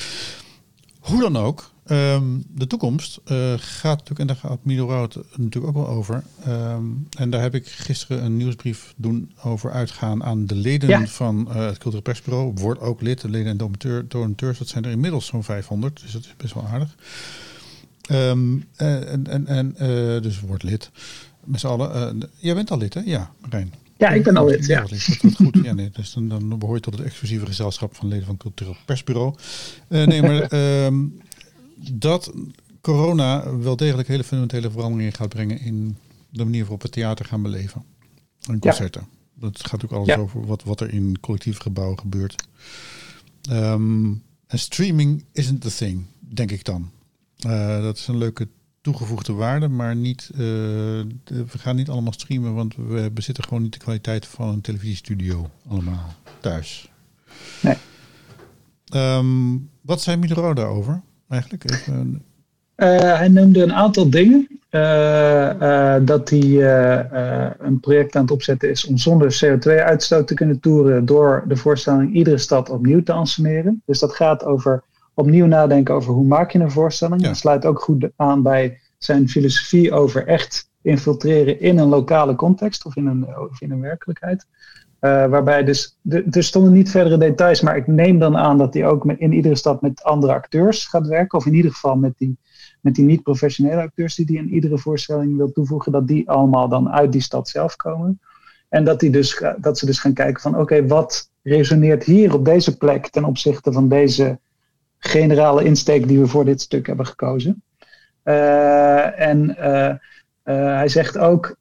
Hoe 1.01 1.21
dan 1.21 1.37
ook, 1.37 1.71
um, 1.85 2.43
de 2.47 2.67
toekomst 2.67 3.19
uh, 3.25 3.53
gaat 3.57 3.97
natuurlijk, 3.97 4.19
en 4.19 4.27
daar 4.27 4.35
gaat 4.35 4.65
Milo 4.65 5.07
natuurlijk 5.35 5.77
ook 5.77 5.85
wel 5.85 5.95
over. 5.95 6.23
Um, 6.47 7.07
en 7.17 7.29
daar 7.29 7.41
heb 7.41 7.55
ik 7.55 7.67
gisteren 7.67 8.23
een 8.23 8.37
nieuwsbrief 8.37 8.93
doen 8.97 9.31
over 9.43 9.71
uitgaan 9.71 10.23
aan 10.23 10.45
de 10.45 10.55
leden 10.55 10.89
Ja. 10.89 11.07
van 11.07 11.47
uh, 11.49 11.55
het 11.55 11.77
Cultureel 11.77 12.01
Persbureau. 12.01 12.53
Word 12.55 12.79
ook 12.79 13.01
lid, 13.01 13.21
de 13.21 13.29
leden 13.29 13.51
en 13.51 13.57
donateur, 13.57 14.07
donateurs, 14.07 14.57
dat 14.57 14.67
zijn 14.67 14.85
er 14.85 14.91
inmiddels 14.91 15.25
zo'n 15.25 15.43
500, 15.43 16.01
dus 16.01 16.11
dat 16.11 16.23
is 16.23 16.33
best 16.37 16.53
wel 16.53 16.67
aardig. 16.67 16.95
Um, 18.11 18.65
en, 18.75 19.27
en, 19.27 19.47
en 19.47 19.75
uh, 19.79 20.21
dus 20.21 20.39
word 20.39 20.63
lid. 20.63 20.91
Met 21.43 21.59
z'n 21.59 21.67
allen. 21.67 22.29
Jij 22.37 22.55
bent 22.55 22.71
al 22.71 22.77
lid, 22.77 22.93
hè? 22.93 23.01
Ja, 23.05 23.31
Marijn. 23.41 23.73
Ja, 24.01 24.09
ik 24.09 24.23
ben 24.23 24.37
al 24.37 24.45
lid. 24.45 24.65
Ja. 24.65 24.81
Dat, 24.81 25.35
goed. 25.35 25.59
Ja, 25.63 25.73
nee, 25.73 25.89
dus 25.89 26.13
dan, 26.13 26.27
dan 26.27 26.59
behoor 26.59 26.75
je 26.75 26.81
tot 26.81 26.97
het 26.97 27.05
exclusieve 27.05 27.45
gezelschap 27.45 27.95
van 27.95 28.07
leden 28.07 28.25
van 28.25 28.33
het 28.33 28.43
Cultureel 28.43 28.75
Persbureau. 28.85 29.35
Uh, 29.89 30.05
nee, 30.05 30.21
maar 30.21 30.53
um, 30.85 31.21
dat 32.07 32.33
corona 32.81 33.57
wel 33.57 33.75
degelijk 33.75 34.07
hele 34.07 34.23
fundamentele 34.23 34.71
veranderingen 34.71 35.13
gaat 35.13 35.29
brengen 35.29 35.59
in 35.59 35.97
de 36.29 36.43
manier 36.43 36.61
waarop 36.61 36.81
we 36.81 36.89
theater 36.89 37.25
gaan 37.25 37.41
beleven. 37.41 37.83
En 38.47 38.59
concerten. 38.59 39.01
Ja. 39.01 39.47
Dat 39.47 39.55
gaat 39.59 39.71
natuurlijk 39.71 39.93
alles 39.93 40.07
Ja. 40.07 40.17
over 40.17 40.45
wat, 40.45 40.63
wat 40.63 40.81
er 40.81 40.93
in 40.93 41.19
collectieve 41.19 41.61
gebouwen 41.61 41.99
gebeurt. 41.99 42.43
Um, 43.51 44.23
en 44.47 44.59
streaming 44.59 45.25
isn't 45.31 45.61
the 45.61 45.75
thing, 45.75 46.05
denk 46.19 46.51
ik 46.51 46.63
dan. 46.63 46.91
Uh, 47.45 47.81
dat 47.81 47.97
is 47.97 48.07
een 48.07 48.17
leuke 48.17 48.47
toegevoegde 48.81 49.33
waarde, 49.33 49.67
maar 49.67 49.95
niet, 49.95 50.29
uh, 50.33 50.39
de, 50.39 51.05
we 51.51 51.57
gaan 51.57 51.75
niet 51.75 51.89
allemaal 51.89 52.13
streamen, 52.13 52.53
want 52.53 52.75
we 52.75 53.11
bezitten 53.13 53.43
gewoon 53.43 53.63
niet 53.63 53.73
de 53.73 53.79
kwaliteit 53.79 54.25
van 54.25 54.47
een 54.47 54.61
televisiestudio 54.61 55.49
allemaal 55.69 56.13
thuis. 56.39 56.91
Nee. 57.61 57.75
Um, 58.95 59.69
wat 59.81 60.01
zei 60.01 60.17
Midero 60.17 60.53
daarover 60.53 61.01
eigenlijk? 61.27 61.71
Even, 61.71 62.23
Uh, 62.75 62.99
hij 62.99 63.27
noemde 63.27 63.63
een 63.63 63.73
aantal 63.73 64.09
dingen. 64.09 64.47
Uh, 64.69 65.51
uh, 65.61 65.95
dat 66.01 66.29
hij 66.29 66.63
een 67.59 67.79
project 67.79 68.15
aan 68.15 68.21
het 68.21 68.31
opzetten 68.31 68.69
is 68.69 68.85
om 68.85 68.97
zonder 68.97 69.41
CO2-uitstoot 69.45 70.27
te 70.27 70.33
kunnen 70.33 70.59
toeren 70.59 71.05
door 71.05 71.43
de 71.47 71.55
voorstelling 71.55 72.13
iedere 72.13 72.37
stad 72.37 72.69
opnieuw 72.69 73.03
te 73.03 73.13
ensceneren. 73.13 73.81
Dus 73.85 73.99
dat 73.99 74.15
gaat 74.15 74.43
over 74.45 74.83
opnieuw 75.13 75.45
nadenken 75.45 75.95
over 75.95 76.13
hoe 76.13 76.25
maak 76.25 76.51
je 76.51 76.59
een 76.59 76.71
voorstelling. 76.71 77.21
Ja. 77.21 77.27
Dat 77.27 77.37
sluit 77.37 77.65
ook 77.65 77.81
goed 77.81 78.09
aan 78.15 78.41
bij 78.41 78.79
zijn 78.97 79.29
filosofie 79.29 79.91
over 79.91 80.27
echt 80.27 80.69
infiltreren 80.81 81.59
in 81.59 81.77
een 81.77 81.87
lokale 81.87 82.35
context 82.35 82.85
of 82.85 82.95
in 82.95 83.05
een, 83.05 83.37
of 83.37 83.61
in 83.61 83.71
een 83.71 83.81
werkelijkheid. 83.81 84.45
waarbij 84.99 85.63
dus, 85.63 85.97
de, 86.01 86.27
er 86.31 86.43
stonden 86.43 86.73
niet 86.73 86.91
verdere 86.91 87.17
details, 87.17 87.61
maar 87.61 87.77
ik 87.77 87.87
neem 87.87 88.19
dan 88.19 88.37
aan 88.37 88.57
dat 88.57 88.73
hij 88.73 88.87
ook 88.87 89.05
met, 89.05 89.19
in 89.19 89.33
iedere 89.33 89.55
stad 89.55 89.81
met 89.81 90.03
andere 90.03 90.33
acteurs 90.33 90.85
gaat 90.85 91.07
werken. 91.07 91.37
Of 91.37 91.45
in 91.45 91.53
ieder 91.53 91.71
geval 91.71 91.95
met 91.95 92.13
die, 92.17 92.37
met 92.81 92.95
die 92.95 93.05
niet-professionele 93.05 93.81
acteurs 93.81 94.15
die 94.15 94.25
hij 94.25 94.35
in 94.35 94.53
iedere 94.53 94.77
voorstelling 94.77 95.37
wil 95.37 95.51
toevoegen, 95.51 95.91
dat 95.91 96.07
die 96.07 96.29
allemaal 96.29 96.67
dan 96.67 96.89
uit 96.89 97.11
die 97.11 97.21
stad 97.21 97.49
zelf 97.49 97.75
komen. 97.75 98.19
En 98.69 98.83
dat, 98.83 98.99
die 98.99 99.09
dus, 99.09 99.43
dat 99.57 99.77
ze 99.77 99.85
dus 99.85 99.99
gaan 99.99 100.13
kijken 100.13 100.41
van 100.41 100.59
oké, 100.59 100.87
wat 100.87 101.29
resoneert 101.43 102.03
hier 102.03 102.33
op 102.33 102.45
deze 102.45 102.77
plek 102.77 103.07
ten 103.07 103.23
opzichte 103.23 103.71
van 103.71 103.87
deze 103.87 104.39
generale 105.07 105.63
insteek 105.63 106.07
die 106.07 106.19
we 106.19 106.27
voor 106.27 106.45
dit 106.45 106.61
stuk 106.61 106.87
hebben 106.87 107.05
gekozen. 107.05 107.63
Uh, 108.23 109.19
en 109.19 109.55
uh, 109.59 109.65
uh, 109.65 110.75
hij 110.75 110.87
zegt 110.87 111.17
ook, 111.17 111.55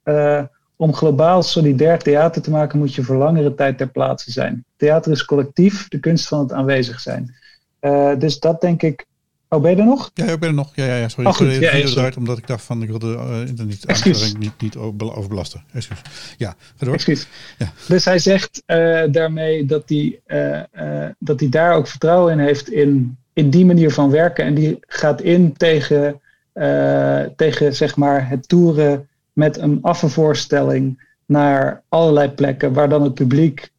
om 0.76 0.94
globaal 0.94 1.42
solidair 1.42 1.98
theater 1.98 2.42
te 2.42 2.50
maken 2.50 2.78
moet 2.78 2.94
je 2.94 3.02
voor 3.02 3.16
langere 3.16 3.54
tijd 3.54 3.78
ter 3.78 3.88
plaatse 3.88 4.30
zijn. 4.30 4.64
Theater 4.76 5.12
is 5.12 5.24
collectief, 5.24 5.88
de 5.88 5.98
kunst 5.98 6.28
van 6.28 6.38
het 6.38 6.52
aanwezig 6.52 7.00
zijn. 7.00 7.34
dus 8.18 8.38
dat 8.38 8.60
denk 8.60 8.82
ik 8.82 9.06
Oh, 9.52 9.62
ben 9.62 9.70
je 9.70 9.76
er 9.76 9.84
nog? 9.84 10.10
Ja, 10.14 10.24
ik 10.24 10.38
ben 10.38 10.48
er 10.48 10.54
nog. 10.54 10.72
Ja, 10.74 10.84
ja, 10.84 10.96
ja 10.96 11.08
sorry. 11.08 11.26
Oh, 11.26 11.34
goed. 11.34 11.54
Ja, 11.54 11.76
ja, 11.76 11.86
sorry. 11.86 12.12
omdat 12.16 12.38
ik 12.38 12.46
dacht 12.46 12.64
van 12.64 12.82
ik 12.82 12.88
wilde 12.88 13.06
uh, 13.06 13.46
internet 13.46 14.04
niet, 14.04 14.38
niet, 14.38 14.60
niet 14.60 14.76
overbelasten. 14.76 15.64
Excuus. 15.72 15.98
Ja, 16.36 16.54
ga 16.76 16.84
door. 16.84 17.02
Ja. 17.58 17.72
Dus 17.88 18.04
hij 18.04 18.18
zegt 18.18 18.62
uh, 18.66 19.02
daarmee 19.10 19.66
dat 19.66 19.88
hij, 19.88 20.20
uh, 20.26 21.08
dat 21.18 21.40
hij 21.40 21.48
daar 21.48 21.74
ook 21.74 21.86
vertrouwen 21.86 22.32
in 22.32 22.38
heeft 22.38 22.70
in, 22.70 23.18
in 23.32 23.50
die 23.50 23.66
manier 23.66 23.90
van 23.92 24.10
werken. 24.10 24.44
En 24.44 24.54
die 24.54 24.78
gaat 24.80 25.20
in 25.20 25.52
tegen, 25.56 26.20
tegen 27.36 27.74
zeg 27.74 27.96
maar 27.96 28.28
het 28.28 28.48
toeren 28.48 29.08
met 29.32 29.58
een 29.58 29.78
affenvoorstelling 29.82 31.08
naar 31.26 31.82
allerlei 31.88 32.28
plekken 32.28 32.72
waar 32.72 32.88
dan 32.88 33.02
het 33.02 33.14
publiek 33.14 33.70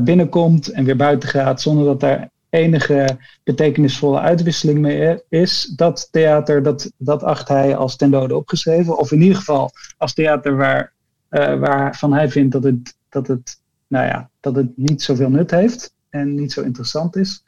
binnenkomt 0.00 0.68
en 0.68 0.84
weer 0.84 0.96
buiten 0.96 1.28
gaat 1.28 1.60
zonder 1.60 1.84
dat 1.84 2.00
daar 2.00 2.30
enige 2.52 3.18
betekenisvolle 3.44 4.20
uitwisseling 4.20 4.78
mee 4.78 5.22
is. 5.28 5.72
Dat 5.76 6.08
theater, 6.10 6.62
dat, 6.62 6.92
dat 6.96 7.22
acht 7.22 7.48
hij 7.48 7.76
als 7.76 7.96
ten 7.96 8.10
dode 8.10 8.36
opgeschreven. 8.36 8.98
Of 8.98 9.12
in 9.12 9.20
ieder 9.20 9.36
geval 9.36 9.70
als 9.96 10.14
theater 10.14 10.56
waar, 10.56 10.92
uh, 11.30 11.58
waarvan 11.58 12.12
hij 12.12 12.30
vindt 12.30 12.52
dat 12.52 12.64
het, 12.64 12.94
dat, 13.08 13.26
het, 13.26 13.60
nou 13.86 14.06
ja, 14.06 14.30
dat 14.40 14.56
het 14.56 14.76
niet 14.76 15.02
zoveel 15.02 15.30
nut 15.30 15.50
heeft 15.50 15.94
en 16.08 16.34
niet 16.34 16.52
zo 16.52 16.62
interessant 16.62 17.16
is. 17.16 17.42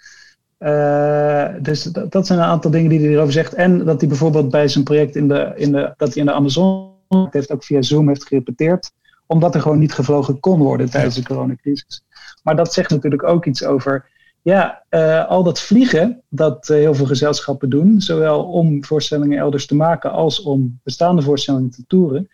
Uh, 0.64 1.46
dus 1.60 1.82
dat, 1.82 2.12
dat, 2.12 2.26
zijn 2.26 2.38
een 2.38 2.44
aantal 2.44 2.70
dingen 2.70 2.90
die 2.90 3.00
hij 3.00 3.08
erover 3.08 3.32
zegt. 3.32 3.54
En 3.54 3.84
dat 3.84 4.00
hij 4.00 4.08
bijvoorbeeld 4.08 4.50
bij 4.50 4.68
zijn 4.68 4.84
project 4.84 5.16
in 5.16 5.28
de, 5.28 5.52
in 5.56 5.72
de, 5.72 5.94
dat 5.96 6.08
hij 6.08 6.16
in 6.16 6.26
de 6.26 6.32
Amazon 6.32 6.92
heeft 7.30 7.52
ook 7.52 7.64
via 7.64 7.82
Zoom 7.82 8.08
heeft 8.08 8.26
gerepeteerd. 8.26 8.92
Omdat 9.26 9.54
er 9.54 9.60
gewoon 9.60 9.78
niet 9.78 9.92
gevlogen 9.92 10.40
kon 10.40 10.58
worden 10.58 10.90
tijdens 10.90 11.14
de 11.14 11.22
coronacrisis. 11.22 12.02
Maar 12.42 12.56
dat 12.56 12.72
zegt 12.72 12.90
natuurlijk 12.90 13.22
ook 13.22 13.46
iets 13.46 13.64
over 13.64 14.10
ja, 14.42 14.82
uh, 14.90 15.28
al 15.28 15.42
dat 15.42 15.60
vliegen 15.60 16.22
dat 16.28 16.68
uh, 16.68 16.76
heel 16.76 16.94
veel 16.94 17.06
gezelschappen 17.06 17.70
doen, 17.70 18.00
zowel 18.00 18.44
om 18.44 18.84
voorstellingen 18.84 19.38
elders 19.38 19.66
te 19.66 19.74
maken 19.74 20.12
als 20.12 20.42
om 20.42 20.80
bestaande 20.82 21.22
voorstellingen 21.22 21.70
te 21.70 21.84
toeren, 21.86 22.28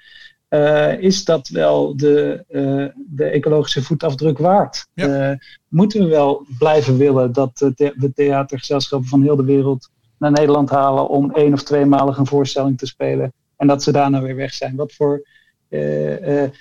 uh, 0.51 1.03
is 1.03 1.25
dat 1.25 1.49
wel 1.49 1.97
de, 1.97 2.45
de 2.97 3.25
ecologische 3.25 3.83
voetafdruk 3.83 4.39
waard? 4.39 4.87
Ja. 4.95 5.39
moeten 5.69 6.03
we 6.03 6.09
wel 6.09 6.47
blijven 6.59 6.97
willen 6.97 7.33
dat 7.33 7.59
de, 7.59 7.95
de 7.97 8.13
theatergezelschappen 8.15 9.09
van 9.09 9.23
heel 9.23 9.37
de 9.37 9.45
wereld 9.45 9.91
naar 10.19 10.31
Nederland 10.31 10.71
halen 10.71 11.09
om 11.09 11.31
één 11.31 11.53
of 11.53 11.63
tweemalig 11.63 12.17
een 12.17 12.27
voorstelling 12.27 12.79
te 12.79 12.87
spelen 12.87 13.33
en 13.57 13.67
dat 13.67 13.83
ze 13.83 13.93
daarna 13.93 14.23
weer 14.23 14.37
weg 14.37 14.53
zijn? 14.53 14.77
Wat 14.77 14.93
voor, 14.93 15.27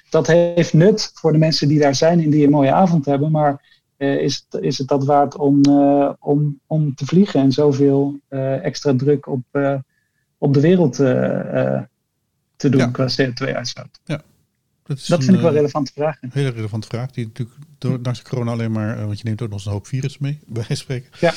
dat 0.10 0.28
heeft 0.28 0.74
nut 0.74 1.12
voor 1.14 1.32
de 1.32 1.38
mensen 1.38 1.68
die 1.68 1.80
daar 1.80 1.96
zijn 1.96 2.24
en 2.24 2.30
die 2.30 2.44
een 2.46 2.52
mooie 2.52 2.74
avond 2.74 3.06
hebben, 3.06 3.32
maar 3.32 3.82
is, 3.98 4.46
het, 4.50 4.62
is 4.62 4.78
het 4.78 4.88
dat 4.88 5.06
waard 5.06 5.38
om, 5.38 5.62
om, 6.20 6.60
om 6.68 6.96
te 6.96 7.06
vliegen 7.06 7.40
en 7.42 7.52
zoveel 7.52 8.20
extra 8.62 8.96
druk 8.96 9.28
op, 9.28 9.44
op 10.38 10.54
de 10.54 10.62
wereld 10.62 10.94
te 10.94 11.88
doen 12.68 12.80
ja. 12.80 12.88
qua 12.88 13.08
CO2-uitstoot? 13.08 14.00
Ja. 14.06 14.22
Dat, 14.84 15.06
dat 15.08 15.20
een, 15.20 15.26
vind 15.26 15.36
ik 15.36 15.42
wel 15.42 15.52
een 15.52 15.56
relevante 15.56 15.92
vraag. 15.94 16.18
Een 16.22 16.30
hele 16.34 16.50
relevante 16.50 16.88
vraag, 16.88 17.12
die 17.12 17.26
natuurlijk 17.26 17.58
door, 17.78 18.02
dankzij 18.02 18.26
corona 18.26 18.52
alleen 18.52 18.72
maar, 18.72 19.06
want 19.06 19.18
je 19.18 19.24
neemt 19.24 19.42
ook 19.42 19.50
nog 19.50 19.58
eens 19.58 19.66
een 19.66 19.72
hoop 19.72 19.88
virus 19.88 20.18
mee, 20.18 20.40
bij 20.48 20.76
spreken. 20.76 21.10
Ja, 21.20 21.34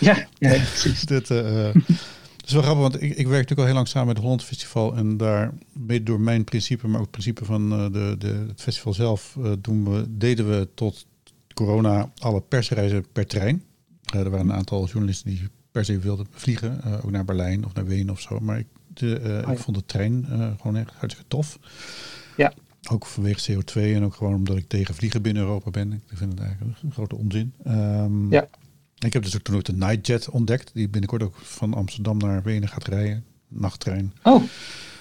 ja, 0.00 0.26
ja 0.38 0.50
precies. 0.72 1.00
dat, 1.00 1.30
is 1.30 2.52
wel 2.54 2.62
grappig, 2.62 2.82
want 2.82 2.94
ik, 2.94 3.02
ik 3.02 3.26
werk 3.26 3.26
natuurlijk 3.26 3.58
al 3.58 3.64
heel 3.64 3.74
lang 3.74 3.88
samen 3.88 4.06
met 4.06 4.16
het 4.16 4.24
Holland 4.24 4.44
Festival. 4.44 4.96
En 4.96 5.16
daar, 5.16 5.52
mede 5.72 6.04
door 6.04 6.20
mijn 6.20 6.44
principe, 6.44 6.86
maar 6.86 6.96
ook 6.96 7.02
het 7.02 7.10
principe 7.10 7.44
van 7.44 7.68
de, 7.92 8.14
de, 8.18 8.44
het 8.48 8.62
festival 8.62 8.94
zelf, 8.94 9.36
doen 9.58 9.90
we, 9.90 10.04
deden 10.08 10.50
we 10.50 10.68
tot 10.74 11.06
corona 11.54 12.10
alle 12.18 12.40
persreizen 12.40 13.06
per 13.12 13.26
trein. 13.26 13.62
Uh, 14.14 14.20
er 14.20 14.30
waren 14.30 14.48
een 14.48 14.56
aantal 14.56 14.86
journalisten 14.86 15.30
die 15.30 15.48
per 15.70 15.84
se 15.84 15.98
wilden 15.98 16.26
vliegen, 16.30 17.02
ook 17.02 17.10
naar 17.10 17.24
Berlijn 17.24 17.64
of 17.64 17.74
naar 17.74 17.86
Wenen 17.86 18.10
of 18.10 18.20
zo. 18.20 18.40
Maar 18.40 18.58
ik, 18.58 18.66
de, 18.98 19.20
uh, 19.20 19.26
oh, 19.26 19.42
ja. 19.42 19.50
ik 19.50 19.58
vond 19.58 19.76
de 19.76 19.84
trein 19.86 20.26
gewoon 20.60 20.76
echt 20.76 20.90
hartstikke 20.94 21.28
tof. 21.28 21.58
Ja. 22.36 22.52
Ook 22.90 23.06
vanwege 23.06 23.52
CO2 23.52 23.74
en 23.74 24.04
ook 24.04 24.14
gewoon 24.14 24.34
omdat 24.34 24.56
ik 24.56 24.68
tegen 24.68 24.94
vliegen 24.94 25.22
binnen 25.22 25.42
Europa 25.42 25.70
ben. 25.70 25.92
Ik 25.92 26.16
vind 26.16 26.32
het 26.32 26.40
eigenlijk 26.40 26.82
een 26.82 26.92
grote 26.92 27.16
onzin. 27.16 27.52
Um, 27.66 28.32
ja. 28.32 28.48
Ik 28.98 29.12
heb 29.12 29.22
dus 29.22 29.34
ook 29.36 29.42
toen 29.42 29.56
ook 29.56 29.64
de 29.64 29.72
Nightjet 29.72 30.30
ontdekt, 30.30 30.70
die 30.74 30.88
binnenkort 30.88 31.22
ook 31.22 31.36
van 31.36 31.74
Amsterdam 31.74 32.18
naar 32.18 32.42
Wenen 32.42 32.68
gaat 32.68 32.88
rijden. 32.88 33.24
Nachttrein. 33.48 34.12
Oh, 34.22 34.42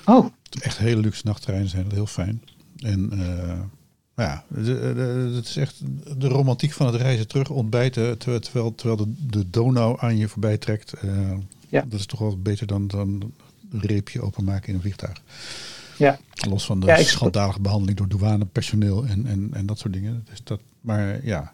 oh. 0.05 0.25
Echt 0.59 0.77
hele 0.77 1.01
luxe 1.01 1.21
nachttreinen 1.25 1.69
zijn, 1.69 1.83
dat 1.83 1.91
heel 1.91 2.05
fijn. 2.05 2.41
En 2.77 3.09
ja, 4.15 4.43
het 4.53 5.45
is 5.47 5.57
echt 5.57 5.81
de 6.17 6.27
romantiek 6.27 6.71
van 6.71 6.85
het 6.85 6.95
reizen 6.95 7.27
terug, 7.27 7.49
ontbijten, 7.49 8.17
terwijl, 8.17 8.75
terwijl 8.75 8.97
de, 8.97 9.13
de 9.29 9.49
Donau 9.49 9.97
aan 9.99 10.17
je 10.17 10.27
voorbij 10.27 10.57
trekt. 10.57 10.93
Uh, 11.05 11.33
ja. 11.69 11.85
Dat 11.87 11.99
is 11.99 12.05
toch 12.05 12.19
wel 12.19 12.37
beter 12.37 12.67
dan, 12.67 12.87
dan 12.87 13.33
reepje 13.79 14.21
openmaken 14.21 14.67
in 14.67 14.75
een 14.75 14.81
vliegtuig. 14.81 15.21
Ja. 15.97 16.19
Los 16.49 16.65
van 16.65 16.79
de 16.79 16.85
ja, 16.85 17.03
schandalige 17.03 17.61
behandeling 17.61 17.97
door 17.97 18.07
douanepersoneel 18.07 19.05
en, 19.05 19.25
en, 19.25 19.49
en 19.53 19.65
dat 19.65 19.79
soort 19.79 19.93
dingen. 19.93 20.25
Dus 20.29 20.43
dat, 20.43 20.59
maar 20.81 21.25
ja. 21.25 21.53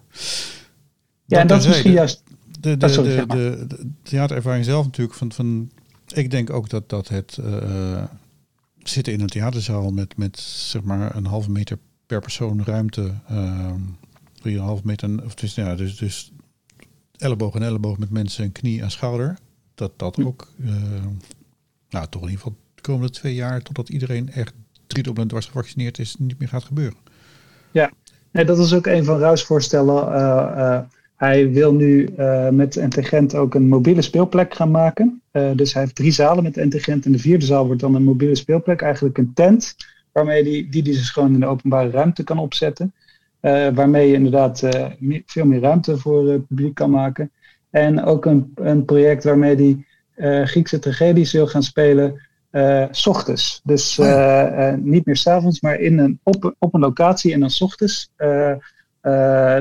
Ja, 1.26 1.40
en 1.40 1.48
dat 1.48 1.60
is 1.60 1.68
misschien 1.68 1.92
juist... 1.92 2.24
De, 2.60 2.78
de, 2.78 2.88
de, 2.88 3.26
de, 3.28 3.66
de, 3.68 3.90
theaterervaring 4.04 4.66
zelf 4.66 4.86
natuurlijk. 4.86 5.18
Van, 5.18 5.32
van, 5.32 5.72
ik 6.14 6.32
denk 6.32 6.50
ook 6.50 6.70
dat, 6.70 6.90
dat 6.90 7.08
het 7.08 7.38
uh, 7.40 8.04
zitten 8.78 9.14
in 9.14 9.22
een 9.22 9.28
theaterzaal 9.28 9.92
met, 9.92 10.18
met 10.18 10.40
zeg 10.40 10.82
maar 10.82 11.16
een 11.16 11.26
halve 11.26 11.52
meter 11.52 11.78
per 12.06 12.22
persoon 12.22 12.64
ruimte. 12.64 13.14
Uh, 13.32 13.74
3,5 14.78 14.84
meter. 14.84 15.24
Of 15.26 15.36
dus, 15.36 15.56
ja, 15.56 15.76
dus, 15.76 15.98
dus 15.98 16.32
elleboog 17.18 17.56
en 17.56 17.64
elleboog 17.64 17.98
met 17.98 18.10
mensen 18.10 18.44
en 18.44 18.52
knie 18.52 18.84
aan 18.84 18.92
schouder. 18.92 19.38
Dat 19.76 19.92
dat 20.00 20.16
hm. 20.16 20.26
ook, 20.26 20.48
uh, 20.58 20.74
nou 21.92 22.08
toch 22.10 22.22
in 22.22 22.30
ieder 22.30 22.44
geval 22.44 22.60
de 22.76 22.82
komende 22.82 23.10
twee 23.10 23.36
jaar, 23.36 23.62
totdat 23.62 23.90
iedereen 23.90 24.32
echt 24.32 24.54
driedubbel 24.88 25.24
en 25.24 25.30
dwars 25.30 25.46
gevaccineerd 25.46 26.00
is, 26.00 26.16
niet 26.20 26.40
meer 26.40 26.48
gaat 26.48 26.64
gebeuren. 26.64 26.98
Ja, 27.72 27.92
nee, 28.32 28.46
dat 28.46 28.60
is 28.60 28.74
ook 28.74 28.86
een 28.86 29.04
van 29.04 29.20
Ruis 29.20 29.44
voorstellen. 29.44 30.08
Uh, 30.08 30.80
hij 31.16 31.52
wil 31.52 31.74
nu 31.74 32.10
uh, 32.18 32.50
met 32.50 32.76
Intelligent 32.76 33.36
ook 33.36 33.56
een 33.56 33.68
mobiele 33.68 34.02
speelplek 34.02 34.54
gaan 34.54 34.72
maken. 34.72 35.22
dus 35.56 35.74
hij 35.74 35.82
heeft 35.82 35.96
drie 35.96 36.12
zalen 36.12 36.44
met 36.44 36.58
Intelligent. 36.58 37.06
En 37.06 37.12
de 37.12 37.20
vierde 37.20 37.46
zaal 37.46 37.66
wordt 37.66 37.82
dan 37.82 37.96
een 37.96 38.04
mobiele 38.04 38.36
speelplek, 38.36 38.82
eigenlijk 38.82 39.18
een 39.18 39.32
tent 39.34 39.76
waarmee 40.12 40.44
die, 40.44 40.70
die, 40.70 40.84
die 40.84 40.94
dus 40.94 41.10
gewoon 41.10 41.34
in 41.34 41.40
de 41.40 41.46
openbare 41.46 41.90
ruimte 41.90 42.24
kan 42.24 42.38
opzetten. 42.38 42.94
Waarmee 43.74 44.08
je 44.08 44.14
inderdaad 44.14 44.60
veel 45.26 45.46
meer 45.46 45.60
ruimte 45.60 45.98
voor 45.98 46.30
het 46.30 46.48
publiek 46.48 46.76
kan 46.76 46.90
maken. 46.90 47.32
En 47.70 48.04
ook 48.04 48.26
een, 48.26 48.52
een 48.56 48.86
project 48.86 49.24
waarmee 49.24 49.56
die 49.56 49.86
Griekse 50.22 50.80
tragedies 50.80 51.32
wil 51.32 51.48
gaan 51.48 51.64
spelen, 51.64 52.22
s 52.92 53.08
ochtends. 53.08 53.62
Dus 53.64 54.00
oh 54.00 54.74
niet 54.78 55.06
meer 55.06 55.18
s'avonds, 55.18 55.62
maar 55.62 55.80
in 55.80 56.00
een, 56.00 56.20
op, 56.24 56.56
op 56.60 56.74
een 56.74 56.80
locatie 56.80 57.34
en 57.34 57.40
dan 57.40 57.50
s 57.50 57.62
ochtends. 57.62 58.10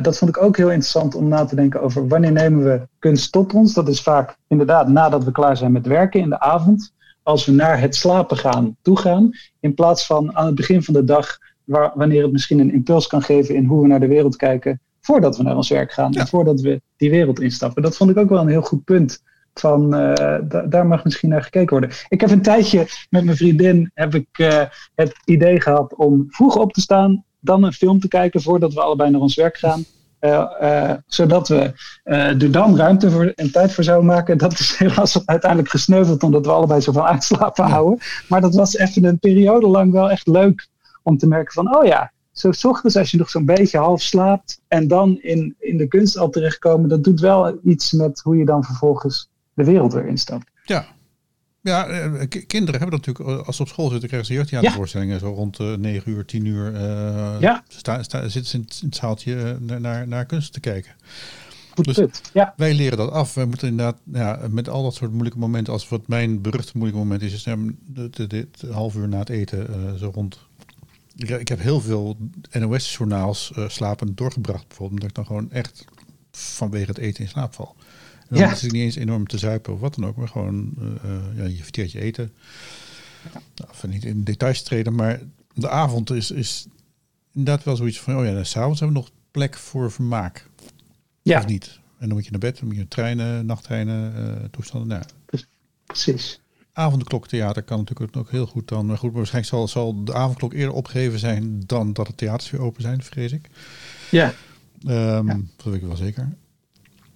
dat 0.02 0.18
vond 0.18 0.36
ik 0.36 0.42
ook 0.42 0.56
heel 0.56 0.70
interessant 0.70 1.14
om 1.14 1.28
na 1.28 1.44
te 1.44 1.54
denken 1.54 1.82
over 1.82 2.08
wanneer 2.08 2.32
nemen 2.32 2.64
we 2.64 2.88
kunst 2.98 3.32
tot 3.32 3.54
ons. 3.54 3.74
Dat 3.74 3.88
is 3.88 4.02
vaak 4.02 4.36
inderdaad 4.48 4.88
nadat 4.88 5.24
we 5.24 5.32
klaar 5.32 5.56
zijn 5.56 5.72
met 5.72 5.86
werken 5.86 6.20
in 6.20 6.28
de 6.28 6.40
avond 6.40 6.92
als 7.22 7.46
we 7.46 7.52
naar 7.52 7.80
het 7.80 7.94
slapen 7.94 8.36
gaan 8.36 8.76
toegaan, 8.82 9.30
in 9.60 9.74
plaats 9.74 10.06
van 10.06 10.36
aan 10.36 10.46
het 10.46 10.54
begin 10.54 10.82
van 10.82 10.94
de 10.94 11.04
dag, 11.04 11.38
waar, 11.64 11.92
wanneer 11.94 12.22
het 12.22 12.32
misschien 12.32 12.58
een 12.58 12.72
impuls 12.72 13.06
kan 13.06 13.22
geven 13.22 13.54
in 13.54 13.64
hoe 13.64 13.82
we 13.82 13.88
naar 13.88 14.00
de 14.00 14.06
wereld 14.06 14.36
kijken, 14.36 14.80
voordat 15.00 15.36
we 15.36 15.42
naar 15.42 15.56
ons 15.56 15.68
werk 15.68 15.92
gaan 15.92 16.12
en 16.12 16.26
voordat 16.26 16.60
we 16.60 16.82
die 16.96 17.10
wereld 17.10 17.40
instappen. 17.40 17.82
Dat 17.82 17.96
vond 17.96 18.10
ik 18.10 18.16
ook 18.16 18.28
wel 18.28 18.40
een 18.40 18.48
heel 18.48 18.62
goed 18.62 18.84
punt. 18.84 19.22
Van 19.54 19.94
uh, 19.94 20.38
daar 20.68 20.86
mag 20.86 21.04
misschien 21.04 21.28
naar 21.28 21.42
gekeken 21.42 21.78
worden. 21.78 21.90
Ik 22.08 22.20
heb 22.20 22.30
een 22.30 22.42
tijdje 22.42 22.86
met 23.10 23.24
mijn 23.24 23.36
vriendin 23.36 23.90
heb 23.94 24.14
ik, 24.14 24.38
uh, 24.38 24.62
het 24.94 25.20
idee 25.24 25.60
gehad 25.60 25.94
om 25.94 26.26
vroeg 26.28 26.56
op 26.56 26.72
te 26.72 26.80
staan, 26.80 27.24
dan 27.40 27.62
een 27.62 27.72
film 27.72 28.00
te 28.00 28.08
kijken 28.08 28.42
voordat 28.42 28.74
we 28.74 28.80
allebei 28.80 29.10
naar 29.10 29.20
ons 29.20 29.34
werk 29.34 29.56
gaan. 29.56 29.84
Uh, 30.20 30.92
zodat 31.06 31.48
we 31.48 31.72
er 32.02 32.50
dan 32.50 32.76
ruimte 32.76 33.10
voor 33.10 33.32
en 33.34 33.52
tijd 33.52 33.72
voor 33.72 33.84
zouden 33.84 34.06
maken. 34.06 34.38
Dat 34.38 34.52
is 34.52 34.76
helaas 34.78 35.26
uiteindelijk 35.26 35.70
gesneuveld 35.70 36.22
omdat 36.22 36.46
we 36.46 36.52
allebei 36.52 36.80
zoveel 36.80 37.06
uitslapen 37.06 37.64
houden. 37.64 37.98
Maar 38.28 38.40
dat 38.40 38.54
was 38.54 38.76
even 38.76 39.04
een 39.04 39.18
periode 39.18 39.66
lang 39.66 39.92
wel 39.92 40.10
echt 40.10 40.26
leuk 40.26 40.68
om 41.02 41.18
te 41.18 41.26
merken 41.26 41.52
van, 41.52 41.76
oh 41.76 41.84
ja, 41.84 42.12
zo 42.32 42.52
s 42.52 42.64
ochtends 42.64 42.96
als 42.96 43.10
je 43.10 43.16
nog 43.16 43.30
zo'n 43.30 43.44
beetje 43.44 43.78
half 43.78 44.02
slaapt 44.02 44.60
en 44.68 44.88
dan 44.88 45.18
in, 45.20 45.54
in 45.58 45.76
de 45.76 45.88
kunst 45.88 46.18
al 46.18 46.30
terechtkomen, 46.30 46.88
dat 46.88 47.04
doet 47.04 47.20
wel 47.20 47.58
iets 47.64 47.92
met 47.92 48.20
hoe 48.20 48.36
je 48.36 48.44
dan 48.44 48.64
vervolgens 48.64 49.29
de 49.64 49.70
wereld 49.70 49.92
weer 49.92 50.06
instapt. 50.06 50.50
Ja, 50.64 50.86
ja, 51.62 51.86
eh, 51.86 52.28
kinderen 52.46 52.80
hebben 52.80 52.98
dat 52.98 53.06
natuurlijk, 53.06 53.46
als 53.46 53.56
ze 53.56 53.62
op 53.62 53.68
school 53.68 53.88
zitten, 53.88 54.08
krijgen 54.08 54.28
ze 54.28 54.34
jeugdtheatervoorstellingen. 54.34 55.14
Ja. 55.14 55.20
Zo 55.20 55.32
rond 55.32 55.58
uh, 55.58 55.74
9 55.74 56.12
uur, 56.12 56.24
10 56.24 56.44
uur. 56.44 56.72
Uh, 56.72 57.36
ja. 57.40 57.64
Sta, 57.68 58.02
sta, 58.02 58.28
zitten 58.28 58.50
ze 58.50 58.56
in 58.56 58.64
het 58.86 58.96
zaaltje 58.96 59.58
naar, 59.60 60.08
naar 60.08 60.24
kunst 60.24 60.52
te 60.52 60.60
kijken. 60.60 60.92
Dus 61.74 62.00
ja. 62.32 62.54
wij 62.56 62.74
leren 62.74 62.98
dat 62.98 63.10
af. 63.10 63.34
We 63.34 63.44
moeten 63.44 63.68
inderdaad, 63.68 63.98
ja, 64.12 64.40
met 64.50 64.68
al 64.68 64.82
dat 64.82 64.94
soort 64.94 65.10
moeilijke 65.10 65.38
momenten, 65.38 65.72
als 65.72 65.88
wat 65.88 66.08
mijn 66.08 66.40
beruchte 66.40 66.72
moeilijke 66.74 67.02
moment 67.02 67.22
is, 67.22 67.32
is 67.32 67.46
dit 68.28 68.62
half 68.70 68.94
uur 68.94 69.08
na 69.08 69.18
het 69.18 69.28
eten, 69.28 69.98
zo 69.98 70.10
rond. 70.14 70.38
Ik, 71.16 71.28
ik, 71.28 71.48
heb 71.48 71.60
heel 71.60 71.80
veel 71.80 72.16
NOS-journaals 72.52 73.52
slapend 73.66 74.16
doorgebracht, 74.16 74.68
bijvoorbeeld, 74.68 75.00
omdat 75.00 75.08
ik 75.08 75.14
dan 75.14 75.26
gewoon 75.26 75.52
echt 75.52 75.84
vanwege 76.30 76.86
het 76.86 76.98
eten 76.98 77.24
in 77.24 77.30
slaap 77.30 77.54
val. 77.54 77.76
Dan 78.30 78.38
ja. 78.38 78.52
is 78.52 78.62
het 78.62 78.72
niet 78.72 78.82
eens 78.82 78.96
enorm 78.96 79.26
te 79.26 79.38
zuipen 79.38 79.72
of 79.72 79.80
wat 79.80 79.94
dan 79.94 80.06
ook, 80.06 80.16
maar 80.16 80.28
gewoon 80.28 80.74
uh, 80.78 81.36
ja, 81.36 81.44
je 81.44 81.62
verteert 81.62 81.92
je 81.92 82.00
eten. 82.00 82.32
Nou, 83.32 83.70
van 83.70 83.90
niet 83.90 84.04
in 84.04 84.24
details 84.24 84.62
treden, 84.62 84.94
maar 84.94 85.20
de 85.54 85.68
avond 85.68 86.10
is, 86.10 86.30
is 86.30 86.66
inderdaad 87.32 87.64
wel 87.64 87.76
zoiets 87.76 88.00
van, 88.00 88.16
oh 88.16 88.24
ja, 88.24 88.44
s'avonds 88.44 88.80
hebben 88.80 88.96
we 88.96 89.02
nog 89.02 89.12
plek 89.30 89.56
voor 89.56 89.92
vermaak. 89.92 90.48
Ja. 91.22 91.38
Of 91.38 91.46
niet. 91.46 91.78
En 91.98 92.06
dan 92.06 92.16
moet 92.16 92.24
je 92.24 92.30
naar 92.30 92.40
bed, 92.40 92.58
dan 92.58 92.66
moet 92.68 92.76
je 92.76 92.88
treinen, 92.88 93.46
nachttreinen, 93.46 94.14
uh, 94.16 94.44
toestanden. 94.50 94.88
Nou, 94.88 95.04
Precies. 95.86 96.40
Avondkloktheater 96.72 97.62
kan 97.62 97.78
natuurlijk 97.78 98.16
ook 98.16 98.30
heel 98.30 98.46
goed 98.46 98.68
dan. 98.68 98.86
Maar 98.86 98.98
goed, 98.98 99.12
waarschijnlijk 99.12 99.54
zal, 99.54 99.68
zal 99.68 100.04
de 100.04 100.14
avondklok 100.14 100.52
eerder 100.52 100.74
opgegeven 100.74 101.18
zijn 101.18 101.62
dan 101.66 101.92
dat 101.92 102.06
de 102.06 102.14
theaters 102.14 102.50
weer 102.50 102.60
open 102.60 102.82
zijn, 102.82 103.02
vrees 103.02 103.32
ik. 103.32 103.48
Ja. 104.10 104.34
Um, 104.86 105.26
ja. 105.26 105.40
Dat 105.56 105.64
weet 105.64 105.74
ik 105.74 105.82
wel 105.82 105.96
zeker. 105.96 106.32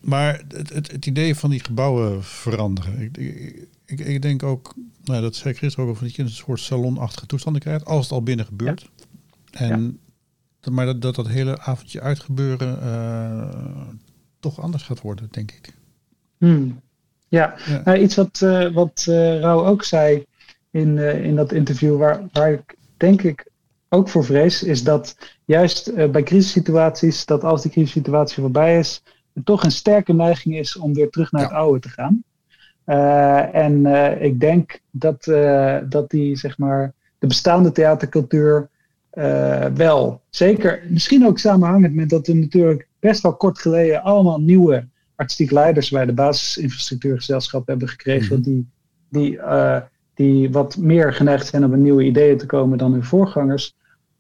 Maar 0.05 0.43
het, 0.49 0.73
het, 0.73 0.93
het, 0.93 1.07
idee 1.07 1.35
van 1.35 1.51
die 1.51 1.61
gebouwen 1.61 2.25
veranderen. 2.25 3.01
Ik, 3.01 3.17
ik, 3.85 4.01
ik 4.01 4.23
denk 4.23 4.43
ook, 4.43 4.75
nou, 5.05 5.23
dat 5.23 5.37
zei 5.37 5.55
Chris 5.55 5.77
ook, 5.77 6.01
dat 6.01 6.15
je 6.15 6.23
een 6.23 6.29
soort 6.31 6.61
salonachtige 6.61 7.27
toestanden 7.27 7.63
krijgt, 7.63 7.85
als 7.85 8.05
het 8.05 8.13
al 8.13 8.23
binnen 8.23 8.47
gebeurt. 8.47 8.91
En, 9.51 10.01
Maar 10.71 10.87
dat, 10.87 11.03
dat 11.03 11.15
dat 11.15 11.29
hele 11.29 11.61
avondje 11.61 12.01
uitgebeuren 12.01 12.79
uh, 12.83 13.89
toch 14.41 14.61
anders 14.61 14.83
gaat 14.83 15.01
worden, 15.01 15.29
denk 15.31 15.53
ik. 15.53 15.75
Hmm. 16.39 16.81
Ja, 17.29 17.55
Nou, 17.85 17.99
iets 17.99 18.15
wat, 18.15 18.41
uh, 18.45 18.73
wat 18.73 19.07
uh, 19.09 19.41
Rauw 19.41 19.67
ook 19.67 19.85
zei 19.85 20.25
in, 20.71 20.99
in 20.99 21.37
dat 21.37 21.53
interview, 21.53 21.97
waar, 21.99 22.29
waar 22.33 22.53
ik 22.53 22.77
denk 22.97 23.23
ik 23.23 23.51
ook 23.89 24.09
voor 24.09 24.25
vrees, 24.25 24.63
is 24.63 24.83
dat 24.83 25.17
juist 25.45 26.11
bij 26.11 26.23
crisissituaties, 26.23 27.27
dat 27.27 27.45
als 27.45 27.63
die 27.63 27.71
crisissituatie 27.71 28.43
voorbij 28.43 28.79
is, 28.79 29.03
toch 29.45 29.65
een 29.65 29.71
sterke 29.71 30.13
neiging 30.13 30.59
is 30.59 30.77
om 30.77 30.95
weer 30.95 31.11
terug 31.11 31.33
naar 31.33 31.43
het 31.43 31.53
oude 31.53 31.81
te 31.81 31.89
gaan. 31.89 32.25
Uh, 32.87 33.55
en 33.55 33.87
uh, 33.87 34.23
ik 34.23 34.41
denk 34.41 34.81
dat, 34.91 35.27
uh, 35.27 35.79
dat 35.89 36.11
die, 36.11 36.37
zeg 36.37 36.59
maar, 36.59 36.93
de 37.19 37.27
bestaande 37.27 37.73
theatercultuur 37.73 38.69
wel, 39.75 40.23
zeker, 40.31 40.83
misschien 40.89 41.27
ook 41.27 41.39
samenhangend 41.39 41.95
met 41.95 42.09
dat 42.09 42.27
we 42.27 42.35
natuurlijk 42.35 42.89
best 42.99 43.23
wel 43.23 43.37
kort 43.37 43.59
geleden 43.59 44.03
allemaal 44.03 44.41
nieuwe 44.41 44.89
artistiek 45.15 45.51
leiders 45.51 45.91
bij 45.91 46.07
de 46.07 46.13
basisinfrastructuurgezelschap 46.13 47.67
hebben 47.67 47.89
gekregen, 47.89 48.37
mm 48.37 48.43
die, 48.43 48.67
die, 49.09 49.41
die 50.15 50.51
wat 50.51 50.77
meer 50.77 51.13
geneigd 51.13 51.47
zijn 51.47 51.65
om 51.65 51.71
met 51.71 51.81
nieuwe 51.81 52.05
ideeën 52.05 52.39
te 52.39 52.47
komen 52.47 52.79
dan 52.79 52.93
hun 52.93 53.05
voorgangers. 53.05 53.77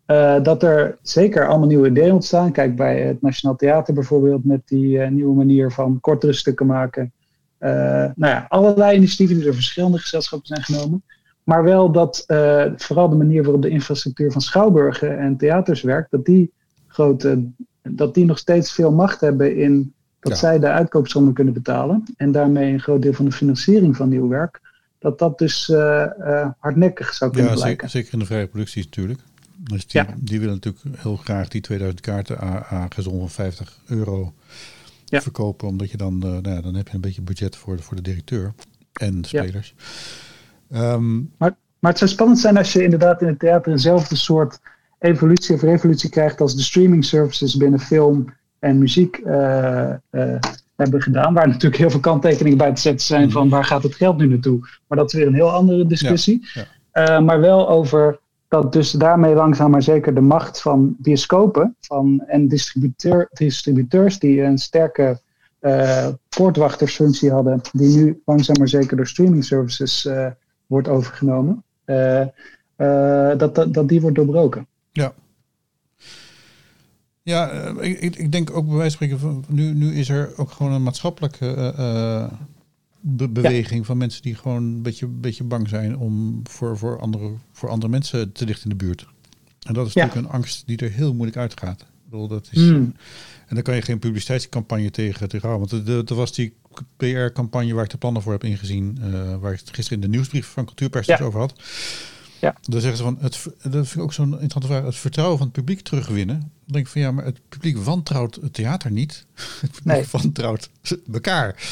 Uh, 0.07 0.42
dat 0.42 0.62
er 0.62 0.98
zeker 1.02 1.48
allemaal 1.48 1.68
nieuwe 1.68 1.88
ideeën 1.88 2.12
ontstaan. 2.12 2.52
Kijk 2.52 2.76
bij 2.76 3.02
het 3.02 3.22
Nationaal 3.22 3.57
Theater 3.57 3.94
bijvoorbeeld 3.94 4.44
met 4.44 4.61
die 4.64 4.96
uh, 4.96 5.09
nieuwe 5.09 5.34
manier 5.34 5.72
van 5.72 6.00
kortere 6.00 6.32
stukken 6.32 6.66
maken. 6.66 7.12
Uh, 7.61 7.70
nou 8.14 8.14
ja, 8.32 8.46
allerlei 8.48 8.96
initiatieven 8.96 9.34
die 9.36 9.44
door 9.44 9.55
verschillende 9.55 9.98
gezelschappen 9.98 10.48
zijn 10.48 10.62
genomen. 10.62 11.02
Maar 11.44 11.62
wel 11.62 11.92
dat 11.92 12.24
vooral 12.76 13.09
de 13.09 13.16
manier 13.16 13.42
waarop 13.42 13.62
de 13.62 13.68
infrastructuur 13.68 14.32
van 14.32 14.40
schouwburgen 14.40 15.18
en 15.18 15.36
theaters 15.36 15.82
werkt, 15.82 16.11
dat 16.11 16.24
die, 16.24 16.52
grote, 16.86 17.44
dat 17.82 18.14
die 18.14 18.24
nog 18.24 18.38
steeds 18.38 18.72
veel 18.72 18.92
macht 18.92 19.20
hebben 19.20 19.57
in 19.57 19.92
dat 20.20 20.38
zij 20.38 20.59
de 20.59 20.68
uitkoopsommen 20.68 21.32
kunnen 21.32 21.55
betalen. 21.55 22.02
En 22.16 22.32
daarmee 22.32 22.72
een 22.72 22.80
groot 22.80 23.02
deel 23.02 23.12
van 23.12 23.24
de 23.24 23.32
financiering 23.32 23.96
van 23.96 24.09
nieuw 24.09 24.28
werk. 24.28 24.61
Dat 24.98 25.18
dat 25.18 25.38
dus 25.38 25.66
hardnekkig 26.59 27.14
zou 27.14 27.30
kunnen 27.32 27.50
ja, 27.50 27.57
blijken. 27.57 27.88
Zeker, 27.88 27.88
zeker 27.88 28.12
in 28.12 28.18
de 28.18 28.24
vrije 28.24 28.46
producties 28.46 28.84
natuurlijk. 28.84 29.20
Dus 29.64 29.86
die, 29.86 30.02
ja. 30.02 30.14
die 30.18 30.40
willen 30.40 30.54
natuurlijk 30.54 30.84
heel 30.98 31.16
graag 31.16 31.48
die 31.48 31.60
2000 31.60 32.00
kaarten 32.00 32.40
aan 32.68 32.92
gezond 32.92 33.18
van 33.18 33.30
50 33.30 33.78
euro 33.86 34.34
ja. 35.04 35.22
verkopen. 35.22 35.68
Omdat 35.68 35.90
je 35.90 35.96
dan, 35.96 36.14
uh, 36.14 36.30
nou 36.30 36.48
ja, 36.48 36.60
dan 36.60 36.74
heb 36.74 36.88
je 36.88 36.94
een 36.94 37.00
beetje 37.00 37.22
budget 37.22 37.56
voor, 37.56 37.80
voor 37.80 37.96
de 37.96 38.02
directeur 38.02 38.54
en 38.92 39.20
de 39.20 39.28
spelers. 39.28 39.74
Ja. 40.68 40.92
Um, 40.92 41.32
maar, 41.38 41.56
maar 41.78 41.90
het 41.90 41.98
zou 41.98 42.10
spannend 42.10 42.38
zijn 42.38 42.56
als 42.56 42.72
je 42.72 42.82
inderdaad 42.82 43.20
in 43.20 43.26
het 43.26 43.38
theater 43.38 43.72
eenzelfde 43.72 44.16
soort 44.16 44.60
evolutie 44.98 45.54
of 45.54 45.62
revolutie 45.62 46.10
krijgt 46.10 46.40
als 46.40 46.56
de 46.56 46.62
streaming 46.62 47.04
services 47.04 47.56
binnen 47.56 47.80
film 47.80 48.34
en 48.58 48.78
muziek 48.78 49.18
uh, 49.18 49.90
uh, 50.10 50.38
hebben 50.76 51.02
gedaan. 51.02 51.34
Waar 51.34 51.46
natuurlijk 51.46 51.76
heel 51.76 51.90
veel 51.90 52.00
kanttekeningen 52.00 52.58
bij 52.58 52.74
te 52.74 52.80
zetten 52.80 53.06
zijn 53.06 53.30
van 53.30 53.48
waar 53.48 53.64
gaat 53.64 53.82
het 53.82 53.94
geld 53.94 54.16
nu 54.16 54.26
naartoe. 54.26 54.58
Maar 54.86 54.98
dat 54.98 55.06
is 55.06 55.18
weer 55.18 55.26
een 55.26 55.34
heel 55.34 55.50
andere 55.50 55.86
discussie. 55.86 56.46
Ja, 56.92 57.20
maar 57.20 57.40
wel 57.40 57.68
over 57.68 58.18
dat 58.55 58.72
dus 58.72 58.90
daarmee 58.90 59.34
langzaam 59.34 59.70
maar 59.70 59.82
zeker 59.82 60.14
de 60.14 60.20
macht 60.20 60.61
van 60.61 60.96
bioscopen 60.98 61.76
van, 61.80 62.24
en 62.26 62.48
distributeur, 62.48 63.28
distributeurs 63.32 64.18
die 64.18 64.42
een 64.42 64.59
sterke 64.59 65.20
uh, 65.61 66.09
poortwachtersfunctie 66.28 67.30
hadden, 67.30 67.61
die 67.72 67.96
nu 67.96 68.22
langzaam 68.24 68.59
maar 68.59 68.68
zeker 68.68 68.96
door 68.96 69.07
streaming 69.07 69.44
services 69.44 70.05
uh, 70.05 70.26
wordt 70.66 70.88
overgenomen, 70.88 71.62
uh, 71.86 72.26
dat, 73.36 73.55
dat, 73.55 73.74
dat 73.74 73.88
die 73.88 74.00
wordt 74.00 74.16
doorbroken. 74.16 74.66
Ja. 74.92 75.12
Ja, 77.22 77.50
ik, 77.80 78.16
ik 78.16 78.32
denk 78.32 78.57
ook 78.57 78.66
bij 78.66 78.76
wijze 78.76 78.96
van 78.96 79.07
spreken, 79.07 79.44
nu, 79.48 79.72
nu 79.72 79.94
is 79.94 80.09
er 80.09 80.32
ook 80.36 80.50
gewoon 80.50 80.72
een 80.72 80.82
maatschappelijke 80.82 81.74
be 83.07 83.28
beweging 83.28 83.86
van 83.86 83.96
mensen 83.96 84.22
die 84.22 84.34
gewoon 84.34 84.62
een 84.62 84.82
beetje, 84.82 85.07
beetje 85.07 85.44
bang 85.44 85.68
zijn 85.68 85.96
om 85.96 86.40
voor, 86.44 86.78
voor, 86.78 87.00
andere, 87.00 87.32
voor 87.52 87.68
andere 87.68 87.92
mensen 87.92 88.32
te 88.32 88.44
dicht 88.44 88.62
in 88.62 88.68
de 88.68 88.76
buurt. 88.76 89.07
En 89.66 89.74
dat 89.74 89.86
is 89.86 89.94
natuurlijk 89.94 90.26
een 90.26 90.32
angst 90.32 90.62
die 90.66 90.76
er 90.76 90.90
heel 90.90 91.14
moeilijk 91.14 91.36
uitgaat. 91.36 91.80
Ik 91.80 92.11
bedoel, 92.11 92.28
dat 92.28 92.48
is, 92.50 92.61
mm. 92.61 92.94
En 93.46 93.55
dan 93.55 93.62
kan 93.62 93.74
je 93.74 93.82
geen 93.82 93.98
publiciteitscampagne 93.98 94.90
tegen, 94.90 95.28
tegen 95.28 95.48
houden. 95.48 95.84
Want 95.84 96.11
er 96.11 96.16
was 96.16 96.32
die 96.32 96.55
PR-campagne 96.96 97.74
waar 97.74 97.84
ik 97.84 97.90
de 97.90 97.96
plannen 97.96 98.22
voor 98.22 98.32
heb 98.32 98.44
ingezien, 98.44 98.98
uh, 99.00 99.36
waar 99.36 99.52
ik 99.52 99.59
het 99.59 99.74
gisteren 99.74 100.02
in 100.02 100.11
de 100.11 100.16
nieuwsbrief 100.16 100.46
van 100.46 100.64
Cultuurpers 100.64 101.07
ja. 101.07 101.18
over 101.18 101.40
had. 101.40 101.55
Ja. 102.40 102.57
Dan 102.62 102.80
zeggen 102.80 102.98
ze 102.98 103.05
van, 103.05 103.16
het, 103.20 103.42
dat 103.62 103.72
vind 103.72 103.94
ik 103.94 104.02
ook 104.02 104.12
zo'n 104.12 104.32
interessante 104.32 104.66
vraag, 104.66 104.84
het 104.84 104.96
vertrouwen 104.96 105.38
van 105.38 105.46
het 105.46 105.57
publiek 105.57 105.80
terugwinnen. 105.80 106.38
Dan 106.38 106.50
denk 106.64 106.84
ik 106.84 106.92
van 106.92 107.00
ja, 107.00 107.11
maar 107.11 107.24
het 107.24 107.40
publiek 107.48 107.76
wantrouwt 107.76 108.34
het 108.34 108.52
theater 108.52 108.90
niet. 108.90 109.26
Het 109.61 109.70
publiek 109.70 109.84
nee. 109.84 110.05
wantrouwt 110.11 110.70
elkaar. 111.12 111.62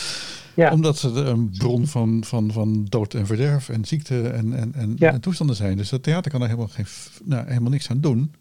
Ja. 0.55 0.73
Omdat 0.73 0.99
ze 0.99 1.09
een 1.09 1.51
bron 1.51 1.87
van, 1.87 2.25
van, 2.25 2.53
van 2.53 2.85
dood 2.89 3.15
en 3.15 3.27
verderf 3.27 3.69
en 3.69 3.85
ziekte 3.85 4.29
en, 4.29 4.55
en, 4.55 4.75
en, 4.75 4.97
en 4.99 5.21
toestanden 5.21 5.57
zijn. 5.57 5.77
Dus 5.77 5.89
dat 5.89 6.03
theater 6.03 6.31
kan 6.31 6.41
er 6.41 6.47
helemaal, 6.47 6.69
geen, 6.69 6.87
nou, 7.25 7.47
helemaal 7.47 7.71
niks 7.71 7.91
aan 7.91 8.01
doen. 8.01 8.35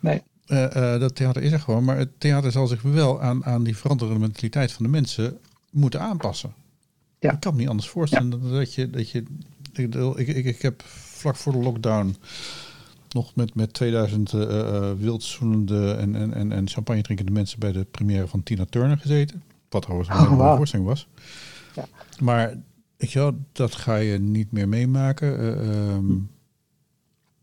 Nee. 0.00 0.22
Uh, 0.46 0.62
uh, 0.62 1.00
dat 1.00 1.14
theater 1.14 1.42
is 1.42 1.52
er 1.52 1.60
gewoon, 1.60 1.84
maar 1.84 1.98
het 1.98 2.20
theater 2.20 2.52
zal 2.52 2.66
zich 2.66 2.82
wel 2.82 3.22
aan, 3.22 3.44
aan 3.44 3.64
die 3.64 3.76
veranderende 3.76 4.20
mentaliteit 4.20 4.72
van 4.72 4.84
de 4.84 4.90
mensen 4.90 5.38
moeten 5.70 6.00
aanpassen. 6.00 6.52
Ja. 7.18 7.32
Ik 7.32 7.40
kan 7.40 7.52
me 7.52 7.58
niet 7.58 7.68
anders 7.68 7.88
voorstellen 7.88 8.40
ja. 8.42 8.50
dat 8.50 8.74
je. 8.74 8.90
Dat 8.90 9.10
je 9.10 9.24
ik, 9.72 9.94
ik, 9.94 10.28
ik, 10.28 10.44
ik 10.44 10.62
heb 10.62 10.82
vlak 10.86 11.36
voor 11.36 11.52
de 11.52 11.58
lockdown 11.58 12.16
nog 13.10 13.34
met, 13.34 13.54
met 13.54 13.72
2000 13.72 14.32
uh, 14.32 14.40
uh, 14.40 14.90
wildzoenende 14.98 15.92
en, 15.92 16.16
en, 16.16 16.34
en, 16.34 16.52
en 16.52 16.68
champagne 16.68 17.02
drinkende 17.02 17.32
mensen 17.32 17.58
bij 17.58 17.72
de 17.72 17.86
première 17.90 18.26
van 18.26 18.42
Tina 18.42 18.64
Turner 18.70 18.98
gezeten. 18.98 19.42
Wat 19.68 19.82
trouwens 19.82 20.08
een 20.08 20.16
oh, 20.16 20.36
wow. 20.36 20.56
voorstelling 20.56 20.88
was. 20.88 21.06
Ja. 21.76 21.84
Maar 22.20 22.58
weet 22.96 23.12
je 23.12 23.18
wel, 23.18 23.38
dat 23.52 23.74
ga 23.74 23.96
je 23.96 24.18
niet 24.18 24.52
meer 24.52 24.68
meemaken. 24.68 25.40
Uh, 25.40 25.94
um, 25.94 26.30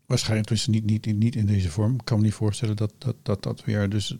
waarschijnlijk 0.06 0.48
dus 0.48 0.66
niet, 0.66 0.84
niet, 0.84 1.16
niet 1.18 1.36
in 1.36 1.46
deze 1.46 1.70
vorm. 1.70 1.94
Ik 1.94 2.04
kan 2.04 2.18
me 2.18 2.24
niet 2.24 2.34
voorstellen 2.34 2.76
dat 2.76 2.92
dat, 2.98 3.16
dat, 3.22 3.42
dat 3.42 3.64
weer 3.64 3.88
dus 3.88 4.16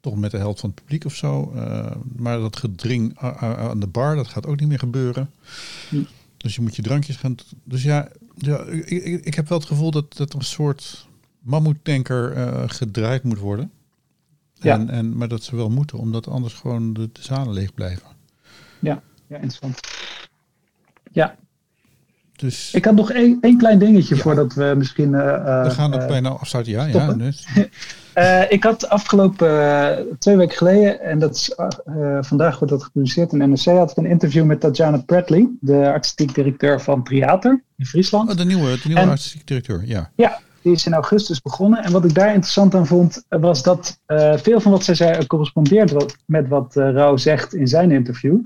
toch 0.00 0.16
met 0.16 0.30
de 0.30 0.38
helft 0.38 0.60
van 0.60 0.70
het 0.70 0.80
publiek 0.80 1.04
of 1.04 1.14
zo. 1.14 1.52
Uh, 1.54 1.90
maar 2.16 2.38
dat 2.38 2.56
gedring 2.56 3.18
aan 3.18 3.80
de 3.80 3.86
bar, 3.86 4.16
dat 4.16 4.28
gaat 4.28 4.46
ook 4.46 4.60
niet 4.60 4.68
meer 4.68 4.78
gebeuren. 4.78 5.30
Hm. 5.88 6.02
Dus 6.36 6.54
je 6.54 6.60
moet 6.60 6.76
je 6.76 6.82
drankjes 6.82 7.16
gaan. 7.16 7.34
Dus 7.64 7.82
ja, 7.82 8.08
ja 8.36 8.58
ik, 8.64 8.88
ik, 8.88 9.24
ik 9.24 9.34
heb 9.34 9.48
wel 9.48 9.58
het 9.58 9.66
gevoel 9.66 9.90
dat, 9.90 10.16
dat 10.16 10.34
een 10.34 10.42
soort 10.42 11.08
mammoetanker 11.40 12.36
uh, 12.36 12.62
gedraaid 12.66 13.22
moet 13.22 13.38
worden. 13.38 13.70
Ja. 14.54 14.78
En, 14.78 14.90
en, 14.90 15.16
maar 15.16 15.28
dat 15.28 15.42
ze 15.42 15.56
wel 15.56 15.70
moeten, 15.70 15.98
omdat 15.98 16.26
anders 16.28 16.54
gewoon 16.54 16.92
de, 16.92 17.08
de 17.12 17.22
zalen 17.22 17.54
leeg 17.54 17.74
blijven. 17.74 18.08
Ja, 18.78 19.02
ja 19.30 19.36
interessant. 19.36 19.80
Ja. 21.12 21.34
dus... 22.36 22.74
Ik 22.74 22.84
had 22.84 22.94
nog 22.94 23.12
één, 23.12 23.38
één 23.40 23.58
klein 23.58 23.78
dingetje 23.78 24.16
voordat 24.16 24.54
we 24.54 24.74
misschien. 24.76 25.10
we 25.10 25.70
gaan 25.70 25.92
het 25.92 26.06
bijna 26.06 26.28
afsluiten, 26.28 26.72
ja. 26.72 26.86
ja 26.86 27.12
dus. 27.12 27.46
ik 28.56 28.62
had 28.62 28.88
afgelopen 28.88 30.16
twee 30.18 30.36
weken 30.36 30.56
geleden, 30.56 31.00
en 31.00 31.18
dat 31.18 31.34
is, 31.34 31.54
vandaag 32.20 32.58
wordt 32.58 32.72
dat 32.72 32.82
gepubliceerd 32.82 33.32
in 33.32 33.50
NRC, 33.50 33.64
had 33.64 33.90
ik 33.90 33.96
een 33.96 34.06
interview 34.06 34.44
met 34.44 34.60
Tatjana 34.60 34.98
Pratley, 34.98 35.48
de 35.60 35.92
artistiek 35.92 36.34
directeur 36.34 36.80
van 36.80 37.04
Triater 37.04 37.62
in 37.76 37.86
Friesland. 37.86 38.30
Oh, 38.30 38.36
de 38.36 38.44
nieuwe, 38.44 38.70
de 38.70 38.88
nieuwe 38.88 39.00
artistiek 39.00 39.46
directeur, 39.46 39.82
ja. 39.84 40.10
Ja, 40.14 40.40
die 40.62 40.72
is 40.72 40.86
in 40.86 40.92
augustus 40.92 41.42
begonnen. 41.42 41.84
En 41.84 41.92
wat 41.92 42.04
ik 42.04 42.14
daar 42.14 42.28
interessant 42.28 42.74
aan 42.74 42.86
vond, 42.86 43.24
was 43.28 43.62
dat 43.62 44.00
veel 44.36 44.60
van 44.60 44.72
wat 44.72 44.84
zij 44.84 44.94
zei 44.94 45.26
correspondeert 45.26 46.18
met 46.26 46.48
wat 46.48 46.76
uh, 46.76 46.90
Rauw 46.90 47.16
zegt 47.16 47.54
in 47.54 47.68
zijn 47.68 47.90
interview. 47.90 48.40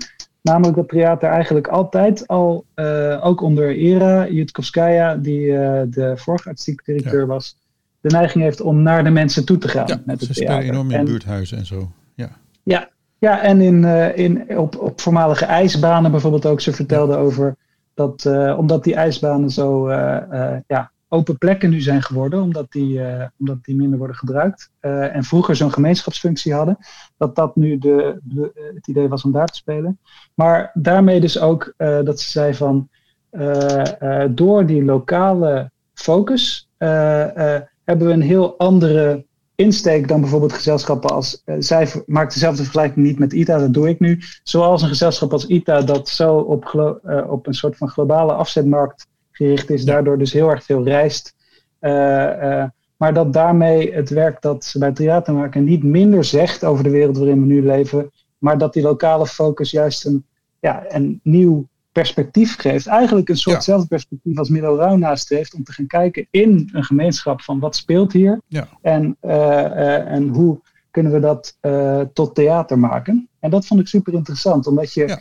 Namelijk 0.45 0.75
dat 0.75 0.89
theater 0.89 1.29
eigenlijk 1.29 1.67
altijd 1.67 2.27
al, 2.27 2.65
uh, 2.75 3.25
ook 3.25 3.41
onder 3.41 3.75
Era 3.75 4.27
Jutkovskaya, 4.27 5.15
die 5.15 5.45
uh, 5.45 5.81
de 5.87 6.13
vorige 6.15 6.49
artistiek 6.49 6.85
directeur 6.85 7.27
was, 7.27 7.57
de 8.01 8.09
neiging 8.09 8.43
heeft 8.43 8.61
om 8.61 8.81
naar 8.81 9.03
de 9.03 9.09
mensen 9.09 9.45
toe 9.45 9.57
te 9.57 9.67
gaan 9.67 9.87
ja, 9.87 10.01
met 10.05 10.21
het 10.21 10.35
ze 10.35 10.43
theater. 10.43 10.69
enorm 10.69 10.91
in 10.91 11.05
buurthuizen 11.05 11.57
en 11.57 11.65
zo. 11.65 11.91
Ja, 12.13 12.29
ja, 12.63 12.89
ja 13.17 13.41
en 13.41 13.61
in, 13.61 13.83
uh, 13.83 14.17
in, 14.17 14.57
op, 14.57 14.79
op 14.79 15.01
voormalige 15.01 15.45
ijsbanen 15.45 16.11
bijvoorbeeld 16.11 16.45
ook. 16.45 16.61
Ze 16.61 16.73
vertelde 16.73 17.13
ja. 17.13 17.19
over 17.19 17.55
dat, 17.93 18.25
omdat 18.57 18.83
die 18.83 18.95
ijsbanen 18.95 19.49
zo 19.49 19.91
ja, 20.67 20.91
open 21.15 21.37
plekken 21.37 21.69
nu 21.69 21.81
zijn 21.81 22.01
geworden, 22.01 22.41
omdat 22.41 22.71
die, 22.71 22.99
uh, 22.99 23.23
omdat 23.39 23.63
die 23.63 23.75
minder 23.75 23.97
worden 23.97 24.15
gebruikt. 24.15 24.71
Uh, 24.81 25.15
en 25.15 25.23
vroeger 25.23 25.55
zo'n 25.55 25.73
gemeenschapsfunctie 25.73 26.53
hadden, 26.53 26.77
dat 27.17 27.35
dat 27.35 27.55
nu 27.55 27.77
de, 27.77 28.19
het 28.73 28.87
idee 28.87 29.07
was 29.07 29.23
om 29.23 29.31
daar 29.31 29.47
te 29.47 29.55
spelen. 29.55 29.99
Maar 30.33 30.71
daarmee 30.73 31.19
dus 31.19 31.39
ook 31.39 31.73
uh, 31.77 32.03
dat 32.03 32.19
ze 32.19 32.29
zei 32.31 32.53
van, 32.53 32.89
door 34.29 34.65
die 34.65 34.83
lokale 34.83 35.71
focus 35.93 36.69
hebben 37.83 38.07
we 38.07 38.13
een 38.13 38.21
heel 38.21 38.57
andere 38.57 39.25
insteek 39.55 40.07
dan 40.07 40.21
bijvoorbeeld 40.21 40.53
gezelschappen 40.53 41.09
als, 41.09 41.43
zij 41.59 42.03
maakt 42.05 42.33
dezelfde 42.33 42.63
vergelijking 42.63 43.05
niet 43.05 43.19
met 43.19 43.33
ITA, 43.33 43.57
dat 43.57 43.73
doe 43.73 43.89
ik 43.89 43.99
nu. 43.99 44.19
Zoals 44.43 44.81
een 44.81 44.87
gezelschap 44.87 45.31
als 45.31 45.45
ITA 45.45 45.81
dat 45.81 46.09
zo 46.09 46.37
op, 46.37 46.63
op 47.27 47.47
een 47.47 47.53
soort 47.53 47.77
van 47.77 47.89
globale 47.89 48.33
afzetmarkt 48.33 49.07
gericht 49.35 49.69
is, 49.69 49.85
daardoor 49.85 50.17
dus 50.17 50.33
heel 50.33 50.49
erg 50.49 50.63
veel 50.63 50.83
reist. 50.83 51.35
Uh, 51.81 51.91
uh, 51.91 52.63
maar 52.97 53.13
dat 53.13 53.33
daarmee 53.33 53.93
het 53.93 54.09
werk 54.09 54.41
dat 54.41 54.65
ze 54.65 54.79
bij 54.79 54.91
theater 54.91 55.33
maken 55.33 55.63
niet 55.63 55.83
minder 55.83 56.23
zegt 56.23 56.63
over 56.63 56.83
de 56.83 56.89
wereld 56.89 57.17
waarin 57.17 57.39
we 57.39 57.45
nu 57.45 57.65
leven, 57.65 58.11
maar 58.37 58.57
dat 58.57 58.73
die 58.73 58.83
lokale 58.83 59.27
focus 59.27 59.71
juist 59.71 60.05
een, 60.05 60.25
ja, 60.59 60.85
een 60.87 61.19
nieuw 61.23 61.67
perspectief 61.91 62.57
geeft. 62.57 62.87
Eigenlijk 62.87 63.29
een 63.29 63.37
soortzelfde 63.37 63.85
ja. 63.89 63.95
perspectief 63.95 64.37
als 64.37 64.49
Milo 64.49 64.75
Rauw 64.75 64.95
nastreeft 64.95 65.53
om 65.53 65.63
te 65.63 65.73
gaan 65.73 65.87
kijken 65.87 66.27
in 66.31 66.69
een 66.73 66.83
gemeenschap 66.83 67.41
van 67.41 67.59
wat 67.59 67.75
speelt 67.75 68.13
hier 68.13 68.41
ja. 68.47 68.67
en, 68.81 69.17
uh, 69.21 70.11
en 70.11 70.27
hoe 70.27 70.59
kunnen 70.91 71.11
we 71.11 71.19
dat 71.19 71.57
tot 72.13 72.35
theater 72.35 72.79
maken. 72.79 73.29
En 73.39 73.49
dat 73.49 73.65
vond 73.65 73.79
ik 73.79 73.87
super 73.87 74.13
interessant, 74.13 74.67
omdat 74.67 74.93
je 74.93 75.07
Ja 75.07 75.19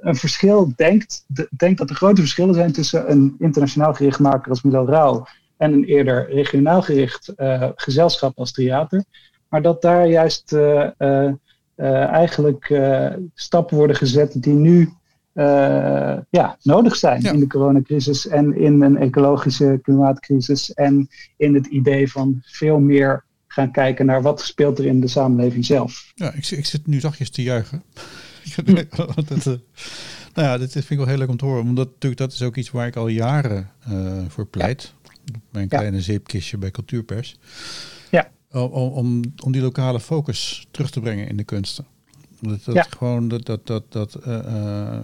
een 0.00 0.16
verschil 0.16 0.72
denkt, 0.76 1.24
de, 1.26 1.48
denkt 1.56 1.78
dat 1.78 1.90
er 1.90 1.96
grote 1.96 2.20
verschillen 2.20 2.54
zijn 2.54 2.72
tussen 2.72 3.10
een 3.10 3.34
internationaal 3.38 3.94
gericht 3.94 4.18
maker 4.18 4.50
als 4.50 4.62
Milo 4.62 4.84
Rauw 4.84 5.26
en 5.56 5.72
een 5.72 5.84
eerder 5.84 6.32
regionaal 6.32 6.82
gericht 6.82 7.32
uh, 7.36 7.68
gezelschap 7.74 8.38
als 8.38 8.52
theater. 8.52 9.04
Maar 9.48 9.62
dat 9.62 9.82
daar 9.82 10.06
juist 10.06 10.52
uh, 10.52 10.88
uh, 10.98 11.32
eigenlijk 12.04 12.80
stappen 13.34 13.76
worden 13.76 13.96
gezet 13.96 14.42
die 14.42 14.54
nu 14.54 14.92
ja, 16.30 16.56
nodig 16.62 16.96
zijn 16.96 17.22
Ja. 17.22 17.32
in 17.32 17.40
de 17.40 17.46
coronacrisis 17.46 18.28
en 18.28 18.56
in 18.56 18.82
een 18.82 18.96
ecologische 18.96 19.78
klimaatcrisis 19.82 20.72
en 20.72 21.08
in 21.36 21.54
het 21.54 21.66
idee 21.66 22.10
van 22.10 22.42
veel 22.42 22.78
meer 22.78 23.24
gaan 23.46 23.70
kijken 23.70 24.06
naar 24.06 24.22
wat 24.22 24.40
speelt 24.40 24.78
er 24.78 24.84
in 24.86 25.00
de 25.00 25.08
samenleving 25.08 25.64
zelf. 25.64 26.12
Ja, 26.14 26.32
ik, 26.32 26.50
ik 26.50 26.66
zit 26.66 26.86
nu 26.86 27.00
zachtjes 27.00 27.30
te 27.30 27.42
juichen. 27.42 27.82
Uh, 30.32 30.34
nou 30.34 30.48
ja, 30.48 30.58
dit 30.58 30.72
vind 30.72 30.90
ik 30.90 30.96
wel 30.96 31.06
heel 31.06 31.18
leuk 31.18 31.28
om 31.28 31.36
te 31.36 31.44
horen. 31.44 31.62
Omdat 31.62 31.86
natuurlijk 31.86 32.20
dat 32.20 32.32
is 32.32 32.42
ook 32.42 32.56
iets 32.56 32.70
waar 32.70 32.86
ik 32.86 32.96
al 32.96 33.08
jaren 33.08 33.70
uh, 33.88 34.22
voor 34.28 34.46
pleit. 34.46 34.94
Mijn 35.50 35.68
kleine 35.68 36.00
zeepkistje 36.00 36.58
bij 36.58 36.70
Cultuurpers. 36.70 37.36
Ja. 38.10 38.30
Om, 38.50 39.22
om, 39.42 39.52
die 39.52 39.62
lokale 39.62 40.00
focus 40.00 40.66
terug 40.70 40.90
te 40.90 41.00
brengen 41.00 41.28
in 41.28 41.36
de 41.36 41.44
kunsten. 41.44 41.86
Dat, 42.40 42.64
dat 42.64 42.74
Ja. 42.74 42.86
gewoon 42.96 43.28
dat 43.28 43.46
dat 43.46 43.66
dat 43.66 43.92
dat. 43.92 44.18
uh, 44.26 44.98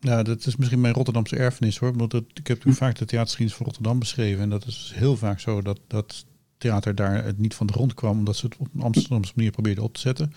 ja, 0.00 0.22
dat 0.22 0.46
is 0.46 0.56
misschien 0.56 0.80
mijn 0.80 0.94
Rotterdamse 0.94 1.36
erfenis 1.36 1.78
hoor. 1.78 1.96
Want 1.96 2.14
ik 2.14 2.20
heb 2.34 2.48
natuurlijk 2.48 2.76
vaak 2.76 2.98
de 2.98 3.04
theatergeschiedenis 3.04 3.56
van 3.56 3.66
Rotterdam 3.66 3.98
beschreven. 3.98 4.42
En 4.42 4.50
dat 4.50 4.66
is 4.66 4.92
heel 4.94 5.16
vaak 5.16 5.40
zo 5.40 5.62
dat, 5.62 5.80
dat 5.86 6.24
theater 6.62 6.94
daar 6.94 7.24
het 7.24 7.38
niet 7.38 7.54
van 7.54 7.66
de 7.66 7.72
grond 7.72 7.94
kwam. 7.94 8.18
Omdat 8.18 8.36
ze 8.36 8.46
het 8.46 8.56
op 8.56 8.68
een 8.74 8.82
Amsterdamse 8.82 9.32
manier 9.36 9.50
probeerden 9.50 9.84
op 9.84 9.94
te 9.94 10.00
zetten. 10.00 10.32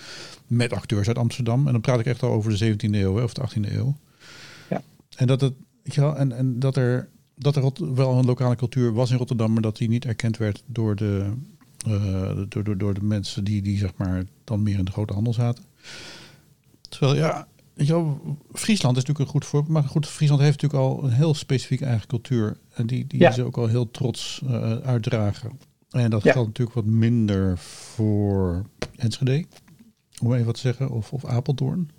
Met 0.47 0.73
acteurs 0.73 1.07
uit 1.07 1.17
Amsterdam. 1.17 1.65
En 1.65 1.71
dan 1.71 1.81
praat 1.81 1.99
ik 1.99 2.05
echt 2.05 2.23
al 2.23 2.31
over 2.31 2.57
de 2.57 2.73
17e 2.73 2.77
eeuw 2.91 3.15
hè, 3.15 3.23
of 3.23 3.33
de 3.33 3.41
18e 3.49 3.73
eeuw. 3.73 3.97
Ja. 4.69 4.81
En 5.15 5.27
dat 5.27 5.41
het, 5.41 5.53
wel, 5.83 6.15
en, 6.17 6.31
en 6.31 6.59
dat 6.59 6.75
er, 6.75 7.09
dat 7.35 7.55
er 7.55 7.71
wel 7.95 8.17
een 8.17 8.25
lokale 8.25 8.55
cultuur 8.55 8.93
was 8.93 9.11
in 9.11 9.17
Rotterdam. 9.17 9.53
Maar 9.53 9.61
dat 9.61 9.77
die 9.77 9.89
niet 9.89 10.05
erkend 10.05 10.37
werd 10.37 10.63
door 10.65 10.95
de, 10.95 11.31
eh, 11.87 12.37
door, 12.49 12.63
door, 12.63 12.77
door 12.77 12.93
de 12.93 13.03
mensen 13.03 13.43
die, 13.43 13.61
die 13.61 13.77
zeg 13.77 13.91
maar 13.95 14.23
dan 14.43 14.63
meer 14.63 14.77
in 14.77 14.85
de 14.85 14.91
grote 14.91 15.13
handel 15.13 15.33
zaten. 15.33 15.63
Terwijl 16.89 17.15
ja, 17.15 17.47
wel, 17.73 18.37
Friesland 18.53 18.97
is 18.97 19.03
natuurlijk 19.03 19.19
een 19.19 19.39
goed 19.41 19.45
voorbeeld. 19.45 19.73
Maar 19.73 19.83
goed, 19.83 20.07
Friesland 20.07 20.41
heeft 20.41 20.61
natuurlijk 20.61 20.89
al 20.91 21.03
een 21.03 21.11
heel 21.15 21.33
specifiek 21.33 21.81
eigen 21.81 22.07
cultuur. 22.07 22.57
En 22.73 22.87
die, 22.87 23.07
die 23.07 23.19
Ja. 23.19 23.31
ze 23.31 23.43
ook 23.43 23.57
al 23.57 23.67
heel 23.67 23.91
trots 23.91 24.41
eh, 24.47 24.77
uitdragen. 24.77 25.51
En 26.03 26.09
dat 26.09 26.23
Ja. 26.23 26.31
geldt 26.31 26.47
natuurlijk 26.47 26.75
wat 26.75 26.85
minder 26.85 27.57
voor 27.57 28.65
Enschede, 28.95 29.45
om 30.21 30.33
even 30.33 30.45
wat 30.45 30.55
te 30.55 30.61
zeggen, 30.61 30.89
of, 30.89 31.13
of 31.13 31.25
Apeldoorn. 31.25 31.89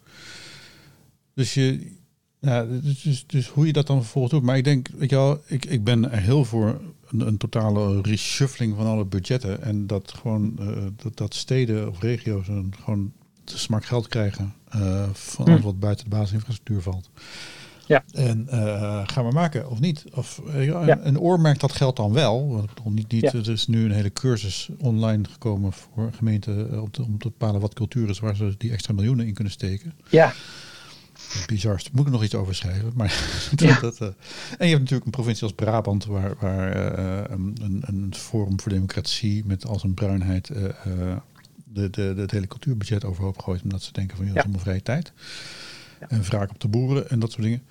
Dus 1.35 1.55
je, 1.55 1.93
ja, 2.41 2.65
dus, 2.65 3.03
dus, 3.03 3.27
dus 3.27 3.49
hoe 3.49 3.67
je 3.67 3.73
dat 3.73 3.87
dan 3.87 4.01
vervolgens 4.03 4.33
doet. 4.35 4.43
Maar 4.43 4.57
ik 4.57 4.65
denk, 4.65 4.89
weet 4.97 5.11
je 5.11 5.17
wel, 5.17 5.41
ik, 5.47 5.65
ik 5.65 5.85
ben 5.85 6.11
er 6.13 6.21
heel 6.21 6.45
voor 6.45 6.81
een, 7.09 7.21
een 7.27 7.37
totale 7.37 8.01
reshuffling 8.01 8.77
van 8.77 8.87
alle 8.87 9.05
budgetten. 9.05 9.63
En 9.63 9.87
dat 9.87 10.13
gewoon, 10.13 10.55
eh, 10.59 10.85
dat, 10.97 11.17
dat 11.17 11.35
steden 11.35 11.89
of 11.91 12.01
regio's 12.01 12.49
een, 12.49 12.75
gewoon 12.85 13.13
te 13.45 13.59
smak 13.59 13.85
geld 13.85 14.09
krijgen 14.09 14.55
eh, 14.69 15.09
van 15.13 15.45
Hm. 15.45 15.51
alles 15.51 15.65
wat 15.65 15.79
buiten 15.81 16.05
de 16.05 16.11
basisinfrastructuur 16.17 16.83
valt. 16.83 17.11
Ja. 17.87 18.05
En 18.13 18.49
eh, 18.49 19.03
gaan 19.07 19.27
we 19.27 19.33
maken 19.33 19.71
of 19.71 19.81
niet? 19.81 20.05
Of, 20.15 20.41
eh, 20.49 20.65
ja, 20.65 20.87
Ja. 20.87 20.99
Een 21.03 21.19
oor 21.21 21.41
merkt 21.41 21.61
dat 21.61 21.73
geld 21.73 21.97
dan 21.97 22.13
wel. 22.13 22.51
Want 22.53 22.95
niet, 22.95 23.13
niet, 23.13 23.23
Ja. 23.23 23.33
Er 23.33 23.49
is 23.51 23.67
nu 23.67 23.85
een 23.85 23.91
hele 23.91 24.13
cursus 24.13 24.69
online 24.79 25.25
gekomen 25.31 25.73
voor 25.73 26.13
gemeenten 26.13 26.73
eh, 26.73 26.83
om 26.83 26.91
te, 26.91 27.03
om 27.03 27.19
te 27.19 27.29
bepalen 27.29 27.61
wat 27.61 27.75
cultuur 27.75 28.09
is 28.09 28.19
waar 28.19 28.37
ze 28.37 28.55
die 28.59 28.71
extra 28.73 28.93
miljoenen 28.95 29.27
in 29.27 29.35
kunnen 29.35 29.53
steken. 29.53 29.95
Ja, 30.09 30.33
Bizar. 31.47 31.77
Daar 31.77 31.91
moet 31.93 32.07
ik 32.07 32.13
nog 32.13 32.25
iets 32.25 32.35
over 32.35 32.55
schrijven. 32.55 32.93
Maar 32.95 33.23
Ja. 33.57 33.81
dat, 33.81 33.99
en 34.01 34.15
je 34.59 34.65
hebt 34.67 34.79
natuurlijk 34.79 35.05
een 35.05 35.11
provincie 35.11 35.43
als 35.43 35.53
Brabant, 35.53 36.05
waar, 36.05 36.35
waar 36.41 36.77
een, 37.31 37.83
een, 37.87 38.13
forum 38.17 38.61
voor 38.61 38.73
democratie 38.73 39.45
met 39.47 39.67
als 39.67 39.83
een 39.83 39.95
bruinheid 39.95 40.47
de, 40.47 41.91
de, 41.91 41.91
de, 41.91 42.15
het 42.21 42.31
hele 42.31 42.47
cultuurbudget 42.47 43.05
overhoop 43.05 43.39
gooit. 43.43 43.63
Omdat 43.63 43.83
ze 43.83 43.93
denken 43.93 44.17
van, 44.17 44.27
joh, 44.27 44.35
dat 44.35 44.45
is 44.45 44.51
Ja. 44.51 44.57
allemaal 44.57 44.73
vrije 44.75 44.83
tijd. 44.83 45.13
En 46.09 46.23
wraak 46.23 46.51
op 46.51 46.61
de 46.61 46.69
boeren 46.69 47.11
en 47.11 47.19
dat 47.19 47.31
soort 47.31 47.43
dingen. 47.43 47.63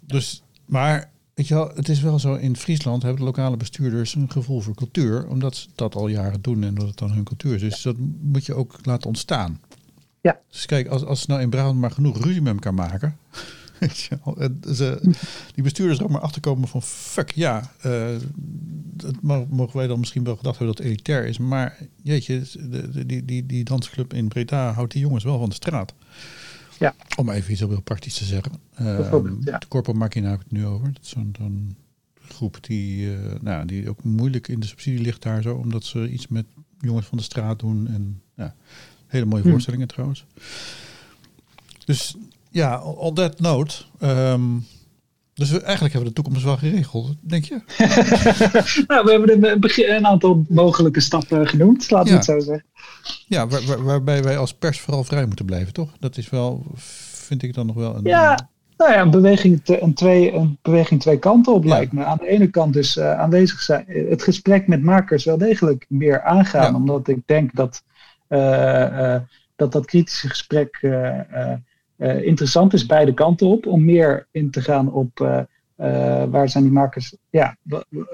Dus, 0.00 0.42
maar 0.64 1.10
weet 1.34 1.48
je 1.48 1.54
wel, 1.54 1.70
het 1.74 1.88
is 1.88 2.00
wel 2.00 2.18
zo, 2.18 2.34
in 2.34 2.56
Friesland 2.56 3.02
hebben 3.02 3.20
de 3.20 3.26
lokale 3.26 3.56
bestuurders 3.56 4.14
een 4.14 4.30
gevoel 4.30 4.60
voor 4.60 4.74
cultuur. 4.74 5.28
Omdat 5.28 5.56
ze 5.56 5.68
dat 5.74 5.94
al 5.94 6.08
jaren 6.08 6.42
doen 6.42 6.64
en 6.64 6.74
dat 6.74 6.86
het 6.86 6.98
dan 6.98 7.12
hun 7.12 7.24
cultuur 7.24 7.54
is. 7.54 7.60
Dus 7.60 7.82
dat 7.82 7.96
moet 8.20 8.46
je 8.46 8.54
ook 8.54 8.78
laten 8.82 9.08
ontstaan. 9.08 9.60
Ja. 10.20 10.40
Dus 10.50 10.66
kijk, 10.66 10.88
als, 10.88 11.04
als 11.04 11.20
ze 11.20 11.26
nou 11.28 11.42
in 11.42 11.50
Brabant 11.50 11.78
maar 11.78 11.90
genoeg 11.90 12.24
ruzie 12.24 12.42
met 12.42 12.54
elkaar 12.54 12.74
maken. 12.74 13.16
die 15.54 15.62
bestuurders 15.62 15.98
er 15.98 16.04
ook 16.04 16.10
maar 16.10 16.20
achterkomen 16.20 16.68
van 16.68 16.82
fuck 16.82 17.30
ja, 17.30 17.72
eh, 17.80 18.06
dat 18.92 19.22
mogen 19.48 19.76
wij 19.76 19.86
dan 19.86 19.98
misschien 19.98 20.24
wel 20.24 20.36
gedacht 20.36 20.58
hebben 20.58 20.76
dat 20.76 20.84
het 20.84 20.94
elitair 20.94 21.26
is. 21.26 21.38
Maar 21.38 21.78
jeetje, 22.02 22.42
de, 22.70 23.06
die, 23.06 23.24
die, 23.24 23.46
die 23.46 23.64
dansclub 23.64 24.14
in 24.14 24.28
Breda 24.28 24.72
houdt 24.72 24.92
die 24.92 25.00
jongens 25.00 25.24
wel 25.24 25.38
van 25.38 25.48
de 25.48 25.54
straat. 25.54 25.94
Ja. 26.78 26.94
Om 27.16 27.30
even 27.30 27.50
iets 27.52 27.60
heel 27.60 27.80
praktisch 27.80 28.14
te 28.14 28.24
zeggen. 28.24 28.52
Eh, 28.74 28.84
Bijvoorbeeld, 28.96 29.44
ja. 29.44 29.58
De 29.58 29.68
Corpo 29.68 29.92
Machina 29.92 30.30
heb 30.30 30.38
ik 30.40 30.44
het 30.48 30.52
nu 30.58 30.66
over. 30.66 30.92
Dat 30.92 31.02
is 31.02 31.08
zo'n 31.08 31.76
groep 32.28 32.58
die, 32.60 33.14
eh, 33.14 33.40
nou, 33.40 33.66
die 33.66 33.88
ook 33.88 34.04
moeilijk 34.04 34.48
in 34.48 34.60
de 34.60 34.66
subsidie 34.66 35.00
ligt 35.00 35.22
daar 35.22 35.42
zo. 35.42 35.54
Omdat 35.54 35.84
ze 35.84 36.10
iets 36.10 36.28
met 36.28 36.46
jongens 36.80 37.06
van 37.06 37.18
de 37.18 37.24
straat 37.24 37.58
doen. 37.58 37.86
En 37.88 38.22
ja, 38.34 38.54
hele 39.06 39.24
mooie 39.24 39.42
Hm. 39.42 39.50
voorstellingen 39.50 39.88
trouwens. 39.88 40.24
Dus 41.84 42.16
ja, 42.50 42.82
on 42.82 43.14
that 43.14 43.40
note. 43.40 43.74
ehm, 43.98 44.42
dus 45.34 45.50
we, 45.50 45.60
eigenlijk 45.60 45.94
hebben 45.94 46.00
we 46.12 46.16
de 46.16 46.22
toekomst 46.22 46.44
wel 46.44 46.56
geregeld, 46.56 47.14
denk 47.20 47.44
je? 47.44 47.54
nou, 48.86 49.04
we 49.04 49.10
hebben 49.10 49.52
een, 49.52 49.94
een 49.96 50.06
aantal 50.06 50.44
mogelijke 50.48 51.00
stappen 51.00 51.48
genoemd, 51.48 51.90
laten 51.90 52.06
we 52.06 52.10
Ja. 52.12 52.16
het 52.16 52.24
zo 52.24 52.38
zeggen. 52.40 52.64
Ja, 53.26 53.46
waar, 53.46 53.62
waar- 53.66 53.82
waarbij 53.84 54.22
wij 54.22 54.38
als 54.38 54.54
pers 54.54 54.80
vooral 54.80 55.04
vrij 55.04 55.26
moeten 55.26 55.44
blijven, 55.44 55.72
toch? 55.72 55.90
Dat 56.00 56.16
is 56.16 56.30
wel, 56.30 56.64
vind 57.12 57.42
ik 57.42 57.54
dan 57.54 57.66
nog 57.66 57.76
wel 57.76 57.96
een... 57.96 58.04
Ja, 58.04 58.48
Nou 58.76 58.92
ja, 58.92 59.00
een 59.00 59.10
beweging, 59.10 59.60
een 59.64 59.94
twee, 59.94 60.32
een 60.32 60.58
beweging 60.62 61.00
twee 61.00 61.18
kanten 61.18 61.52
op 61.54 61.64
lijkt 61.64 61.92
me. 61.92 62.04
Aan 62.04 62.18
de 62.18 62.28
ene 62.28 62.46
kant 62.50 62.72
dus 62.72 62.96
uh, 62.96 63.18
aanwezig 63.20 63.60
zijn, 63.60 63.84
het 64.08 64.22
gesprek 64.22 64.66
met 64.66 64.82
makers 64.82 65.24
wel 65.24 65.38
degelijk 65.38 65.84
meer 65.88 66.22
aangaan. 66.22 66.74
Omdat 66.74 67.08
ik 67.08 67.18
denk 67.26 67.54
dat 67.54 67.82
uh, 68.28 69.16
dat, 69.56 69.72
dat 69.72 69.86
kritische 69.86 70.28
gesprek 70.28 70.78
interessant 72.22 72.72
is 72.72 72.86
beide 72.86 73.14
kanten 73.14 73.46
op. 73.46 73.66
Om 73.66 73.84
meer 73.84 74.26
in 74.30 74.50
te 74.50 74.60
gaan 74.60 74.92
op 74.92 75.18
waar 76.30 76.48
zijn 76.48 76.64
die 76.64 76.72
makers. 76.72 77.16
Ja, 77.30 77.56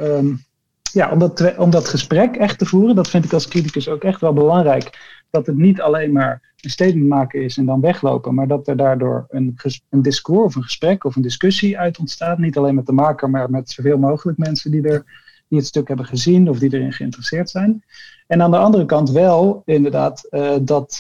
um, 0.01 0.45
ja 0.93 1.11
om, 1.11 1.18
dat, 1.18 1.57
om 1.57 1.70
dat 1.70 1.88
gesprek 1.88 2.36
echt 2.36 2.59
te 2.59 2.66
voeren, 2.66 2.95
dat 2.95 3.11
vind 3.11 3.24
ik 3.24 3.32
als 3.32 3.49
criticus 3.49 3.88
ook 3.88 4.05
echt 4.05 4.20
wel 4.20 4.32
belangrijk. 4.32 5.18
Dat 5.30 5.47
het 5.47 5.57
niet 5.57 5.80
alleen 5.80 6.12
maar 6.12 6.55
een 6.61 6.70
statement 6.70 7.09
maken 7.09 7.43
is 7.43 7.57
en 7.57 7.66
dan 7.66 7.80
weglopen, 7.80 8.34
maar 8.34 8.49
dat 8.49 8.68
er 8.68 8.76
daardoor 8.76 9.26
een, 9.28 9.57
een 9.88 10.03
discours 10.03 10.45
of 10.45 10.55
een 10.55 10.62
gesprek 10.62 11.05
of 11.05 11.16
een 11.16 11.22
discussie 11.22 11.78
uit 11.78 11.99
ontstaat. 11.99 12.38
Niet 12.38 12.57
alleen 12.57 12.74
met 12.74 12.86
de 12.86 12.93
maker, 12.93 13.30
maar 13.30 13.51
met 13.51 13.70
zoveel 13.70 13.99
mogelijk 13.99 14.38
mensen 14.38 14.70
die, 14.70 14.88
er, 14.88 15.05
die 15.49 15.59
het 15.59 15.66
stuk 15.66 15.88
hebben 15.88 16.07
gezien 16.07 16.49
of 16.49 16.59
die 16.59 16.74
erin 16.74 16.93
geïnteresseerd 16.93 17.51
zijn. 17.51 17.84
En 18.26 18.43
aan 18.43 18.51
de 18.51 18.57
andere 18.57 18.86
kant 18.86 19.11
wel 19.11 19.62
inderdaad 19.64 20.28
dat, 20.62 20.99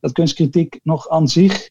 dat 0.00 0.12
kunstkritiek 0.12 0.80
nog 0.82 1.08
aan 1.08 1.28
zich 1.28 1.70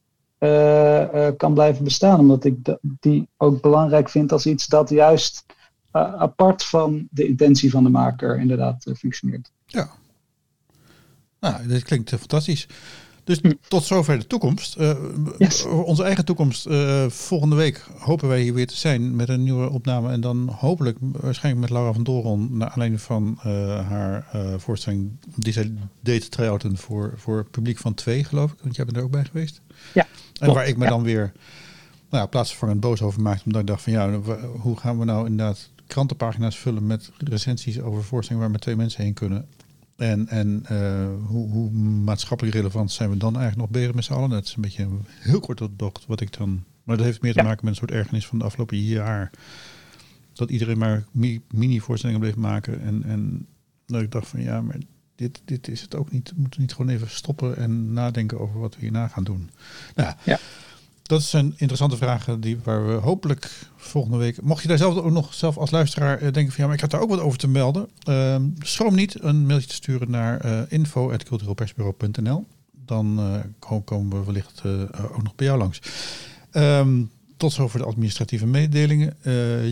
kan 1.37 1.53
blijven 1.53 1.83
bestaan, 1.83 2.19
omdat 2.19 2.45
ik 2.45 2.55
die 2.81 3.27
ook 3.37 3.61
belangrijk 3.61 4.09
vind 4.09 4.31
als 4.31 4.45
iets 4.45 4.67
dat 4.67 4.89
juist 4.89 5.45
apart 5.91 6.63
van 6.63 7.07
de 7.11 7.27
intentie 7.27 7.71
van 7.71 7.83
de 7.83 7.89
maker 7.89 8.39
inderdaad 8.39 8.91
functioneert. 8.97 9.51
Ja. 9.65 9.89
Nou, 11.39 11.67
dit 11.67 11.83
klinkt 11.83 12.09
fantastisch. 12.09 12.67
Dus 13.23 13.39
hm. 13.41 13.51
tot 13.67 13.83
zover 13.83 14.19
de 14.19 14.27
toekomst. 14.27 14.77
Uh, 14.79 14.95
Onze 15.85 16.03
eigen 16.03 16.25
toekomst. 16.25 16.67
Uh, 16.67 17.09
volgende 17.09 17.55
week 17.55 17.85
hopen 17.97 18.27
wij 18.27 18.41
hier 18.41 18.53
weer 18.53 18.67
te 18.67 18.75
zijn 18.75 19.15
met 19.15 19.29
een 19.29 19.43
nieuwe 19.43 19.69
opname. 19.69 20.11
En 20.11 20.21
dan 20.21 20.49
hopelijk 20.49 20.97
waarschijnlijk 21.01 21.65
met 21.65 21.73
Laura 21.73 21.93
van 21.93 22.03
Doron. 22.03 22.57
Naar 22.57 22.69
aanleiding 22.69 23.01
van 23.01 23.39
uh, 23.45 23.87
haar 23.87 24.25
voorstelling 24.57 25.11
die 25.35 25.53
zij 25.53 25.73
deed 26.01 26.31
try-outen 26.31 26.77
voor, 26.77 27.13
voor 27.15 27.45
publiek 27.45 27.77
van 27.77 27.93
twee, 27.93 28.23
geloof 28.23 28.51
ik. 28.51 28.57
Want 28.61 28.75
jij 28.75 28.85
bent 28.85 28.97
er 28.97 29.03
ook 29.03 29.11
bij 29.11 29.25
geweest. 29.25 29.61
Ja. 29.93 30.07
En 30.39 30.53
waar 30.53 30.67
ik 30.67 30.77
me 30.77 30.87
dan 30.87 31.03
weer 31.03 31.31
nou 32.09 32.23
ja, 32.23 32.25
plaatsvervangend 32.25 32.79
boos 32.79 33.01
over 33.01 33.21
maakte. 33.21 33.45
Omdat 33.45 33.61
ik 33.61 33.67
dacht 33.67 33.81
van 33.81 33.93
ja, 33.93 34.11
hoe 34.59 34.77
gaan 34.77 34.99
we 34.99 35.05
nou 35.05 35.27
inderdaad 35.27 35.69
krantenpagina's 35.87 36.57
vullen 36.57 36.87
met 36.87 37.11
recensies 37.17 37.79
over 37.79 38.03
voorstellingen 38.03 38.41
waar 38.41 38.49
maar 38.49 38.59
twee 38.59 38.75
mensen 38.75 39.03
heen 39.03 39.13
kunnen. 39.13 39.47
En, 39.95 40.27
en 40.27 40.65
uh, 40.71 41.07
hoe, 41.27 41.49
hoe, 41.49 41.71
maatschappelijk 41.71 42.55
relevant 42.55 42.91
zijn 42.91 43.09
we 43.09 43.17
dan 43.17 43.37
eigenlijk 43.37 43.61
nog 43.61 43.81
bezig 43.81 43.95
met 43.95 44.03
z'n 44.03 44.13
allen? 44.13 44.29
Dat 44.29 44.45
is 44.45 44.55
een 44.55 44.61
beetje 44.61 44.87
heel 45.19 45.39
kort 45.39 45.61
docht 45.75 46.05
wat 46.05 46.21
ik 46.21 46.37
dan... 46.37 46.63
Maar 46.83 46.97
dat 46.97 47.05
heeft 47.05 47.21
meer 47.21 47.33
te 47.33 47.43
maken 47.43 47.59
met 47.65 47.73
een 47.73 47.79
soort 47.79 47.91
ergernis 47.91 48.27
van 48.27 48.37
de 48.37 48.45
afgelopen 48.45 48.77
jaar. 48.77 49.31
Dat 50.33 50.49
iedereen 50.49 50.77
maar 50.77 51.05
mini-voorstellingen 51.51 52.21
bleef 52.21 52.35
maken. 52.35 52.81
En, 52.81 53.03
en 53.03 53.47
dat 53.85 54.01
ik 54.01 54.11
dacht 54.11 54.27
van 54.27 54.41
ja, 54.41 54.61
maar 54.61 54.77
dit, 55.19 55.41
dit 55.45 55.67
is 55.67 55.81
het 55.81 55.95
ook 55.95 56.11
niet. 56.11 56.29
We 56.29 56.41
moeten 56.41 56.61
niet 56.61 56.73
gewoon 56.73 56.91
even 56.91 57.09
stoppen 57.09 57.57
en 57.57 57.93
nadenken 57.93 58.39
over 58.39 58.59
wat 58.59 58.75
we 58.75 58.81
hierna 58.81 59.07
gaan 59.07 59.23
doen. 59.23 59.49
Nou, 59.95 60.13
ja 60.23 60.39
dat 61.09 61.23
zijn 61.23 61.53
interessante 61.57 61.97
vragen 61.97 62.41
die, 62.41 62.57
waar 62.63 62.87
we 62.87 62.93
hopelijk 62.93 63.51
volgende 63.75 64.17
week. 64.17 64.41
Mocht 64.41 64.61
je 64.61 64.67
daar 64.67 64.77
zelf 64.77 64.95
ook 64.95 65.11
nog 65.11 65.33
zelf 65.33 65.57
als 65.57 65.71
luisteraar 65.71 66.17
eh, 66.17 66.31
denken 66.33 66.53
van 66.53 66.55
ja, 66.57 66.65
maar 66.65 66.75
ik 66.75 66.81
had 66.81 66.91
daar 66.91 67.01
ook 67.01 67.09
wat 67.09 67.19
over 67.19 67.37
te 67.37 67.47
melden. 67.47 67.89
Uh, 68.09 68.35
schroom 68.59 68.95
niet 68.95 69.23
een 69.23 69.45
mailtje 69.45 69.67
te 69.67 69.73
sturen 69.73 70.11
naar 70.11 70.45
uh, 70.45 70.59
eh, 70.59 70.65
info.cultureelpersbureau.nl. 70.69 72.45
Dan 72.85 73.19
uh, 73.19 73.79
komen 73.83 74.19
we 74.19 74.25
wellicht 74.25 74.63
ook 75.01 75.23
nog 75.23 75.35
bij 75.35 75.45
jou 75.45 75.59
langs. 75.59 75.81
Um, 76.51 77.11
tot 77.37 77.51
zover 77.51 77.79
de 77.79 77.85
administratieve 77.85 78.45
mededelingen. 78.45 79.15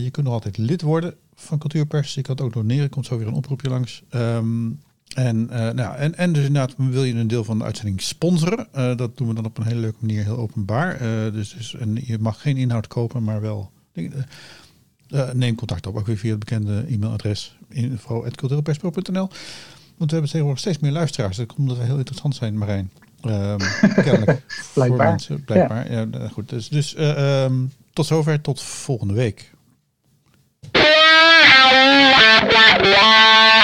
je 0.02 0.08
kunt 0.10 0.26
nog 0.26 0.34
altijd 0.34 0.58
lid 0.58 0.82
worden 0.82 1.14
van 1.34 1.58
Cultuurpers. 1.58 2.14
Je 2.14 2.22
kan 2.22 2.34
het 2.34 2.44
ook 2.44 2.52
doneren. 2.52 2.88
Komt 2.88 3.06
zo 3.06 3.18
weer 3.18 3.26
een 3.26 3.34
oproepje 3.34 3.68
langs. 3.68 4.02
Um, 4.10 4.80
en, 5.18 5.48
uh, 5.52 5.70
nou, 5.70 5.96
en, 5.96 6.16
en 6.16 6.32
dus 6.32 6.46
inderdaad, 6.46 6.74
wil 6.76 7.04
je 7.04 7.14
een 7.14 7.28
deel 7.28 7.44
van 7.44 7.58
de 7.58 7.64
uitzending 7.64 8.00
sponsoren. 8.00 8.66
Uh, 8.76 8.96
dat 8.96 9.16
doen 9.16 9.28
we 9.28 9.34
dan 9.34 9.44
op 9.44 9.58
een 9.58 9.66
hele 9.66 9.80
leuke 9.80 9.98
manier, 10.00 10.24
heel 10.24 10.36
openbaar. 10.36 11.02
Uh, 11.02 11.32
dus, 11.32 11.54
dus 11.54 11.74
en 11.74 11.98
je 12.04 12.18
mag 12.18 12.40
geen 12.40 12.56
inhoud 12.56 12.86
kopen, 12.86 13.24
maar 13.24 13.40
wel. 13.40 13.70
neem 15.32 15.54
contact 15.54 15.86
op, 15.86 15.96
ook 15.96 16.06
weer 16.06 16.16
via 16.16 16.30
het 16.30 16.38
bekende 16.38 16.84
e-mailadres 16.88 17.56
info.cultureperspro.nl. 17.68 19.28
Want 19.96 20.10
we 20.10 20.16
hebben 20.16 20.22
tegenwoordig 20.22 20.58
steeds 20.58 20.78
meer 20.78 20.92
luisteraars. 20.92 21.36
Dat 21.36 21.46
komt 21.46 21.58
omdat 21.58 21.76
we 21.76 21.84
heel 21.84 21.98
interessant 21.98 22.34
zijn, 22.34 22.58
Marijn. 22.58 22.90
Um, 23.22 23.56
kennelijk. 24.04 24.42
blijkbaar. 24.74 25.08
Mensen, 25.08 25.44
blijkbaar. 25.44 25.92
Ja. 25.92 26.06
ja. 26.10 26.28
goed. 26.28 26.48
Dus, 26.48 26.68
dus 26.68 26.94
um, 26.98 27.72
tot 27.92 28.06
zover, 28.06 28.40
tot 28.40 28.62
volgende 28.62 29.14
week. 29.14 29.50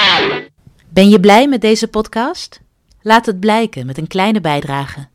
Ben 0.95 1.09
je 1.09 1.19
blij 1.19 1.47
met 1.47 1.61
deze 1.61 1.87
podcast? 1.87 2.61
Laat 3.01 3.25
het 3.25 3.39
blijken 3.39 3.85
met 3.85 3.97
een 3.97 4.07
kleine 4.07 4.41
bijdrage. 4.41 5.07